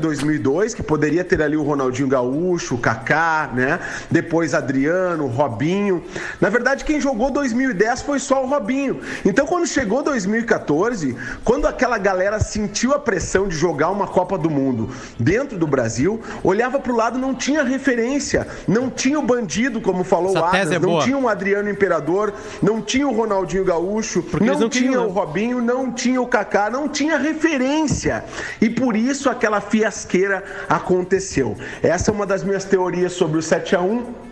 2002, 0.58 0.74
que 0.74 0.84
poderia 0.84 1.24
ter 1.24 1.42
ali 1.42 1.56
o 1.56 1.64
Ronaldinho 1.64 2.08
Gaúcho, 2.08 2.76
o 2.76 2.78
Kaká, 2.78 3.50
né, 3.54 3.80
depois 4.10 4.54
Adriano, 4.54 5.26
o 5.26 5.28
Robinho. 5.28 6.04
Na 6.42 6.50
verdade, 6.50 6.84
quem 6.84 7.00
jogou 7.00 7.30
2010 7.30 8.02
foi 8.02 8.20
só 8.20 8.44
o 8.44 8.48
Robinho. 8.48 9.00
Então, 9.24 9.46
quando 9.46 9.68
chegou 9.68 10.02
2014, 10.02 11.16
quando 11.44 11.68
aquela 11.68 11.98
galera 11.98 12.40
sentiu 12.40 12.94
a 12.94 13.00
pressão 13.00 13.48
de 13.48 13.56
jogar 13.56 13.90
uma 13.90 14.08
Copa 14.08 14.38
do 14.38 14.50
Mundo 14.50 14.90
dentro 15.20 15.58
do 15.58 15.68
Brasil, 15.68 16.22
olhava 16.44 16.80
pro 16.80 16.96
lado, 16.96 17.20
não 17.20 17.36
tinha 17.36 17.64
referência, 17.64 18.48
não 18.68 18.90
tinha 18.90 19.20
o 19.20 19.24
bandido, 19.24 19.80
como 19.82 20.04
falou 20.04 20.32
Essa 20.32 20.40
o 20.40 20.46
Adams, 20.46 20.72
é 20.72 20.80
não 20.80 21.00
tinha 21.00 21.18
o 21.18 21.30
Adriano 21.30 21.70
Imperador, 21.70 22.34
não 22.62 22.82
tinha 22.82 23.08
o 23.08 23.14
Ronaldinho 23.14 23.64
Gaúcho, 23.64 24.24
não, 24.42 24.60
não 24.60 24.70
tinha 24.70 24.92
tinham, 24.92 25.08
o? 25.08 25.12
Robinho, 25.12 25.62
não 25.62 25.92
tinha 25.92 26.22
o 26.22 26.28
Kaká, 26.28 26.70
não 26.70 26.88
tinha 26.88 27.18
referência. 27.18 28.24
E 28.62 28.70
por 28.70 28.96
isso 28.96 29.30
aquela 29.30 29.62
fiasqueira 29.62 30.44
aconteceu. 30.68 31.58
Essa 31.82 32.12
é 32.12 32.14
uma 32.14 32.26
das 32.26 32.44
minhas 32.44 32.66
teorias 32.66 33.14
sobre 33.14 33.38
o 33.38 33.42
7 33.42 33.76
a 33.76 33.82
1 33.82 34.28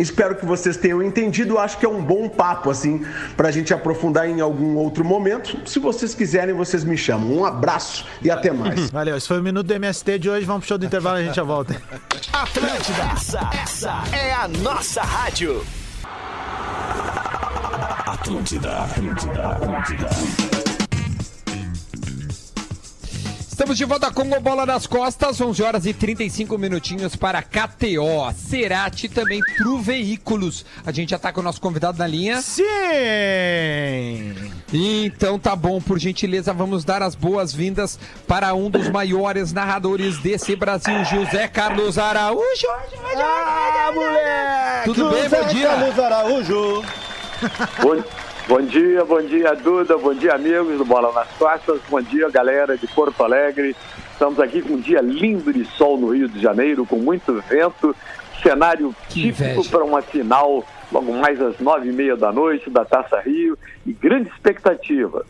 Espero 0.00 0.34
que 0.34 0.46
vocês 0.46 0.78
tenham 0.78 1.02
entendido. 1.02 1.58
Acho 1.58 1.76
que 1.76 1.84
é 1.84 1.88
um 1.88 2.02
bom 2.02 2.26
papo, 2.26 2.70
assim, 2.70 3.04
pra 3.36 3.50
gente 3.50 3.74
aprofundar 3.74 4.26
em 4.26 4.40
algum 4.40 4.76
outro 4.76 5.04
momento. 5.04 5.58
Se 5.68 5.78
vocês 5.78 6.14
quiserem, 6.14 6.54
vocês 6.54 6.84
me 6.84 6.96
chamam. 6.96 7.30
Um 7.36 7.44
abraço 7.44 8.06
e 8.22 8.30
até 8.30 8.50
mais. 8.50 8.88
Valeu, 8.90 9.14
esse 9.16 9.28
foi 9.28 9.38
o 9.38 9.42
Minuto 9.42 9.66
do 9.66 9.74
MST 9.74 10.18
de 10.18 10.30
hoje. 10.30 10.46
Vamos 10.46 10.60
pro 10.62 10.68
show 10.68 10.78
do 10.78 10.86
intervalo 10.86 11.18
e 11.18 11.22
a 11.22 11.24
gente 11.26 11.36
já 11.36 11.42
volta. 11.42 11.74
Atlântida, 12.32 13.02
essa, 13.12 13.50
essa 13.62 14.02
é 14.16 14.32
a 14.32 14.48
nossa 14.48 15.02
rádio. 15.02 15.62
Atlântida, 18.06 18.70
Atlântida, 18.70 19.48
Atlântida. 19.48 20.59
Estamos 23.60 23.76
de 23.76 23.84
volta 23.84 24.10
com 24.10 24.22
o 24.22 24.40
Bola 24.40 24.64
nas 24.64 24.86
Costas, 24.86 25.38
11 25.38 25.62
horas 25.62 25.84
e 25.84 25.92
35 25.92 26.56
minutinhos 26.56 27.14
para 27.14 27.42
KTO, 27.42 28.32
Cerati 28.34 29.06
também 29.06 29.38
pro 29.58 29.76
Veículos. 29.76 30.64
A 30.86 30.90
gente 30.90 31.10
já 31.10 31.18
tá 31.18 31.30
com 31.30 31.42
o 31.42 31.44
nosso 31.44 31.60
convidado 31.60 31.98
na 31.98 32.06
linha. 32.06 32.40
Sim! 32.40 32.64
Então 34.72 35.38
tá 35.38 35.54
bom, 35.54 35.78
por 35.78 35.98
gentileza, 35.98 36.54
vamos 36.54 36.86
dar 36.86 37.02
as 37.02 37.14
boas-vindas 37.14 37.98
para 38.26 38.54
um 38.54 38.70
dos 38.70 38.88
maiores 38.88 39.52
narradores 39.52 40.16
desse 40.20 40.56
Brasil, 40.56 41.04
José 41.04 41.46
Carlos 41.46 41.98
Araújo. 41.98 42.66
Ah, 43.14 43.92
moleque! 43.94 44.84
Tudo 44.86 45.10
bem, 45.10 45.28
bom 45.28 45.44
dia? 45.48 45.68
Carlos 45.68 45.98
Araújo. 45.98 46.82
Bom, 47.82 48.02
bom 48.50 48.62
dia, 48.62 49.04
bom 49.04 49.22
dia, 49.22 49.54
Duda, 49.54 49.96
bom 49.96 50.12
dia, 50.12 50.34
amigos 50.34 50.76
do 50.76 50.84
Bola 50.84 51.12
nas 51.12 51.28
Costas, 51.38 51.80
bom 51.88 52.02
dia, 52.02 52.28
galera 52.30 52.76
de 52.76 52.84
Porto 52.88 53.22
Alegre. 53.22 53.76
Estamos 54.10 54.40
aqui 54.40 54.60
com 54.60 54.74
um 54.74 54.80
dia 54.80 55.00
lindo 55.00 55.52
de 55.52 55.64
sol 55.64 55.96
no 55.96 56.12
Rio 56.12 56.28
de 56.28 56.40
Janeiro, 56.40 56.84
com 56.84 56.96
muito 56.96 57.40
vento, 57.48 57.94
cenário 58.42 58.92
típico 59.08 59.64
para 59.68 59.84
uma 59.84 60.02
final, 60.02 60.64
logo 60.90 61.12
mais 61.12 61.40
às 61.40 61.60
nove 61.60 61.90
e 61.90 61.92
meia 61.92 62.16
da 62.16 62.32
noite, 62.32 62.68
da 62.68 62.84
Taça 62.84 63.20
Rio, 63.20 63.56
e 63.86 63.92
grande 63.92 64.28
expectativa. 64.30 65.24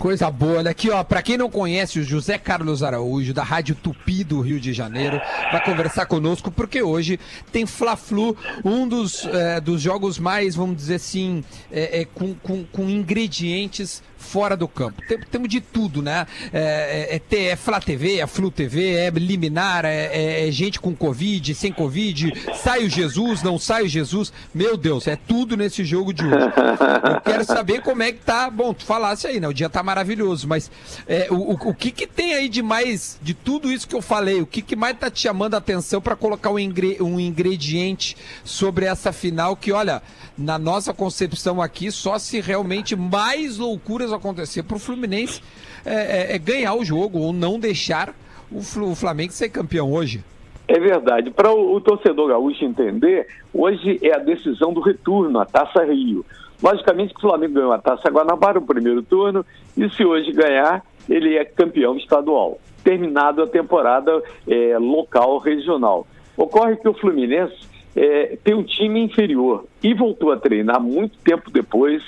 Coisa 0.00 0.30
boa, 0.30 0.60
olha 0.60 0.70
aqui, 0.70 0.88
ó. 0.88 1.04
Pra 1.04 1.20
quem 1.20 1.36
não 1.36 1.50
conhece, 1.50 2.00
o 2.00 2.02
José 2.02 2.38
Carlos 2.38 2.82
Araújo, 2.82 3.34
da 3.34 3.42
Rádio 3.42 3.74
Tupi 3.74 4.24
do 4.24 4.40
Rio 4.40 4.58
de 4.58 4.72
Janeiro, 4.72 5.20
vai 5.52 5.62
conversar 5.62 6.06
conosco, 6.06 6.50
porque 6.50 6.82
hoje 6.82 7.20
tem 7.52 7.66
Fla-Flu, 7.66 8.34
um 8.64 8.88
dos, 8.88 9.26
eh, 9.26 9.60
dos 9.60 9.82
jogos 9.82 10.18
mais, 10.18 10.54
vamos 10.54 10.78
dizer 10.78 10.94
assim, 10.94 11.44
eh, 11.70 12.00
eh, 12.00 12.08
com, 12.14 12.32
com, 12.32 12.64
com 12.64 12.88
ingredientes 12.88 14.02
fora 14.20 14.56
do 14.56 14.68
campo. 14.68 15.02
Tem- 15.08 15.18
Temos 15.18 15.48
de 15.48 15.60
tudo, 15.60 16.02
né? 16.02 16.26
É, 16.52 17.16
é, 17.16 17.36
é, 17.36 17.44
é 17.46 17.56
Flá 17.56 17.80
TV, 17.80 18.18
é 18.18 18.26
Flu 18.26 18.50
TV, 18.50 18.94
é 18.94 19.10
liminar, 19.10 19.84
é, 19.84 20.10
é- 20.12 20.48
é 20.48 20.50
gente 20.52 20.78
com 20.78 20.94
Covid, 20.94 21.54
sem 21.54 21.72
Covid, 21.72 22.32
sai 22.62 22.84
o 22.84 22.88
Jesus, 22.88 23.42
não 23.42 23.58
sai 23.58 23.84
o 23.84 23.88
Jesus. 23.88 24.32
Meu 24.54 24.76
Deus, 24.76 25.06
é 25.08 25.16
tudo 25.16 25.56
nesse 25.56 25.84
jogo 25.84 26.12
de 26.12 26.24
hoje. 26.24 26.34
Eu 26.36 27.20
quero 27.22 27.44
saber 27.44 27.80
como 27.82 28.02
é 28.02 28.12
que 28.12 28.18
tá. 28.24 28.48
Bom, 28.50 28.72
tu 28.74 28.84
falasse 28.84 29.26
aí, 29.26 29.40
né? 29.40 29.48
O 29.48 29.52
dia 29.54 29.68
tá 29.68 29.82
maravilhoso, 29.82 30.46
mas 30.46 30.70
é, 31.08 31.26
o, 31.30 31.34
o, 31.34 31.70
o 31.70 31.74
que 31.74 31.90
que 31.90 32.06
tem 32.06 32.34
aí 32.34 32.48
de 32.48 32.62
mais, 32.62 33.18
de 33.22 33.34
tudo 33.34 33.72
isso 33.72 33.88
que 33.88 33.94
eu 33.96 34.02
falei, 34.02 34.40
o 34.40 34.46
que 34.46 34.60
que 34.62 34.76
mais 34.76 34.96
tá 34.98 35.10
te 35.10 35.20
chamando 35.20 35.54
a 35.54 35.58
atenção 35.58 36.00
para 36.00 36.14
colocar 36.14 36.50
um, 36.50 36.58
ingre- 36.58 36.98
um 37.00 37.18
ingrediente 37.18 38.16
sobre 38.44 38.84
essa 38.84 39.12
final 39.12 39.56
que, 39.56 39.72
olha, 39.72 40.02
na 40.36 40.58
nossa 40.58 40.92
concepção 40.92 41.60
aqui, 41.60 41.90
só 41.90 42.18
se 42.18 42.40
realmente 42.40 42.94
mais 42.96 43.56
loucuras 43.58 44.09
acontecer 44.12 44.62
pro 44.62 44.78
Fluminense 44.78 45.42
é, 45.84 46.32
é- 46.32 46.34
é 46.36 46.38
ganhar 46.38 46.74
o 46.74 46.84
jogo 46.84 47.18
ou 47.18 47.32
não 47.32 47.58
deixar 47.58 48.14
o, 48.50 48.58
o 48.58 48.94
Flamengo 48.94 49.32
ser 49.32 49.48
campeão 49.48 49.92
hoje. 49.92 50.22
É 50.68 50.78
verdade. 50.78 51.30
Para 51.30 51.50
o, 51.52 51.74
o 51.74 51.80
torcedor 51.80 52.28
gaúcho 52.28 52.64
entender, 52.64 53.26
hoje 53.52 53.98
é 54.02 54.14
a 54.14 54.18
decisão 54.18 54.72
do 54.72 54.80
retorno, 54.80 55.40
a 55.40 55.44
Taça 55.44 55.84
Rio. 55.84 56.24
Logicamente 56.62 57.12
que 57.14 57.18
o 57.18 57.28
Flamengo 57.28 57.54
ganhou 57.54 57.72
a 57.72 57.78
Taça 57.78 58.08
Guanabara 58.10 58.60
no 58.60 58.66
primeiro 58.66 59.02
turno, 59.02 59.44
e 59.76 59.88
se 59.90 60.04
hoje 60.04 60.30
ganhar, 60.32 60.84
ele 61.08 61.36
é 61.36 61.44
campeão 61.44 61.96
estadual. 61.96 62.58
Terminado 62.84 63.42
a 63.42 63.46
temporada 63.46 64.22
eh, 64.46 64.76
local, 64.78 65.38
regional. 65.38 66.06
Ocorre 66.36 66.76
que 66.76 66.88
o 66.88 66.94
Fluminense 66.94 67.54
eh, 67.96 68.38
tem 68.44 68.54
um 68.54 68.62
time 68.62 69.00
inferior 69.00 69.64
e 69.82 69.94
voltou 69.94 70.32
a 70.32 70.36
treinar 70.36 70.80
muito 70.80 71.18
tempo 71.18 71.50
depois, 71.50 72.02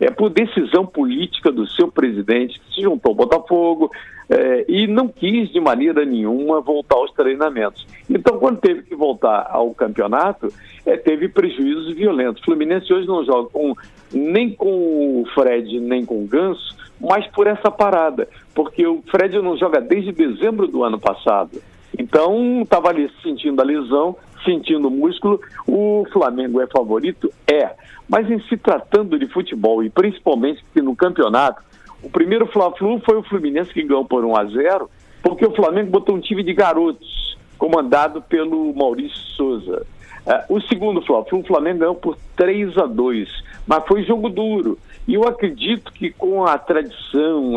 é, 0.00 0.10
por 0.10 0.30
decisão 0.30 0.86
política 0.86 1.50
do 1.50 1.66
seu 1.66 1.88
presidente, 1.88 2.60
que 2.60 2.74
se 2.74 2.82
juntou 2.82 3.10
ao 3.10 3.16
Botafogo 3.16 3.90
eh, 4.30 4.64
e 4.68 4.86
não 4.86 5.08
quis 5.08 5.50
de 5.50 5.60
maneira 5.60 6.04
nenhuma 6.04 6.60
voltar 6.60 6.96
aos 6.96 7.12
treinamentos. 7.12 7.86
Então, 8.08 8.38
quando 8.38 8.60
teve 8.60 8.82
que 8.82 8.94
voltar 8.94 9.48
ao 9.50 9.72
campeonato, 9.74 10.52
eh, 10.84 10.96
teve 10.96 11.28
prejuízos 11.28 11.94
violentos. 11.94 12.42
O 12.42 12.44
Fluminense 12.44 12.92
hoje 12.92 13.06
não 13.06 13.24
joga 13.24 13.48
com, 13.50 13.74
nem 14.12 14.50
com 14.50 15.22
o 15.22 15.26
Fred, 15.34 15.80
nem 15.80 16.04
com 16.04 16.22
o 16.22 16.26
Ganso, 16.26 16.76
mas 17.00 17.26
por 17.28 17.46
essa 17.46 17.70
parada, 17.70 18.28
porque 18.54 18.86
o 18.86 19.02
Fred 19.10 19.40
não 19.40 19.56
joga 19.56 19.80
desde 19.80 20.12
dezembro 20.12 20.66
do 20.66 20.84
ano 20.84 20.98
passado. 20.98 21.62
Então, 21.98 22.62
estava 22.62 22.90
ali 22.90 23.10
sentindo 23.22 23.60
a 23.60 23.64
lesão, 23.64 24.16
sentindo 24.44 24.90
músculo. 24.90 25.40
O 25.66 26.06
Flamengo 26.12 26.60
é 26.60 26.66
favorito? 26.66 27.32
É. 27.46 27.70
Mas 28.08 28.30
em 28.30 28.40
se 28.42 28.56
tratando 28.56 29.18
de 29.18 29.26
futebol, 29.26 29.82
e 29.84 29.90
principalmente 29.90 30.64
porque 30.64 30.80
no 30.80 30.96
campeonato, 30.96 31.62
o 32.02 32.08
primeiro 32.08 32.46
Fla-Flu 32.46 33.00
foi 33.00 33.16
o 33.16 33.22
Fluminense 33.22 33.72
que 33.72 33.82
ganhou 33.82 34.04
por 34.04 34.24
1 34.24 34.36
a 34.36 34.44
0 34.44 34.90
porque 35.22 35.44
o 35.44 35.54
Flamengo 35.54 35.90
botou 35.90 36.14
um 36.14 36.20
time 36.20 36.42
de 36.42 36.54
garotos, 36.54 37.36
comandado 37.58 38.22
pelo 38.22 38.72
Maurício 38.72 39.18
Souza. 39.36 39.84
Eh, 40.24 40.44
o 40.48 40.60
segundo 40.60 41.02
Fla-Flu, 41.02 41.40
o 41.40 41.46
Flamengo 41.46 41.80
ganhou 41.80 41.94
por 41.94 42.16
3 42.36 42.78
a 42.78 42.86
2 42.86 43.28
mas 43.68 43.84
foi 43.86 44.02
jogo 44.02 44.30
duro. 44.30 44.78
E 45.06 45.14
eu 45.14 45.26
acredito 45.26 45.92
que 45.92 46.10
com 46.10 46.44
a 46.44 46.58
tradição, 46.58 47.56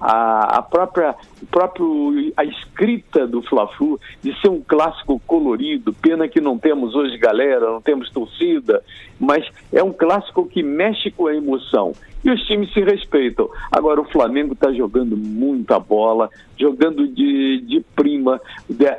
a, 0.00 0.58
a, 0.58 0.62
própria 0.62 1.14
próprio, 1.50 2.32
a 2.36 2.44
escrita 2.44 3.26
do 3.26 3.42
Fla-Flu 3.42 4.00
de 4.22 4.38
ser 4.40 4.48
um 4.48 4.62
clássico 4.62 5.20
colorido, 5.26 5.92
pena 5.92 6.28
que 6.28 6.40
não 6.40 6.58
temos 6.58 6.94
hoje 6.94 7.18
galera, 7.18 7.70
não 7.70 7.80
temos 7.82 8.10
torcida, 8.10 8.82
mas 9.18 9.46
é 9.72 9.82
um 9.82 9.92
clássico 9.92 10.46
que 10.46 10.62
mexe 10.62 11.10
com 11.10 11.26
a 11.26 11.34
emoção. 11.34 11.92
E 12.24 12.30
os 12.30 12.40
times 12.42 12.72
se 12.72 12.80
respeitam. 12.80 13.48
Agora 13.70 14.00
o 14.00 14.10
Flamengo 14.10 14.52
está 14.54 14.72
jogando 14.72 15.16
muita 15.16 15.78
bola, 15.78 16.30
jogando 16.58 17.06
de, 17.08 17.60
de 17.60 17.80
prima. 17.94 18.40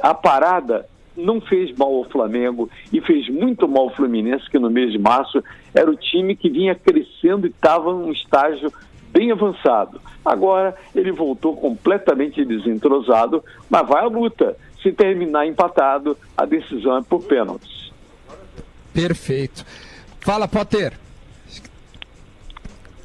A 0.01 0.13
parada 0.13 0.85
não 1.17 1.41
fez 1.41 1.75
mal 1.75 1.93
ao 1.93 2.03
Flamengo 2.05 2.69
e 2.93 3.01
fez 3.01 3.27
muito 3.27 3.67
mal 3.67 3.83
ao 3.83 3.95
Fluminense, 3.95 4.49
que 4.49 4.59
no 4.59 4.69
mês 4.69 4.91
de 4.91 4.99
março 4.99 5.43
era 5.73 5.89
o 5.89 5.95
time 5.95 6.35
que 6.35 6.49
vinha 6.49 6.75
crescendo 6.75 7.47
e 7.47 7.49
estava 7.49 7.91
num 7.91 8.11
estágio 8.11 8.71
bem 9.09 9.31
avançado. 9.31 9.99
Agora 10.23 10.75
ele 10.93 11.11
voltou 11.11 11.55
completamente 11.55 12.45
desentrosado, 12.45 13.43
mas 13.69 13.87
vai 13.87 14.03
à 14.03 14.07
luta. 14.07 14.55
Se 14.81 14.91
terminar 14.91 15.47
empatado, 15.47 16.15
a 16.37 16.45
decisão 16.45 16.97
é 16.97 17.01
por 17.01 17.23
pênaltis. 17.23 17.91
Perfeito. 18.93 19.65
Fala, 20.19 20.47
Potter. 20.47 21.06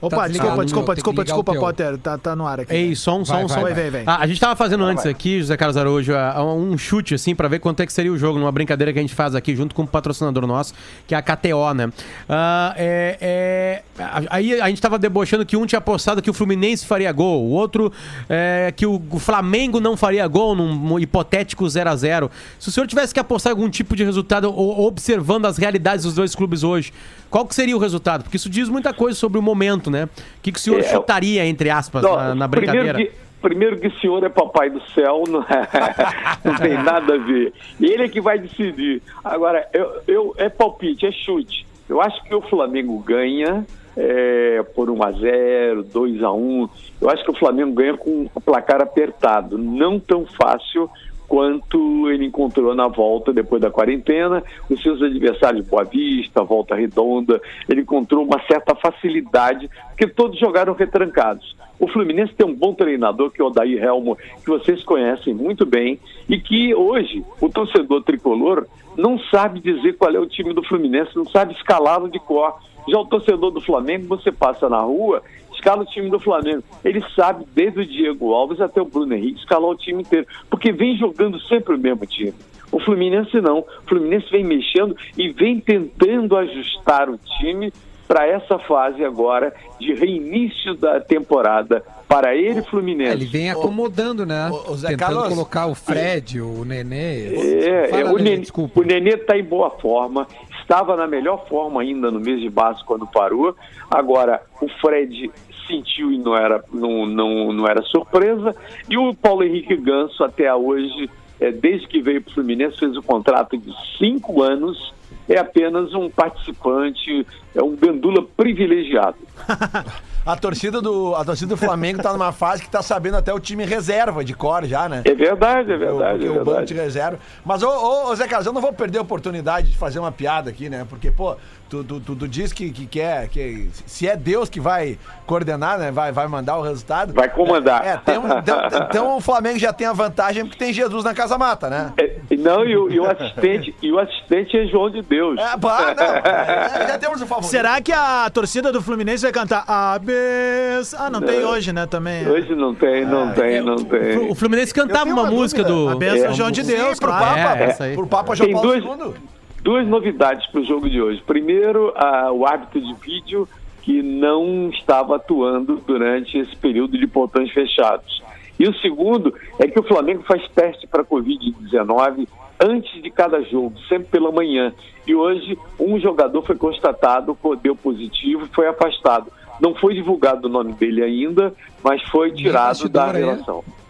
Opa, 0.03 0.17
Tá 0.17 0.27
desculpa, 0.29 0.65
desculpa, 0.65 0.95
desculpa, 0.95 1.25
desculpa. 1.25 1.55
Potter. 1.55 1.97
Tá, 1.99 2.19
tá 2.19 2.35
no 2.35 2.45
ar 2.47 2.59
aqui. 2.61 2.75
Ei, 2.75 2.97
som, 2.97 3.25
som, 3.25 3.35
Vai, 3.35 3.49
som. 3.49 3.55
vai, 3.55 3.63
vai. 3.63 3.75
Vem, 3.75 3.91
vem. 3.91 4.03
Ah, 4.05 4.19
a 4.21 4.27
gente 4.27 4.41
tava 4.41 4.57
fazendo 4.57 4.83
antes 4.85 5.05
vai. 5.05 5.13
aqui, 5.13 5.39
José 5.41 5.57
Carlos 5.57 5.77
Araújo, 5.77 6.13
ah, 6.15 6.43
um 6.45 6.77
chute, 6.77 7.15
assim, 7.15 7.35
pra 7.37 7.47
ver 7.47 7.61
quanto 7.61 7.81
é 7.81 7.87
que 7.87 7.93
seria 7.93 8.13
o 8.13 8.19
jogo, 8.19 8.37
numa 8.39 8.51
brincadeira 8.51 8.93
que 8.93 8.99
a 8.99 9.03
gente 9.03 9.15
faz 9.15 9.35
aqui 9.37 9.55
junto 9.55 9.75
com 9.77 9.83
um 9.83 9.87
patrocinador 9.87 10.45
nosso, 10.47 10.75
que 11.07 11.15
é 11.15 11.19
a 11.19 11.23
KTO, 11.23 11.73
né? 11.73 11.93
Ah, 12.29 12.75
é, 12.77 13.17
é, 13.21 13.83
a- 14.03 14.23
aí 14.31 14.61
a 14.61 14.69
gente 14.69 14.83
tava 14.83 14.99
debochando 14.99 15.47
que 15.47 15.57
um 15.57 15.65
tinha 15.65 15.79
apostado 15.79 16.21
que 16.21 16.29
o 16.29 16.33
Fluminense 16.35 16.85
faria 16.85 17.13
gol, 17.13 17.45
o 17.45 17.51
outro 17.51 17.93
é, 18.29 18.73
que 18.77 18.85
o, 18.85 19.01
Flamengo 19.21 19.79
não 19.79 19.97
faria 19.97 20.27
gol 20.27 20.57
num 20.57 20.99
hipotético 20.99 21.69
0 21.69 21.91
a 21.91 21.95
0 21.97 22.31
Se 22.59 22.69
o 22.69 22.73
senhor 22.73 22.87
tivesse 22.89 23.15
que 23.15 23.21
apostar 23.21 23.53
algum 23.53 23.71
tipo 23.71 23.95
de 23.95 24.03
resultado, 24.03 24.53
observando 24.59 25.47
as 25.47 25.57
realidades 25.59 26.05
dos 26.05 26.15
dois 26.15 26.35
clubes 26.35 26.65
hoje, 26.65 26.93
qual 27.33 27.47
que 27.47 27.55
seria 27.55 27.75
o 27.75 27.79
resultado? 27.81 28.23
Porque 28.23 28.37
isso 28.37 28.49
diz 28.51 28.69
muita 28.69 28.93
coisa 28.93 29.19
sobre 29.19 29.39
o 29.39 29.43
momento, 29.43 29.91
né? 29.91 30.05
O 30.05 30.43
que, 30.43 30.53
que 30.53 30.59
o 30.59 30.61
senhor 30.63 30.81
É, 30.81 30.83
chutaria, 30.85 31.45
entre 31.47 31.71
aspas, 31.71 32.03
Não, 32.03 32.15
na, 32.15 32.35
na 32.35 32.49
primeiro 32.49 32.79
brincadeira? 32.85 33.11
que- 33.11 33.23
Primeiro 33.43 33.77
que 33.77 33.89
o 33.89 33.99
senhor 33.99 34.23
é 34.23 34.29
papai 34.29 34.71
do 34.71 34.81
céu, 34.93 35.25
não, 35.29 35.41
é- 35.43 35.69
não 36.49 36.55
tem 36.55 36.75
nada 36.81 37.15
a 37.15 37.19
ver. 37.19 37.53
Ele 37.81 38.05
é 38.05 38.09
que 38.09 38.21
vai 38.21 38.39
decidir. 38.39 39.03
Agora, 39.25 39.67
eu, 39.73 39.91
eu- 40.07 40.35
é 40.39 40.49
palpite, 40.49 41.05
é 41.07 41.11
chute. 41.11 41.67
Eu 41.89 42.01
acho 42.01 42.23
que 42.23 42.33
o 42.33 42.41
Flamengo 42.43 42.97
ganha 43.01 43.67
é, 43.97 44.63
por 44.77 44.89
1 44.89 45.03
a 45.03 45.11
0 45.13 45.83
2 45.83 46.23
a 46.23 46.31
1 46.33 46.69
Eu 47.01 47.11
acho 47.11 47.25
que 47.25 47.31
o 47.33 47.35
Flamengo 47.37 47.73
ganha 47.73 47.97
com 47.97 48.31
o 48.33 48.41
placar 48.41 48.81
apertado. 48.81 49.59
Não 49.59 49.99
tão 49.99 50.25
fácil 50.25 50.89
quanto 51.33 52.11
ele 52.11 52.27
encontrou 52.27 52.75
na 52.75 52.89
volta 52.89 53.33
depois 53.33 53.63
da 53.63 53.71
quarentena, 53.71 54.45
os 54.69 54.83
seus 54.83 55.01
adversários 55.01 55.67
Boa 55.67 55.83
Vista, 55.83 56.45
Volta 56.45 56.75
Redonda, 56.75 57.41
ele 57.67 57.81
encontrou 57.81 58.23
uma 58.23 58.39
certa 58.47 58.75
facilidade, 58.75 59.71
porque 59.89 60.07
todos 60.07 60.39
jogaram 60.39 60.75
retrancados. 60.75 61.57
O 61.81 61.89
Fluminense 61.89 62.35
tem 62.35 62.47
um 62.47 62.55
bom 62.55 62.75
treinador, 62.75 63.31
que 63.31 63.41
é 63.41 63.45
o 63.45 63.47
Odair 63.47 63.83
Helmo, 63.83 64.15
que 64.45 64.51
vocês 64.51 64.85
conhecem 64.85 65.33
muito 65.33 65.65
bem, 65.65 65.99
e 66.29 66.39
que 66.39 66.75
hoje 66.75 67.25
o 67.41 67.49
torcedor 67.49 68.03
tricolor 68.03 68.67
não 68.95 69.19
sabe 69.19 69.59
dizer 69.59 69.97
qual 69.97 70.15
é 70.15 70.21
o 70.21 70.27
time 70.27 70.53
do 70.53 70.63
Fluminense, 70.63 71.17
não 71.17 71.25
sabe 71.25 71.55
escalá-lo 71.55 72.11
de 72.11 72.19
cor. 72.19 72.57
Já 72.87 72.99
o 72.99 73.07
torcedor 73.07 73.51
do 73.53 73.61
Flamengo, 73.63 74.07
você 74.07 74.31
passa 74.31 74.69
na 74.69 74.81
rua, 74.81 75.23
escala 75.63 75.83
o 75.83 75.87
time 75.87 76.11
do 76.11 76.19
Flamengo. 76.19 76.63
Ele 76.85 77.03
sabe, 77.15 77.47
desde 77.55 77.81
o 77.81 77.87
Diego 77.87 78.33
Alves 78.35 78.61
até 78.61 78.83
o 78.83 78.85
Bruno 78.85 79.15
Henrique, 79.15 79.39
escalar 79.39 79.71
o 79.71 79.77
time 79.77 80.03
inteiro, 80.03 80.27
porque 80.51 80.73
vem 80.73 80.97
jogando 80.99 81.41
sempre 81.43 81.77
o 81.77 81.79
mesmo 81.79 82.05
time. 82.05 82.35
O 82.73 82.81
Fluminense 82.81 83.41
não. 83.41 83.61
O 83.61 83.67
Fluminense 83.89 84.27
vem 84.31 84.43
mexendo 84.45 84.97
e 85.17 85.29
vem 85.31 85.61
tentando 85.61 86.37
ajustar 86.37 87.09
o 87.09 87.19
time 87.39 87.73
para 88.09 88.27
essa 88.27 88.59
fase 88.59 89.05
agora 89.05 89.55
de 89.79 89.95
reinício 89.95 90.75
da 90.75 91.01
temporada 91.01 91.83
para 92.09 92.35
ele 92.35 92.59
É, 92.59 92.63
Fluminense. 92.63 93.13
ele 93.13 93.25
vem 93.25 93.51
acomodando, 93.51 94.27
né? 94.27 94.51
ô, 94.51 94.75
Zé 94.75 94.89
Tentando 94.89 95.15
Carlos. 95.15 95.29
colocar 95.29 95.67
o 95.67 95.75
Fred, 95.75 96.41
o 96.43 96.63
Nenê. 96.65 97.35
É, 97.35 97.89
Fala, 97.89 98.03
é, 98.03 98.05
o, 98.13 98.17
Nenê, 98.19 98.37
desculpa. 98.39 98.81
o 98.81 98.83
Nenê 98.83 99.11
está 99.15 99.39
em 99.39 99.45
boa 99.45 99.71
forma, 99.71 100.27
estava 100.61 100.95
na 100.95 101.07
melhor 101.07 101.47
forma 101.49 101.81
ainda 101.81 102.11
no 102.11 102.21
mês 102.21 102.39
de 102.41 102.51
março 102.51 102.85
quando 102.85 103.07
parou. 103.07 103.55
Agora, 103.91 104.43
o 104.61 104.69
Fred 104.81 105.31
sentiu 105.67 106.13
e 106.13 106.19
não 106.19 106.37
era, 106.37 106.63
não, 106.73 107.07
não, 107.07 107.53
não 107.53 107.67
era 107.67 107.83
surpresa. 107.83 108.55
E 108.89 108.97
o 108.97 109.15
Paulo 109.15 109.43
Henrique 109.43 109.77
Ganso, 109.77 110.23
até 110.25 110.53
hoje, 110.55 111.09
é, 111.41 111.51
desde 111.51 111.87
que 111.89 112.01
veio 112.01 112.23
para 112.23 112.31
o 112.31 112.35
Fluminense, 112.35 112.79
fez 112.79 112.97
um 112.97 113.03
contrato 113.03 113.57
de 113.57 113.73
cinco 113.99 114.43
anos. 114.43 114.95
É 115.29 115.39
apenas 115.39 115.95
um 115.95 116.11
participante, 116.11 117.27
é 117.55 117.63
um 117.63 117.77
gandula 117.77 118.23
privilegiado. 118.37 119.17
A 120.25 120.37
torcida 120.37 120.81
do, 120.81 121.17
a 121.17 121.25
torcida 121.25 121.49
do 121.49 121.57
Flamengo 121.57 122.01
tá 122.01 122.13
numa 122.13 122.31
fase 122.31 122.63
que 122.63 122.71
tá 122.71 122.81
sabendo 122.81 123.17
até 123.17 123.35
o 123.35 123.41
time 123.41 123.65
reserva 123.65 124.25
de 124.25 124.33
cor 124.35 124.65
já, 124.65 124.89
né? 124.89 125.03
É 125.05 125.15
verdade, 125.15 125.73
é 125.73 125.77
verdade. 125.77 126.29
o, 126.29 126.37
é 126.37 126.41
o 126.41 126.45
banco 126.45 126.65
de 126.65 126.75
verdade. 126.75 126.75
reserva. 126.75 127.19
Mas, 127.45 127.61
ô, 127.65 128.09
ô, 128.09 128.15
Zé 128.15 128.29
Carlos, 128.29 128.47
eu 128.47 128.53
não 128.53 128.61
vou 128.61 128.73
perder 128.73 128.99
a 128.99 129.03
oportunidade 129.03 129.73
de 129.73 129.77
fazer 129.77 129.99
uma 129.99 130.13
piada 130.13 130.49
aqui, 130.49 130.71
né? 130.71 130.87
Porque, 130.89 131.11
pô, 131.11 131.37
tu, 131.73 131.83
tu, 131.85 132.01
tu, 132.01 132.15
tu 132.17 132.29
diz 132.29 132.53
que, 132.53 132.71
que 132.71 132.85
quer, 132.87 133.29
que 133.29 133.71
se 133.87 134.07
é 134.07 134.15
Deus 134.15 134.51
que 134.51 134.61
vai 134.61 134.99
coordenar, 135.27 135.79
né? 135.79 135.91
Vai, 135.91 136.13
vai 136.13 136.29
mandar 136.29 136.59
o 136.59 136.63
resultado. 136.63 137.15
Vai 137.15 137.31
comandar. 137.31 137.83
É, 137.87 137.97
tem 137.97 138.19
um- 138.19 138.39
então, 138.39 138.61
então 138.91 139.17
o 139.17 139.21
Flamengo 139.23 139.59
já 139.59 139.73
tem 139.73 139.87
a 139.87 139.93
vantagem 139.95 140.45
porque 140.45 140.59
tem 140.59 140.73
Jesus 140.73 141.03
na 141.03 141.15
casa 141.15 141.39
mata, 141.39 141.71
né? 141.71 141.93
É, 141.97 142.17
não, 142.37 142.65
e 142.65 142.77
o, 142.77 142.91
e 142.91 143.01
o 143.01 143.11
assistente, 143.11 143.75
e 143.81 143.91
o 143.91 143.99
assistente 143.99 144.57
é 144.57 144.67
João 144.67 144.91
de 144.91 145.01
Deus. 145.01 145.39
É, 145.41 145.57
pá, 145.57 145.95
não, 145.97 146.05
é, 146.85 146.89
já 146.89 146.99
temos 146.99 147.23
o 147.23 147.27
favorito. 147.27 147.51
Será 147.51 147.81
que 147.81 147.93
a 147.93 148.29
torcida 148.31 148.71
do 148.71 148.83
Fluminense 148.83 149.23
vai 149.23 149.33
cantar 149.33 149.65
Abes? 149.67 150.93
Ah, 150.95 151.09
não 151.11 151.23
tem 151.23 151.43
hoje, 151.45 151.73
né? 151.73 151.87
Também. 151.87 152.29
Hoje 152.29 152.55
não 152.55 152.75
tem, 152.75 153.05
não 153.07 153.33
tem, 153.33 153.63
não 153.63 153.77
O 153.77 153.85
tem. 153.85 154.35
Fluminense 154.35 154.75
cantava 154.75 155.05
uma, 155.09 155.23
uma 155.23 155.31
música 155.31 155.63
dúvida. 155.65 155.91
do. 155.91 155.97
A 155.97 155.99
benção 155.99 156.31
É, 156.31 156.35
João 156.35 156.51
de 156.51 156.65
Sim, 156.65 156.77
Deus, 156.77 156.99
pro 156.99 157.09
claro. 157.09 157.25
Papa, 157.43 157.85
É, 157.85 157.95
pro 157.95 158.07
Papa 158.07 158.35
João 158.35 158.47
Tem 158.47 158.55
Paulo 158.55 158.69
dois- 158.69 158.85
II. 158.85 159.15
Duas 159.63 159.87
novidades 159.87 160.47
para 160.51 160.61
o 160.61 160.65
jogo 160.65 160.91
de 160.91 161.01
hoje. 161.01 161.23
Primeiro, 161.25 161.93
a- 161.97 162.33
o 162.33 162.45
árbitro 162.45 162.81
de 162.81 162.93
vídeo 162.95 163.49
que 163.81 164.03
não 164.03 164.69
estava 164.71 165.17
atuando 165.17 165.77
durante 165.87 166.37
esse 166.39 166.55
período 166.57 166.99
de 166.99 167.07
portões 167.07 167.51
fechados. 167.53 168.23
E 168.59 168.69
o 168.69 168.75
segundo 168.81 169.35
é 169.59 169.67
que 169.67 169.79
o 169.79 169.83
Flamengo 169.83 170.23
faz 170.23 170.47
teste 170.51 170.87
para 170.87 171.05
Covid-19 171.05 172.29
antes 172.61 173.03
de 173.03 173.11
cada 173.11 173.43
jogo, 173.43 173.75
sempre 173.89 174.09
pela 174.09 174.31
manhã. 174.31 174.73
E 175.07 175.15
hoje, 175.15 175.59
um 175.81 175.99
jogador 175.99 176.43
foi 176.43 176.57
constatado, 176.57 177.37
deu 177.61 177.75
positivo, 177.75 178.49
foi 178.53 178.69
afastado. 178.69 179.33
Não 179.61 179.75
foi 179.75 179.95
divulgado 179.95 180.47
o 180.47 180.51
nome 180.51 180.73
dele 180.75 181.03
ainda, 181.03 181.53
mas 181.83 182.01
foi 182.09 182.31
tirado 182.33 182.89
da 182.89 183.11
aí. 183.11 183.17
relação. 183.25 183.65
É. 183.79 183.82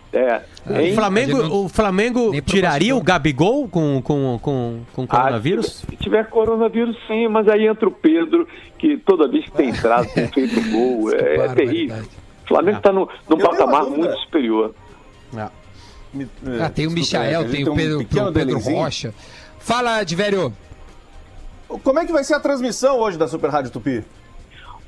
O 0.69 0.73
Hein? 0.79 0.95
Flamengo, 0.95 1.43
não- 1.43 1.65
o 1.65 1.69
Flamengo 1.69 2.41
tiraria 2.43 2.95
o 2.95 3.01
Gabigol 3.03 3.67
com, 3.69 4.03
com, 4.03 4.39
com, 4.43 4.81
com 4.93 5.07
coronavírus? 5.07 5.83
Ah, 5.85 5.91
se 5.91 5.97
tiver 5.97 6.27
coronavírus, 6.29 6.97
sim, 7.07 7.29
mas 7.29 7.49
aí 7.49 7.67
entra 7.67 7.89
o 7.89 7.93
Pedro, 7.93 8.47
que 8.79 8.99
toda 8.99 9.27
vez 9.27 9.45
que 9.47 9.53
tem 9.53 9.71
entrado, 9.71 10.07
tem 10.13 10.29
feito 10.33 10.61
gol, 10.71 11.11
é, 11.13 11.15
é 11.17 11.37
barbaridade. 11.39 11.55
terrível. 11.57 12.05
O 12.45 12.49
Flamengo 12.49 12.77
está 12.79 12.93
num, 12.93 13.07
num 13.29 13.39
patamar 13.39 13.85
muito 13.85 14.15
superior. 14.19 14.75
Me- 16.13 16.29
Ah, 16.61 16.69
tem 16.69 16.87
o 16.87 16.91
Michael, 16.91 17.43
gente 17.43 17.51
tem 17.53 17.65
o 17.69 17.73
um 17.73 17.77
Pedro, 17.77 18.01
o 18.01 18.33
Pedro. 18.33 18.59
Rocha. 18.59 19.15
Fala, 19.59 20.05
velho. 20.05 20.53
Como 21.83 21.99
é 21.99 22.05
que 22.05 22.13
vai 22.13 22.23
ser 22.23 22.35
a 22.35 22.41
transmissão 22.41 22.99
hoje 22.99 23.17
da 23.17 23.27
Super 23.27 23.49
Rádio 23.49 23.71
Tupi? 23.71 24.05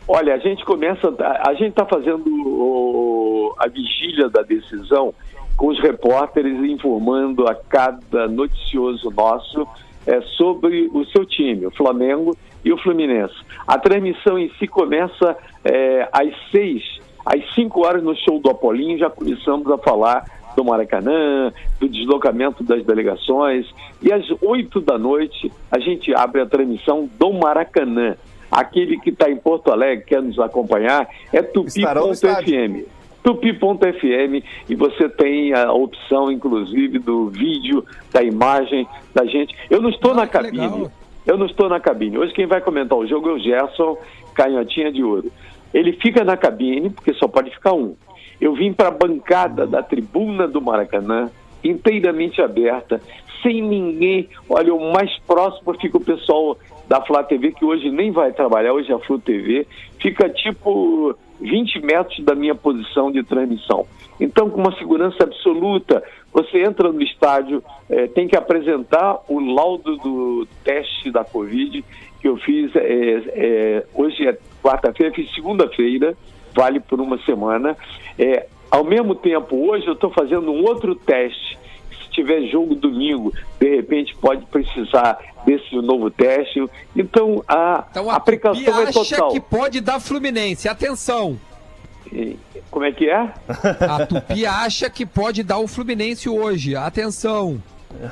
Olha, 0.06 0.34
a 0.34 0.38
gente 0.38 0.64
começa, 0.64 1.14
a 1.40 1.54
gente 1.54 1.70
está 1.70 1.86
fazendo 1.86 2.24
o- 2.28 3.54
a 3.58 3.66
vigília 3.68 4.28
da 4.28 4.42
decisão 4.42 5.14
com 5.56 5.68
os 5.68 5.80
repórteres 5.80 6.58
informando 6.64 7.46
a 7.48 7.54
cada 7.54 8.28
noticioso 8.28 9.10
nosso 9.10 9.66
é, 10.06 10.20
sobre 10.36 10.90
o 10.92 11.02
seu 11.06 11.24
time, 11.24 11.64
o 11.64 11.70
Flamengo 11.70 12.36
e 12.62 12.70
o 12.70 12.76
Fluminense. 12.76 13.34
A 13.66 13.78
transmissão 13.78 14.38
em 14.38 14.50
si 14.58 14.66
começa 14.66 15.34
é, 15.64 16.06
às 16.12 16.30
seis, 16.50 16.82
às 17.24 17.54
cinco 17.54 17.86
horas 17.86 18.02
no 18.02 18.14
show 18.14 18.38
do 18.38 18.50
Apolinho, 18.50 18.98
já 18.98 19.08
começamos 19.08 19.66
a 19.70 19.78
falar 19.78 20.24
do 20.54 20.62
Maracanã, 20.62 21.50
do 21.80 21.88
deslocamento 21.88 22.62
das 22.62 22.84
delegações, 22.84 23.66
e 24.02 24.12
às 24.12 24.26
oito 24.42 24.80
da 24.82 24.98
noite 24.98 25.50
a 25.70 25.78
gente 25.78 26.14
abre 26.14 26.42
a 26.42 26.46
transmissão 26.46 27.08
do 27.18 27.32
Maracanã. 27.32 28.14
Aquele 28.50 28.98
que 29.00 29.10
está 29.10 29.28
em 29.30 29.36
Porto 29.36 29.70
Alegre, 29.72 30.04
quer 30.04 30.22
nos 30.22 30.38
acompanhar, 30.38 31.08
é 31.32 31.42
tupi.fm. 31.42 32.84
Tupi.fm 33.22 34.44
e 34.68 34.74
você 34.74 35.08
tem 35.08 35.52
a 35.54 35.72
opção, 35.72 36.30
inclusive, 36.30 36.98
do 36.98 37.28
vídeo, 37.28 37.84
da 38.12 38.22
imagem 38.22 38.86
da 39.14 39.24
gente. 39.24 39.54
Eu 39.70 39.80
não 39.80 39.88
estou 39.90 40.12
Ah, 40.12 40.16
na 40.16 40.26
cabine. 40.26 40.58
legal. 40.58 40.90
Eu 41.26 41.38
não 41.38 41.46
estou 41.46 41.68
na 41.70 41.80
cabine. 41.80 42.18
Hoje 42.18 42.34
quem 42.34 42.46
vai 42.46 42.60
comentar 42.60 42.98
o 42.98 43.06
jogo 43.06 43.30
é 43.30 43.32
o 43.32 43.38
Gerson 43.38 43.96
Canhotinha 44.34 44.92
de 44.92 45.02
Ouro. 45.02 45.32
Ele 45.72 45.92
fica 45.94 46.22
na 46.22 46.36
cabine, 46.36 46.90
porque 46.90 47.14
só 47.14 47.26
pode 47.26 47.50
ficar 47.50 47.72
um. 47.72 47.94
Eu 48.40 48.52
vim 48.54 48.72
para 48.74 48.88
a 48.88 48.90
bancada 48.90 49.66
da 49.66 49.82
tribuna 49.82 50.46
do 50.46 50.60
Maracanã, 50.60 51.30
inteiramente 51.64 52.42
aberta, 52.42 53.00
sem 53.42 53.62
ninguém. 53.62 54.28
Olha, 54.50 54.74
o 54.74 54.92
mais 54.92 55.10
próximo 55.26 55.72
fica 55.80 55.96
o 55.96 56.00
pessoal 56.04 56.58
da 56.88 57.00
Flá 57.00 57.22
TV, 57.22 57.52
que 57.52 57.64
hoje 57.64 57.90
nem 57.90 58.10
vai 58.10 58.32
trabalhar, 58.32 58.72
hoje 58.72 58.92
é 58.92 58.94
a 58.94 58.98
Flu 58.98 59.18
TV. 59.18 59.66
Fica 60.00 60.28
tipo 60.28 61.16
20 61.40 61.80
metros 61.80 62.24
da 62.24 62.34
minha 62.34 62.54
posição 62.54 63.10
de 63.10 63.22
transmissão. 63.22 63.86
Então, 64.20 64.48
com 64.48 64.60
uma 64.60 64.76
segurança 64.76 65.24
absoluta, 65.24 66.02
você 66.32 66.62
entra 66.62 66.92
no 66.92 67.02
estádio, 67.02 67.62
eh, 67.88 68.06
tem 68.08 68.28
que 68.28 68.36
apresentar 68.36 69.20
o 69.28 69.40
laudo 69.40 69.96
do 69.96 70.46
teste 70.62 71.10
da 71.10 71.24
Covid 71.24 71.84
que 72.20 72.28
eu 72.28 72.36
fiz. 72.38 72.74
eh, 72.76 73.22
eh, 73.26 73.86
hoje 73.94 74.26
é 74.26 74.38
quarta-feira, 74.62 75.12
fiz 75.14 75.32
segunda-feira, 75.34 76.16
vale 76.54 76.80
por 76.80 77.00
uma 77.00 77.18
semana. 77.18 77.76
Ao 78.70 78.82
mesmo 78.82 79.14
tempo, 79.14 79.70
hoje 79.70 79.86
eu 79.86 79.92
estou 79.92 80.10
fazendo 80.10 80.50
um 80.50 80.64
outro 80.64 80.94
teste. 80.96 81.58
Tiver 82.14 82.42
jogo 82.48 82.74
domingo, 82.74 83.32
de 83.60 83.76
repente 83.76 84.14
pode 84.16 84.44
precisar 84.46 85.18
desse 85.44 85.74
novo 85.76 86.10
teste. 86.10 86.64
Então, 86.96 87.42
a, 87.46 87.84
Então 87.90 88.08
a 88.08 88.14
a 88.14 88.20
Tupi 88.20 88.24
precaução 88.26 88.80
é 88.80 88.84
acha 88.84 88.92
total. 89.16 89.30
que 89.32 89.40
pode 89.40 89.80
dar 89.80 90.00
Fluminense. 90.00 90.68
Atenção. 90.68 91.38
Como 92.70 92.84
é 92.84 92.92
que 92.92 93.08
é? 93.08 93.16
A 93.80 94.06
Tupi 94.06 94.46
acha 94.46 94.88
que 94.88 95.04
pode 95.04 95.42
dar 95.42 95.58
o 95.58 95.66
Fluminense 95.66 96.28
hoje. 96.28 96.76
Atenção. 96.76 97.60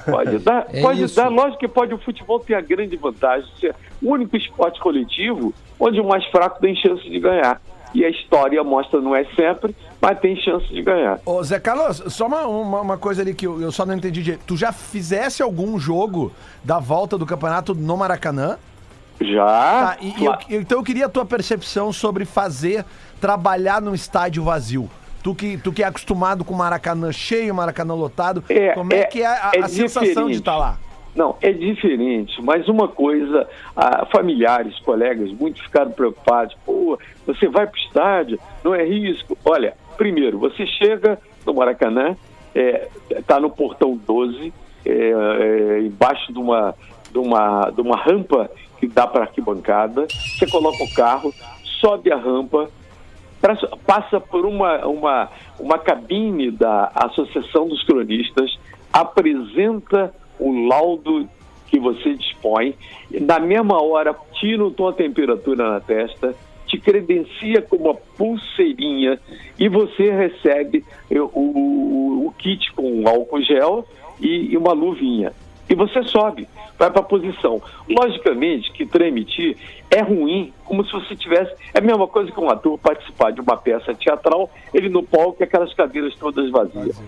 Pode 0.04 0.38
dar, 0.38 0.66
É 0.72 0.80
pode 0.80 1.02
isso. 1.04 1.16
dar. 1.16 1.28
Lógico 1.28 1.58
que 1.58 1.68
pode. 1.68 1.92
O 1.94 1.98
futebol 1.98 2.38
tem 2.40 2.54
a 2.56 2.60
grande 2.60 2.96
vantagem 2.96 3.48
de 3.54 3.60
ser 3.60 3.74
o 4.02 4.10
único 4.12 4.36
esporte 4.36 4.80
coletivo 4.80 5.52
onde 5.78 6.00
o 6.00 6.04
mais 6.06 6.24
fraco 6.26 6.60
tem 6.60 6.74
chance 6.76 7.02
de 7.08 7.18
ganhar. 7.18 7.60
E 7.94 8.04
a 8.04 8.08
história 8.08 8.62
mostra, 8.64 9.00
não 9.00 9.14
é 9.14 9.24
sempre, 9.36 9.74
mas 10.00 10.18
tem 10.18 10.34
chance 10.36 10.66
de 10.68 10.82
ganhar. 10.82 11.18
Ô, 11.26 11.42
Zé 11.42 11.60
Carlos, 11.60 12.02
só 12.08 12.26
uma, 12.26 12.46
uma, 12.46 12.80
uma 12.80 12.98
coisa 12.98 13.20
ali 13.22 13.34
que 13.34 13.46
eu, 13.46 13.60
eu 13.60 13.70
só 13.70 13.84
não 13.84 13.94
entendi. 13.94 14.22
direito. 14.22 14.44
Tu 14.46 14.56
já 14.56 14.72
fizesse 14.72 15.42
algum 15.42 15.78
jogo 15.78 16.32
da 16.64 16.78
volta 16.78 17.18
do 17.18 17.26
campeonato 17.26 17.74
no 17.74 17.96
Maracanã? 17.96 18.56
Já. 19.20 19.44
Tá, 19.46 19.96
e, 20.00 20.08
e 20.08 20.12
Cla- 20.14 20.38
eu- 20.48 20.60
então 20.60 20.78
eu 20.78 20.84
queria 20.84 21.06
a 21.06 21.08
tua 21.08 21.24
percepção 21.24 21.92
sobre 21.92 22.24
fazer, 22.24 22.84
trabalhar 23.20 23.80
num 23.80 23.94
estádio 23.94 24.42
vazio. 24.42 24.90
Tu 25.22 25.34
que, 25.34 25.56
tu 25.58 25.72
que 25.72 25.82
é 25.84 25.86
acostumado 25.86 26.44
com 26.44 26.52
Maracanã 26.54 27.12
cheio, 27.12 27.54
Maracanã 27.54 27.94
lotado, 27.94 28.42
É, 28.48 28.72
como 28.72 28.92
é, 28.92 29.00
é- 29.00 29.04
que 29.04 29.22
é 29.22 29.26
a, 29.26 29.50
é 29.54 29.60
a 29.60 29.68
sensação 29.68 30.02
de 30.02 30.08
diferente. 30.08 30.38
estar 30.38 30.56
lá? 30.56 30.76
Não, 31.14 31.36
é 31.42 31.52
diferente, 31.52 32.40
mas 32.42 32.68
uma 32.68 32.88
coisa, 32.88 33.46
ah, 33.76 34.06
familiares, 34.06 34.78
colegas, 34.80 35.30
muitos 35.30 35.60
ficaram 35.62 35.90
preocupados. 35.90 36.56
Pô, 36.64 36.98
você 37.26 37.48
vai 37.48 37.66
para 37.66 37.76
o 37.76 37.82
estádio, 37.82 38.38
não 38.64 38.74
é 38.74 38.82
risco. 38.82 39.36
Olha, 39.44 39.74
primeiro, 39.96 40.38
você 40.38 40.66
chega 40.66 41.18
no 41.44 41.52
Maracanã, 41.52 42.16
está 43.10 43.38
no 43.38 43.50
portão 43.50 43.98
12, 44.06 44.52
é, 44.84 44.90
é, 44.90 45.80
embaixo 45.80 46.32
de 46.32 46.38
uma, 46.38 46.74
de, 47.10 47.18
uma, 47.18 47.70
de 47.70 47.80
uma 47.80 47.96
rampa 47.96 48.50
que 48.78 48.86
dá 48.86 49.06
para 49.06 49.24
arquibancada, 49.24 50.06
você 50.08 50.46
coloca 50.50 50.82
o 50.82 50.92
carro, 50.92 51.32
sobe 51.80 52.12
a 52.12 52.16
rampa, 52.16 52.68
passa 53.86 54.20
por 54.20 54.44
uma, 54.44 54.86
uma, 54.86 55.28
uma 55.58 55.78
cabine 55.78 56.50
da 56.50 56.90
Associação 56.94 57.68
dos 57.68 57.82
Cronistas, 57.84 58.58
apresenta 58.92 60.12
o 60.48 60.66
laudo 60.68 61.28
que 61.68 61.78
você 61.78 62.14
dispõe, 62.14 62.74
na 63.10 63.38
mesma 63.40 63.82
hora 63.82 64.14
tira 64.34 64.70
tua 64.70 64.92
temperatura 64.92 65.70
na 65.70 65.80
testa, 65.80 66.34
te 66.66 66.78
credencia 66.78 67.60
com 67.62 67.76
uma 67.76 67.94
pulseirinha 67.94 69.18
e 69.58 69.68
você 69.68 70.10
recebe 70.10 70.84
eh, 71.10 71.20
o, 71.20 71.30
o- 71.34 72.26
o 72.26 72.34
kit 72.38 72.72
com 72.72 73.06
álcool 73.06 73.42
gel 73.42 73.86
e, 74.20 74.52
e 74.52 74.56
uma 74.56 74.72
luvinha. 74.72 75.32
e 75.68 75.74
você 75.74 76.02
sobe, 76.04 76.46
vai 76.78 76.90
para 76.90 77.00
a 77.00 77.04
posição. 77.04 77.60
Logicamente 77.88 78.70
que 78.72 78.84
transmitir 78.84 79.56
é 79.90 80.00
ruim, 80.02 80.52
como 80.64 80.84
se 80.84 80.92
você 80.92 81.14
tivesse. 81.16 81.52
É 81.74 81.78
a 81.78 81.82
mesma 81.82 82.06
coisa 82.06 82.30
que 82.30 82.40
um 82.40 82.50
ator 82.50 82.78
participar 82.78 83.32
de 83.32 83.40
uma 83.40 83.56
peça 83.56 83.94
teatral, 83.94 84.50
ele 84.74 84.88
no 84.90 85.02
palco 85.02 85.36
e 85.40 85.44
aquelas 85.44 85.72
cadeiras 85.74 86.14
todas 86.16 86.50
vazias. 86.50 87.00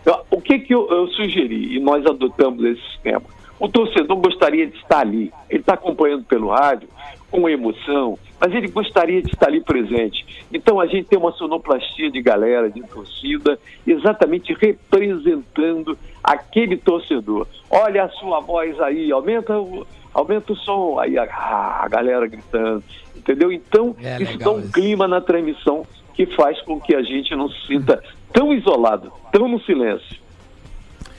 Então, 0.00 0.22
o 0.30 0.40
que, 0.40 0.58
que 0.58 0.74
eu, 0.74 0.88
eu 0.90 1.08
sugeri 1.08 1.76
e 1.76 1.80
nós 1.80 2.04
adotamos 2.06 2.64
esse 2.64 2.80
sistema? 2.92 3.22
O 3.58 3.68
torcedor 3.68 4.16
gostaria 4.16 4.66
de 4.66 4.76
estar 4.78 5.00
ali, 5.00 5.30
ele 5.50 5.60
está 5.60 5.74
acompanhando 5.74 6.24
pelo 6.24 6.48
rádio, 6.48 6.88
com 7.30 7.48
emoção, 7.48 8.18
mas 8.40 8.52
ele 8.54 8.68
gostaria 8.68 9.22
de 9.22 9.28
estar 9.28 9.48
ali 9.48 9.60
presente. 9.60 10.26
Então 10.52 10.80
a 10.80 10.86
gente 10.86 11.04
tem 11.04 11.18
uma 11.18 11.32
sonoplastia 11.32 12.10
de 12.10 12.20
galera, 12.22 12.70
de 12.70 12.82
torcida, 12.82 13.58
exatamente 13.86 14.54
representando 14.54 15.96
aquele 16.24 16.76
torcedor. 16.76 17.46
Olha 17.70 18.04
a 18.04 18.08
sua 18.08 18.40
voz 18.40 18.80
aí, 18.80 19.12
aumenta 19.12 19.58
o, 19.58 19.86
aumenta 20.12 20.52
o 20.52 20.56
som, 20.56 20.98
aí 20.98 21.18
a, 21.18 21.24
a 21.24 21.88
galera 21.88 22.26
gritando, 22.26 22.82
entendeu? 23.14 23.52
Então 23.52 23.94
É 24.02 24.22
isso 24.22 24.38
dá 24.38 24.50
um 24.50 24.68
clima 24.70 25.06
na 25.06 25.20
transmissão 25.20 25.86
que 26.14 26.26
faz 26.26 26.60
com 26.62 26.80
que 26.80 26.94
a 26.94 27.02
gente 27.02 27.34
não 27.36 27.48
se 27.48 27.66
sinta 27.66 28.02
tão 28.32 28.52
isolado, 28.52 29.12
tão 29.32 29.48
no 29.48 29.60
silêncio. 29.60 30.20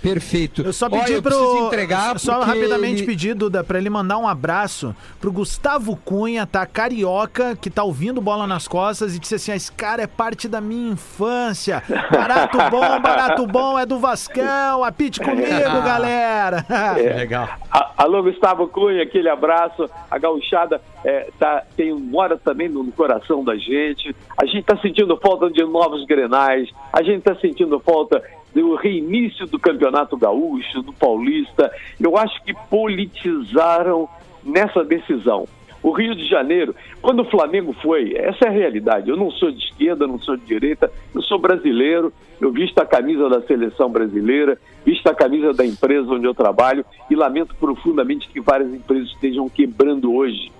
Perfeito. 0.02 0.62
Eu 0.64 0.74
só 0.74 0.90
pedi 0.90 1.22
pro. 1.22 1.24
preciso 1.24 1.68
entregar 1.68 2.20
só 2.20 2.42
rapidamente 2.42 3.02
ele- 3.02 3.06
pedir, 3.06 3.36
Duda, 3.36 3.64
pra 3.64 3.78
ele 3.78 3.90
mandar 3.90 4.18
um 4.18 4.28
abraço 4.28 4.96
pro 5.20 5.32
Gustavo 5.32 5.96
Cunha, 5.96 6.46
tá? 6.48 6.66
Carioca, 6.66 7.56
que 7.56 7.70
tá 7.70 7.84
ouvindo 7.84 8.20
bola 8.20 8.48
nas 8.48 8.68
costas 8.68 9.16
e 9.16 9.20
disse 9.20 9.36
assim: 9.36 9.52
"Ah, 9.52 9.56
esse 9.56 9.72
cara 9.72 10.02
é 10.02 10.08
parte 10.08 10.48
da 10.48 10.60
minha 10.60 10.92
infância. 10.94 11.84
Barato 12.12 12.58
bom, 12.70 13.00
barato 13.02 13.46
bom, 13.48 13.78
é 13.78 13.86
do 13.86 14.00
Vascão. 14.00 14.84
Apite 14.84 15.20
comigo, 15.20 15.48
galera. 15.86 16.66
Legal. 17.16 17.48
A- 17.72 17.92
Alô, 17.98 18.24
Gustavo 18.24 18.68
Cunha, 18.68 19.04
aquele 19.04 19.30
abraço. 19.30 19.88
A 20.10 20.18
gauchada 20.18 20.82
é, 21.06 21.30
tá, 21.38 21.64
tem 21.78 21.94
mora 21.94 22.36
também 22.36 22.68
no, 22.68 22.82
no 22.84 22.92
coração 22.92 23.44
da 23.44 23.56
gente. 23.56 24.16
A 24.42 24.46
gente 24.48 24.62
está 24.62 24.76
sentindo 24.78 25.16
falta 25.18 25.50
de 25.52 25.64
novos 25.64 26.04
grenais. 26.08 26.68
A 26.92 27.04
gente 27.04 27.20
está 27.20 27.36
sentindo 27.36 27.80
falta 27.80 28.22
do 28.54 28.76
reinício 28.76 29.48
do 29.48 29.60
Campeonato 29.60 30.18
Gaúcho, 30.18 30.82
do 30.82 30.94
Paulista. 30.94 31.72
Eu 32.00 32.18
acho 32.18 32.44
que 32.44 32.54
politizaram 32.70 34.08
nessa 34.44 34.84
decisão. 34.84 35.48
O 35.84 35.92
Rio 35.92 36.14
de 36.14 36.28
Janeiro, 36.28 36.76
quando 37.02 37.22
o 37.22 37.30
Flamengo 37.30 37.74
foi, 37.82 38.14
essa 38.16 38.46
é 38.46 38.48
a 38.50 38.52
realidade. 38.52 39.10
Eu 39.10 39.18
não 39.18 39.32
sou 39.32 39.52
de 39.52 39.64
esquerda, 39.66 40.06
não 40.06 40.20
sou 40.20 40.38
de 40.38 40.46
direita, 40.46 40.92
eu 41.14 41.22
sou 41.24 41.40
brasileiro, 41.40 42.14
eu 42.40 42.52
visto 42.52 42.78
a 42.80 42.86
camisa 42.86 43.28
da 43.28 43.42
seleção 43.42 43.90
brasileira, 43.90 44.60
visto 44.86 45.08
a 45.08 45.16
camisa 45.16 45.54
da 45.54 45.66
empresa 45.66 46.12
onde 46.12 46.26
eu 46.26 46.36
trabalho 46.36 46.86
e 47.10 47.16
lamento 47.16 47.56
profundamente 47.56 48.30
que 48.30 48.40
várias 48.40 48.72
empresas 48.72 49.10
estejam 49.10 49.50
quebrando 49.50 50.14
hoje, 50.14 50.52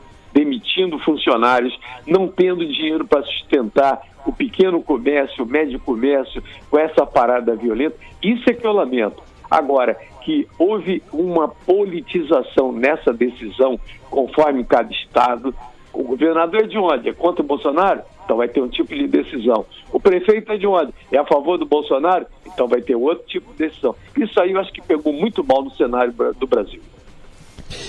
demitindo 0.62 1.00
funcionários, 1.00 1.78
não 2.06 2.28
tendo 2.28 2.66
dinheiro 2.66 3.06
para 3.06 3.24
sustentar 3.24 4.02
o 4.26 4.32
pequeno 4.32 4.82
comércio, 4.82 5.44
o 5.44 5.48
médio 5.48 5.80
comércio 5.80 6.44
com 6.70 6.78
essa 6.78 7.06
parada 7.06 7.56
violenta. 7.56 7.98
Isso 8.22 8.50
é 8.50 8.54
que 8.54 8.66
eu 8.66 8.72
lamento. 8.72 9.22
Agora, 9.50 9.98
que 10.22 10.48
houve 10.58 11.04
uma 11.12 11.48
politização 11.48 12.72
nessa 12.72 13.12
decisão, 13.12 13.80
conforme 14.10 14.64
cada 14.64 14.92
estado. 14.92 15.54
O 15.92 16.04
governador 16.04 16.62
é 16.62 16.68
de 16.68 16.78
onde? 16.78 17.10
É 17.10 17.14
contra 17.14 17.44
o 17.44 17.46
Bolsonaro? 17.46 18.02
Então 18.24 18.38
vai 18.38 18.48
ter 18.48 18.62
um 18.62 18.70
tipo 18.70 18.96
de 18.96 19.08
decisão. 19.08 19.66
O 19.92 20.00
prefeito 20.00 20.54
é 20.54 20.58
de 20.58 20.66
onde? 20.66 20.94
É 21.12 21.18
a 21.18 21.26
favor 21.26 21.58
do 21.58 21.66
Bolsonaro? 21.66 22.26
Então 22.46 22.66
vai 22.68 22.82
ter 22.82 22.96
outro 22.96 23.26
tipo 23.28 23.52
de 23.52 23.58
decisão. 23.58 23.94
Isso 24.18 24.40
aí 24.40 24.52
eu 24.52 24.60
acho 24.60 24.72
que 24.72 24.82
pegou 24.82 25.12
muito 25.12 25.44
mal 25.44 25.64
no 25.64 25.72
cenário 25.72 26.14
do 26.14 26.48
Brasil. 26.48 26.82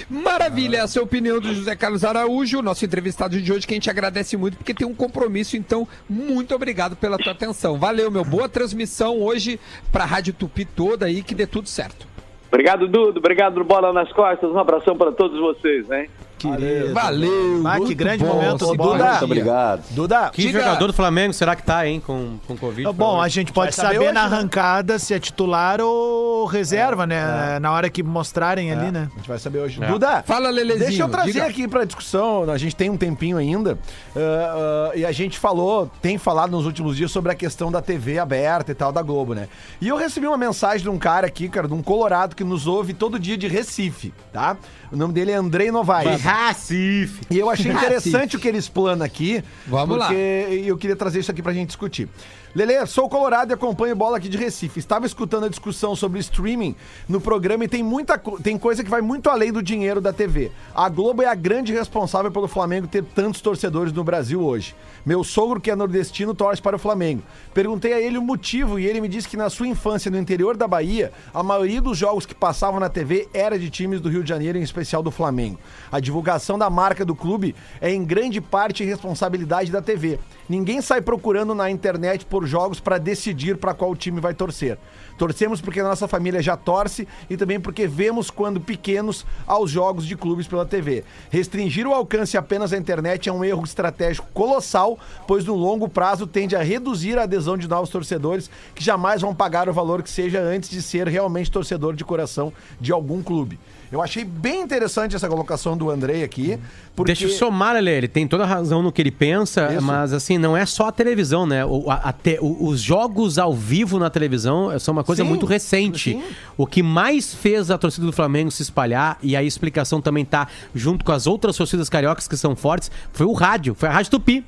Maravilha, 0.09 0.79
essa 0.79 0.99
é 0.99 1.01
a 1.01 1.05
opinião 1.05 1.41
do 1.41 1.53
José 1.55 1.75
Carlos 1.77 2.05
Araújo, 2.05 2.63
nosso 2.63 2.85
entrevistado 2.85 3.41
de 3.41 3.53
hoje, 3.53 3.67
que 3.67 3.75
a 3.75 3.77
gente 3.77 3.91
agradece 3.91 4.37
muito 4.37 4.57
porque 4.57 4.75
tem 4.75 4.87
um 4.87 4.95
compromisso. 4.95 5.57
Então, 5.57 5.87
muito 6.09 6.55
obrigado 6.55 6.97
pela 6.97 7.19
tua 7.19 7.33
atenção. 7.33 7.79
Valeu, 7.79 8.11
meu. 8.11 8.25
Boa 8.25 8.49
transmissão 8.49 9.21
hoje 9.21 9.59
pra 9.91 10.05
Rádio 10.05 10.33
Tupi 10.35 10.65
toda 10.65 11.07
aí, 11.07 11.23
que 11.23 11.35
dê 11.35 11.47
tudo 11.47 11.69
certo. 11.69 12.07
Obrigado, 12.49 12.87
Dudo. 12.87 13.19
Obrigado, 13.19 13.65
Bola 13.65 13.93
nas 13.95 14.13
Costas. 14.13 14.51
Um 14.51 14.59
abração 14.59 14.95
para 14.97 15.11
todos 15.11 15.41
vocês, 15.41 15.91
hein? 15.91 16.11
Querido. 16.51 16.95
Valeu. 16.95 17.63
Ah, 17.67 17.81
que 17.81 17.95
grande 17.95 18.25
bom. 18.25 18.35
momento 18.35 18.67
do 18.67 18.77
dia. 18.77 19.09
Muito 19.11 19.25
obrigado. 19.25 19.83
Duda, 19.91 20.31
Que 20.31 20.43
Diga. 20.43 20.61
jogador 20.61 20.87
do 20.87 20.93
Flamengo 20.93 21.33
será 21.33 21.55
que 21.55 21.63
tá, 21.63 21.87
hein, 21.87 22.03
com, 22.05 22.39
com 22.47 22.57
Covid? 22.57 22.93
Bom, 22.93 23.21
a 23.21 23.29
gente 23.29 23.53
pode 23.53 23.75
saber 23.75 23.95
saber, 23.95 24.05
hoje, 24.07 24.13
na 24.13 24.29
né? 24.29 24.37
arrancada 24.37 24.99
se 24.99 25.15
é 25.15 25.19
titular 25.19 25.81
ou 25.81 26.45
reserva, 26.47 27.07
né? 27.07 27.59
Na 27.61 27.73
hora 27.73 27.89
que 27.89 28.03
mostrarem 28.03 28.73
ali, 28.73 28.91
né? 28.91 29.09
A 29.13 29.17
gente 29.19 29.29
vai 29.29 29.39
saber 29.39 29.61
hoje. 29.61 29.83
É. 29.83 29.87
Duda, 29.87 30.23
Fala, 30.27 30.51
Lelezinho. 30.51 30.89
deixa 30.89 31.03
eu 31.03 31.09
trazer 31.09 31.33
diga. 31.33 31.47
aqui 31.47 31.69
pra 31.69 31.85
discussão, 31.85 32.51
a 32.51 32.59
gente 32.59 32.75
tem 32.75 32.91
um 32.91 32.97
tempinho 32.97 33.37
ainda, 33.37 33.79
ah, 34.17 34.91
ah, 34.93 34.97
e 34.97 35.05
a 35.05 35.13
gente 35.13 35.39
falou, 35.39 35.91
tem 36.01 36.19
falado 36.19 36.51
nos 36.51 36.67
últimos 36.67 36.97
dias 36.97 37.11
sobre 37.11 37.33
a 37.33 37.35
questão 37.35 37.71
da 37.71 37.81
TV 37.81 38.19
aberta 38.19 38.73
e 38.73 38.75
tal, 38.75 38.93
da 38.93 39.03
Globo, 39.03 39.35
né? 39.35 39.49
E 39.81 39.89
eu 39.89 39.97
recebi 39.97 40.27
uma 40.27 40.39
mensagem 40.39 40.83
de 40.83 40.91
um 40.91 40.99
cara 40.99 41.27
aqui, 41.27 41.49
cara, 41.49 41.69
de 41.69 41.75
um 41.75 41.83
colorado 41.83 42.35
que 42.35 42.45
nos 42.45 42.67
ouve 42.67 42.95
todo 42.95 43.19
dia 43.19 43.37
de 43.37 43.49
Recife, 43.49 44.13
tá? 44.33 44.57
O 44.91 44.97
nome 44.97 45.13
dele 45.15 45.31
é 45.31 45.37
Andrei 45.37 45.71
Novaes. 45.71 46.21
Recife. 46.33 47.21
E 47.31 47.39
eu 47.39 47.51
achei 47.51 47.71
interessante 47.73 48.37
o 48.37 48.39
que 48.41 48.49
ele 48.49 48.59
explana 48.59 49.05
aqui. 49.05 49.43
Vamos 49.67 49.99
lá. 49.99 50.07
porque 50.07 50.63
eu 50.67 50.77
queria 50.77 50.97
trazer 50.97 51.21
isso 51.21 51.31
aqui 51.31 51.43
pra 51.43 51.53
gente 51.53 51.69
discutir. 51.69 52.09
Lele, 52.55 52.85
sou 52.85 53.09
colorado 53.09 53.51
e 53.51 53.55
acompanho 53.55 53.97
bola 53.97 54.19
aqui 54.19 54.29
de 54.29 54.37
Recife. 54.37 54.79
Estava 54.79 55.07
escutando 55.07 55.45
a 55.45 55.49
discussão 55.49 55.97
sobre 55.97 56.21
streaming 56.21 56.77
no 57.09 57.19
programa 57.19 57.65
e 57.65 57.69
tem 57.69 57.83
muita 57.83 58.19
tem 58.19 58.59
coisa 58.59 58.85
que 58.85 58.91
vai 58.91 59.01
muito 59.01 59.31
além 59.31 59.51
do 59.51 59.63
dinheiro 59.63 60.03
da 60.03 60.13
TV. 60.13 60.53
A 60.75 60.87
Globo 60.91 61.23
é 61.23 61.27
a 61.27 61.35
grande 61.35 61.73
responsável 61.73 62.31
pelo 62.31 62.47
Flamengo 62.47 62.87
ter 62.87 63.03
tantos 63.03 63.41
torcedores 63.41 63.91
no 63.91 64.05
Brasil 64.05 64.43
hoje. 64.43 64.75
Meu 65.05 65.25
sogro, 65.25 65.63
que 65.63 65.71
é 65.71 65.75
nordestino, 65.75 66.35
torce 66.35 66.61
para 66.61 66.77
o 66.77 66.79
Flamengo. 66.79 67.23
Perguntei 67.55 67.95
a 67.95 68.01
ele 68.01 68.19
o 68.19 68.23
motivo 68.23 68.79
e 68.79 68.87
ele 68.87 69.01
me 69.01 69.09
disse 69.09 69.29
que 69.29 69.37
na 69.37 69.49
sua 69.49 69.67
infância 69.67 70.11
no 70.11 70.19
interior 70.19 70.55
da 70.55 70.69
Bahia, 70.69 71.11
a 71.33 71.43
maioria 71.43 71.81
dos 71.81 71.97
jogos 71.97 72.27
que 72.27 72.35
passavam 72.35 72.79
na 72.79 72.91
TV 72.91 73.29
era 73.33 73.59
de 73.59 73.71
times 73.71 73.99
do 73.99 74.11
Rio 74.11 74.23
de 74.23 74.29
Janeiro, 74.29 74.59
em 74.59 74.63
especial 74.63 75.03
do 75.03 75.11
Flamengo. 75.11 75.59
A 75.91 75.99
divulgação 76.01 76.59
da 76.59 76.69
marca 76.69 77.03
do 77.03 77.15
clube 77.15 77.55
é 77.81 77.91
em 77.91 78.05
grande 78.05 78.43
parte 78.43 78.85
responsabilidade 78.85 79.73
da 79.73 79.81
TV. 79.81 80.19
Ninguém 80.47 80.83
sai 80.83 81.01
procurando 81.01 81.55
na 81.55 81.71
internet 81.71 82.27
por 82.27 82.42
jogos 82.49 82.81
para 82.81 82.99
decidir 82.99 83.57
para 83.57 83.75
qual 83.75 83.95
time 83.95 84.21
vai 84.21 84.35
torcer. 84.35 84.79
Torcemos 85.19 85.61
porque 85.61 85.81
a 85.81 85.85
nossa 85.85 86.09
família 86.09 86.43
já 86.43 86.57
torce 86.57 87.07
e 87.29 87.37
também 87.37 87.61
porque 87.61 87.87
vemos 87.87 88.31
quando 88.31 88.61
pequenos 88.61 89.25
aos 89.47 89.71
jogos 89.71 90.07
de 90.07 90.17
clubes 90.17 90.47
pela 90.47 90.67
TV. 90.67 91.05
Restringir 91.31 91.87
o 91.87 91.93
alcance 91.93 92.37
apenas 92.37 92.73
à 92.73 92.77
internet 92.77 93.29
é 93.29 93.33
um 93.33 93.45
erro 93.45 93.65
estratégico 93.65 94.29
colossal, 94.33 94.99
pois 95.27 95.45
no 95.45 95.55
longo 95.55 95.89
prazo 95.89 96.27
tende 96.27 96.57
a 96.57 96.63
reduzir 96.63 97.19
a 97.19 97.23
adesão 97.23 97.57
de 97.57 97.69
novos 97.69 97.91
torcedores 97.91 98.51
que 98.75 98.83
jamais 98.83 99.23
vão 99.23 99.35
pagar 99.35 99.69
o 99.69 99.73
valor 99.73 100.03
que 100.03 100.11
seja 100.11 100.41
antes 100.41 100.71
de 100.71 100.83
ser 100.83 101.07
realmente 101.07 101.51
torcedor 101.51 101.95
de 101.95 102.05
coração 102.05 102.53
de 102.81 102.93
algum 102.93 103.23
clube. 103.23 103.59
Eu 103.93 104.01
achei 104.01 104.25
bem 104.25 104.63
interessante 104.63 105.15
essa 105.15 105.29
colocação 105.29 105.77
do 105.77 105.91
Andrei 105.91 106.25
aqui, 106.25 106.59
porque 106.97 107.13
Deixa 107.13 107.27
eu 107.27 107.29
somar, 107.39 107.75
Lele, 107.75 107.91
ele 107.91 108.09
tem 108.09 108.27
toda 108.27 108.45
a 108.45 108.47
razão 108.47 108.83
no 108.83 108.91
que 108.91 109.03
ele 109.03 109.11
pensa, 109.11 109.71
Isso. 109.75 109.83
mas 109.83 110.15
assim, 110.15 110.39
não 110.39 110.57
é 110.57 110.65
só 110.65 110.87
a 110.89 110.93
televisão, 110.93 111.45
né? 111.45 111.63
O, 111.67 111.91
a- 111.91 111.97
a 112.05 112.13
te- 112.13 112.39
o- 112.41 112.69
os 112.69 112.81
jogos 112.81 113.39
ao 113.39 113.53
vivo 113.53 113.99
na 113.99 114.09
televisão 114.09 114.77
são 114.81 114.93
uma 114.93 115.05
coisa 115.05 115.23
Sim, 115.23 115.29
muito 115.29 115.45
recente. 115.45 116.13
sim. 116.15 116.23
O 116.57 116.67
que 116.67 116.83
mais 116.83 117.35
fez 117.35 117.71
a 117.71 117.77
torcida 117.77 118.07
do 118.07 118.13
Flamengo 118.13 118.51
se 118.51 118.63
espalhar, 118.63 119.19
e 119.23 119.37
a 119.37 119.43
explicação 119.43 120.01
também 120.01 120.25
tá 120.25 120.49
junto 120.75 121.05
com 121.05 121.13
as 121.13 121.27
outras 121.27 121.55
torcidas 121.55 121.91
cariocas 121.91 122.27
que 122.27 122.37
são 122.37 122.57
fortes, 122.57 122.91
foi 123.13 123.27
o 123.27 123.33
rádio, 123.35 123.75
foi 123.75 123.91
a 123.91 123.93
Rádio 123.93 124.11
Tupi. 124.13 124.43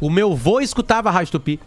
O 0.00 0.08
meu 0.08 0.36
vô 0.36 0.60
escutava 0.60 1.08
a 1.08 1.12
Rádio 1.12 1.32
Tupi. 1.32 1.58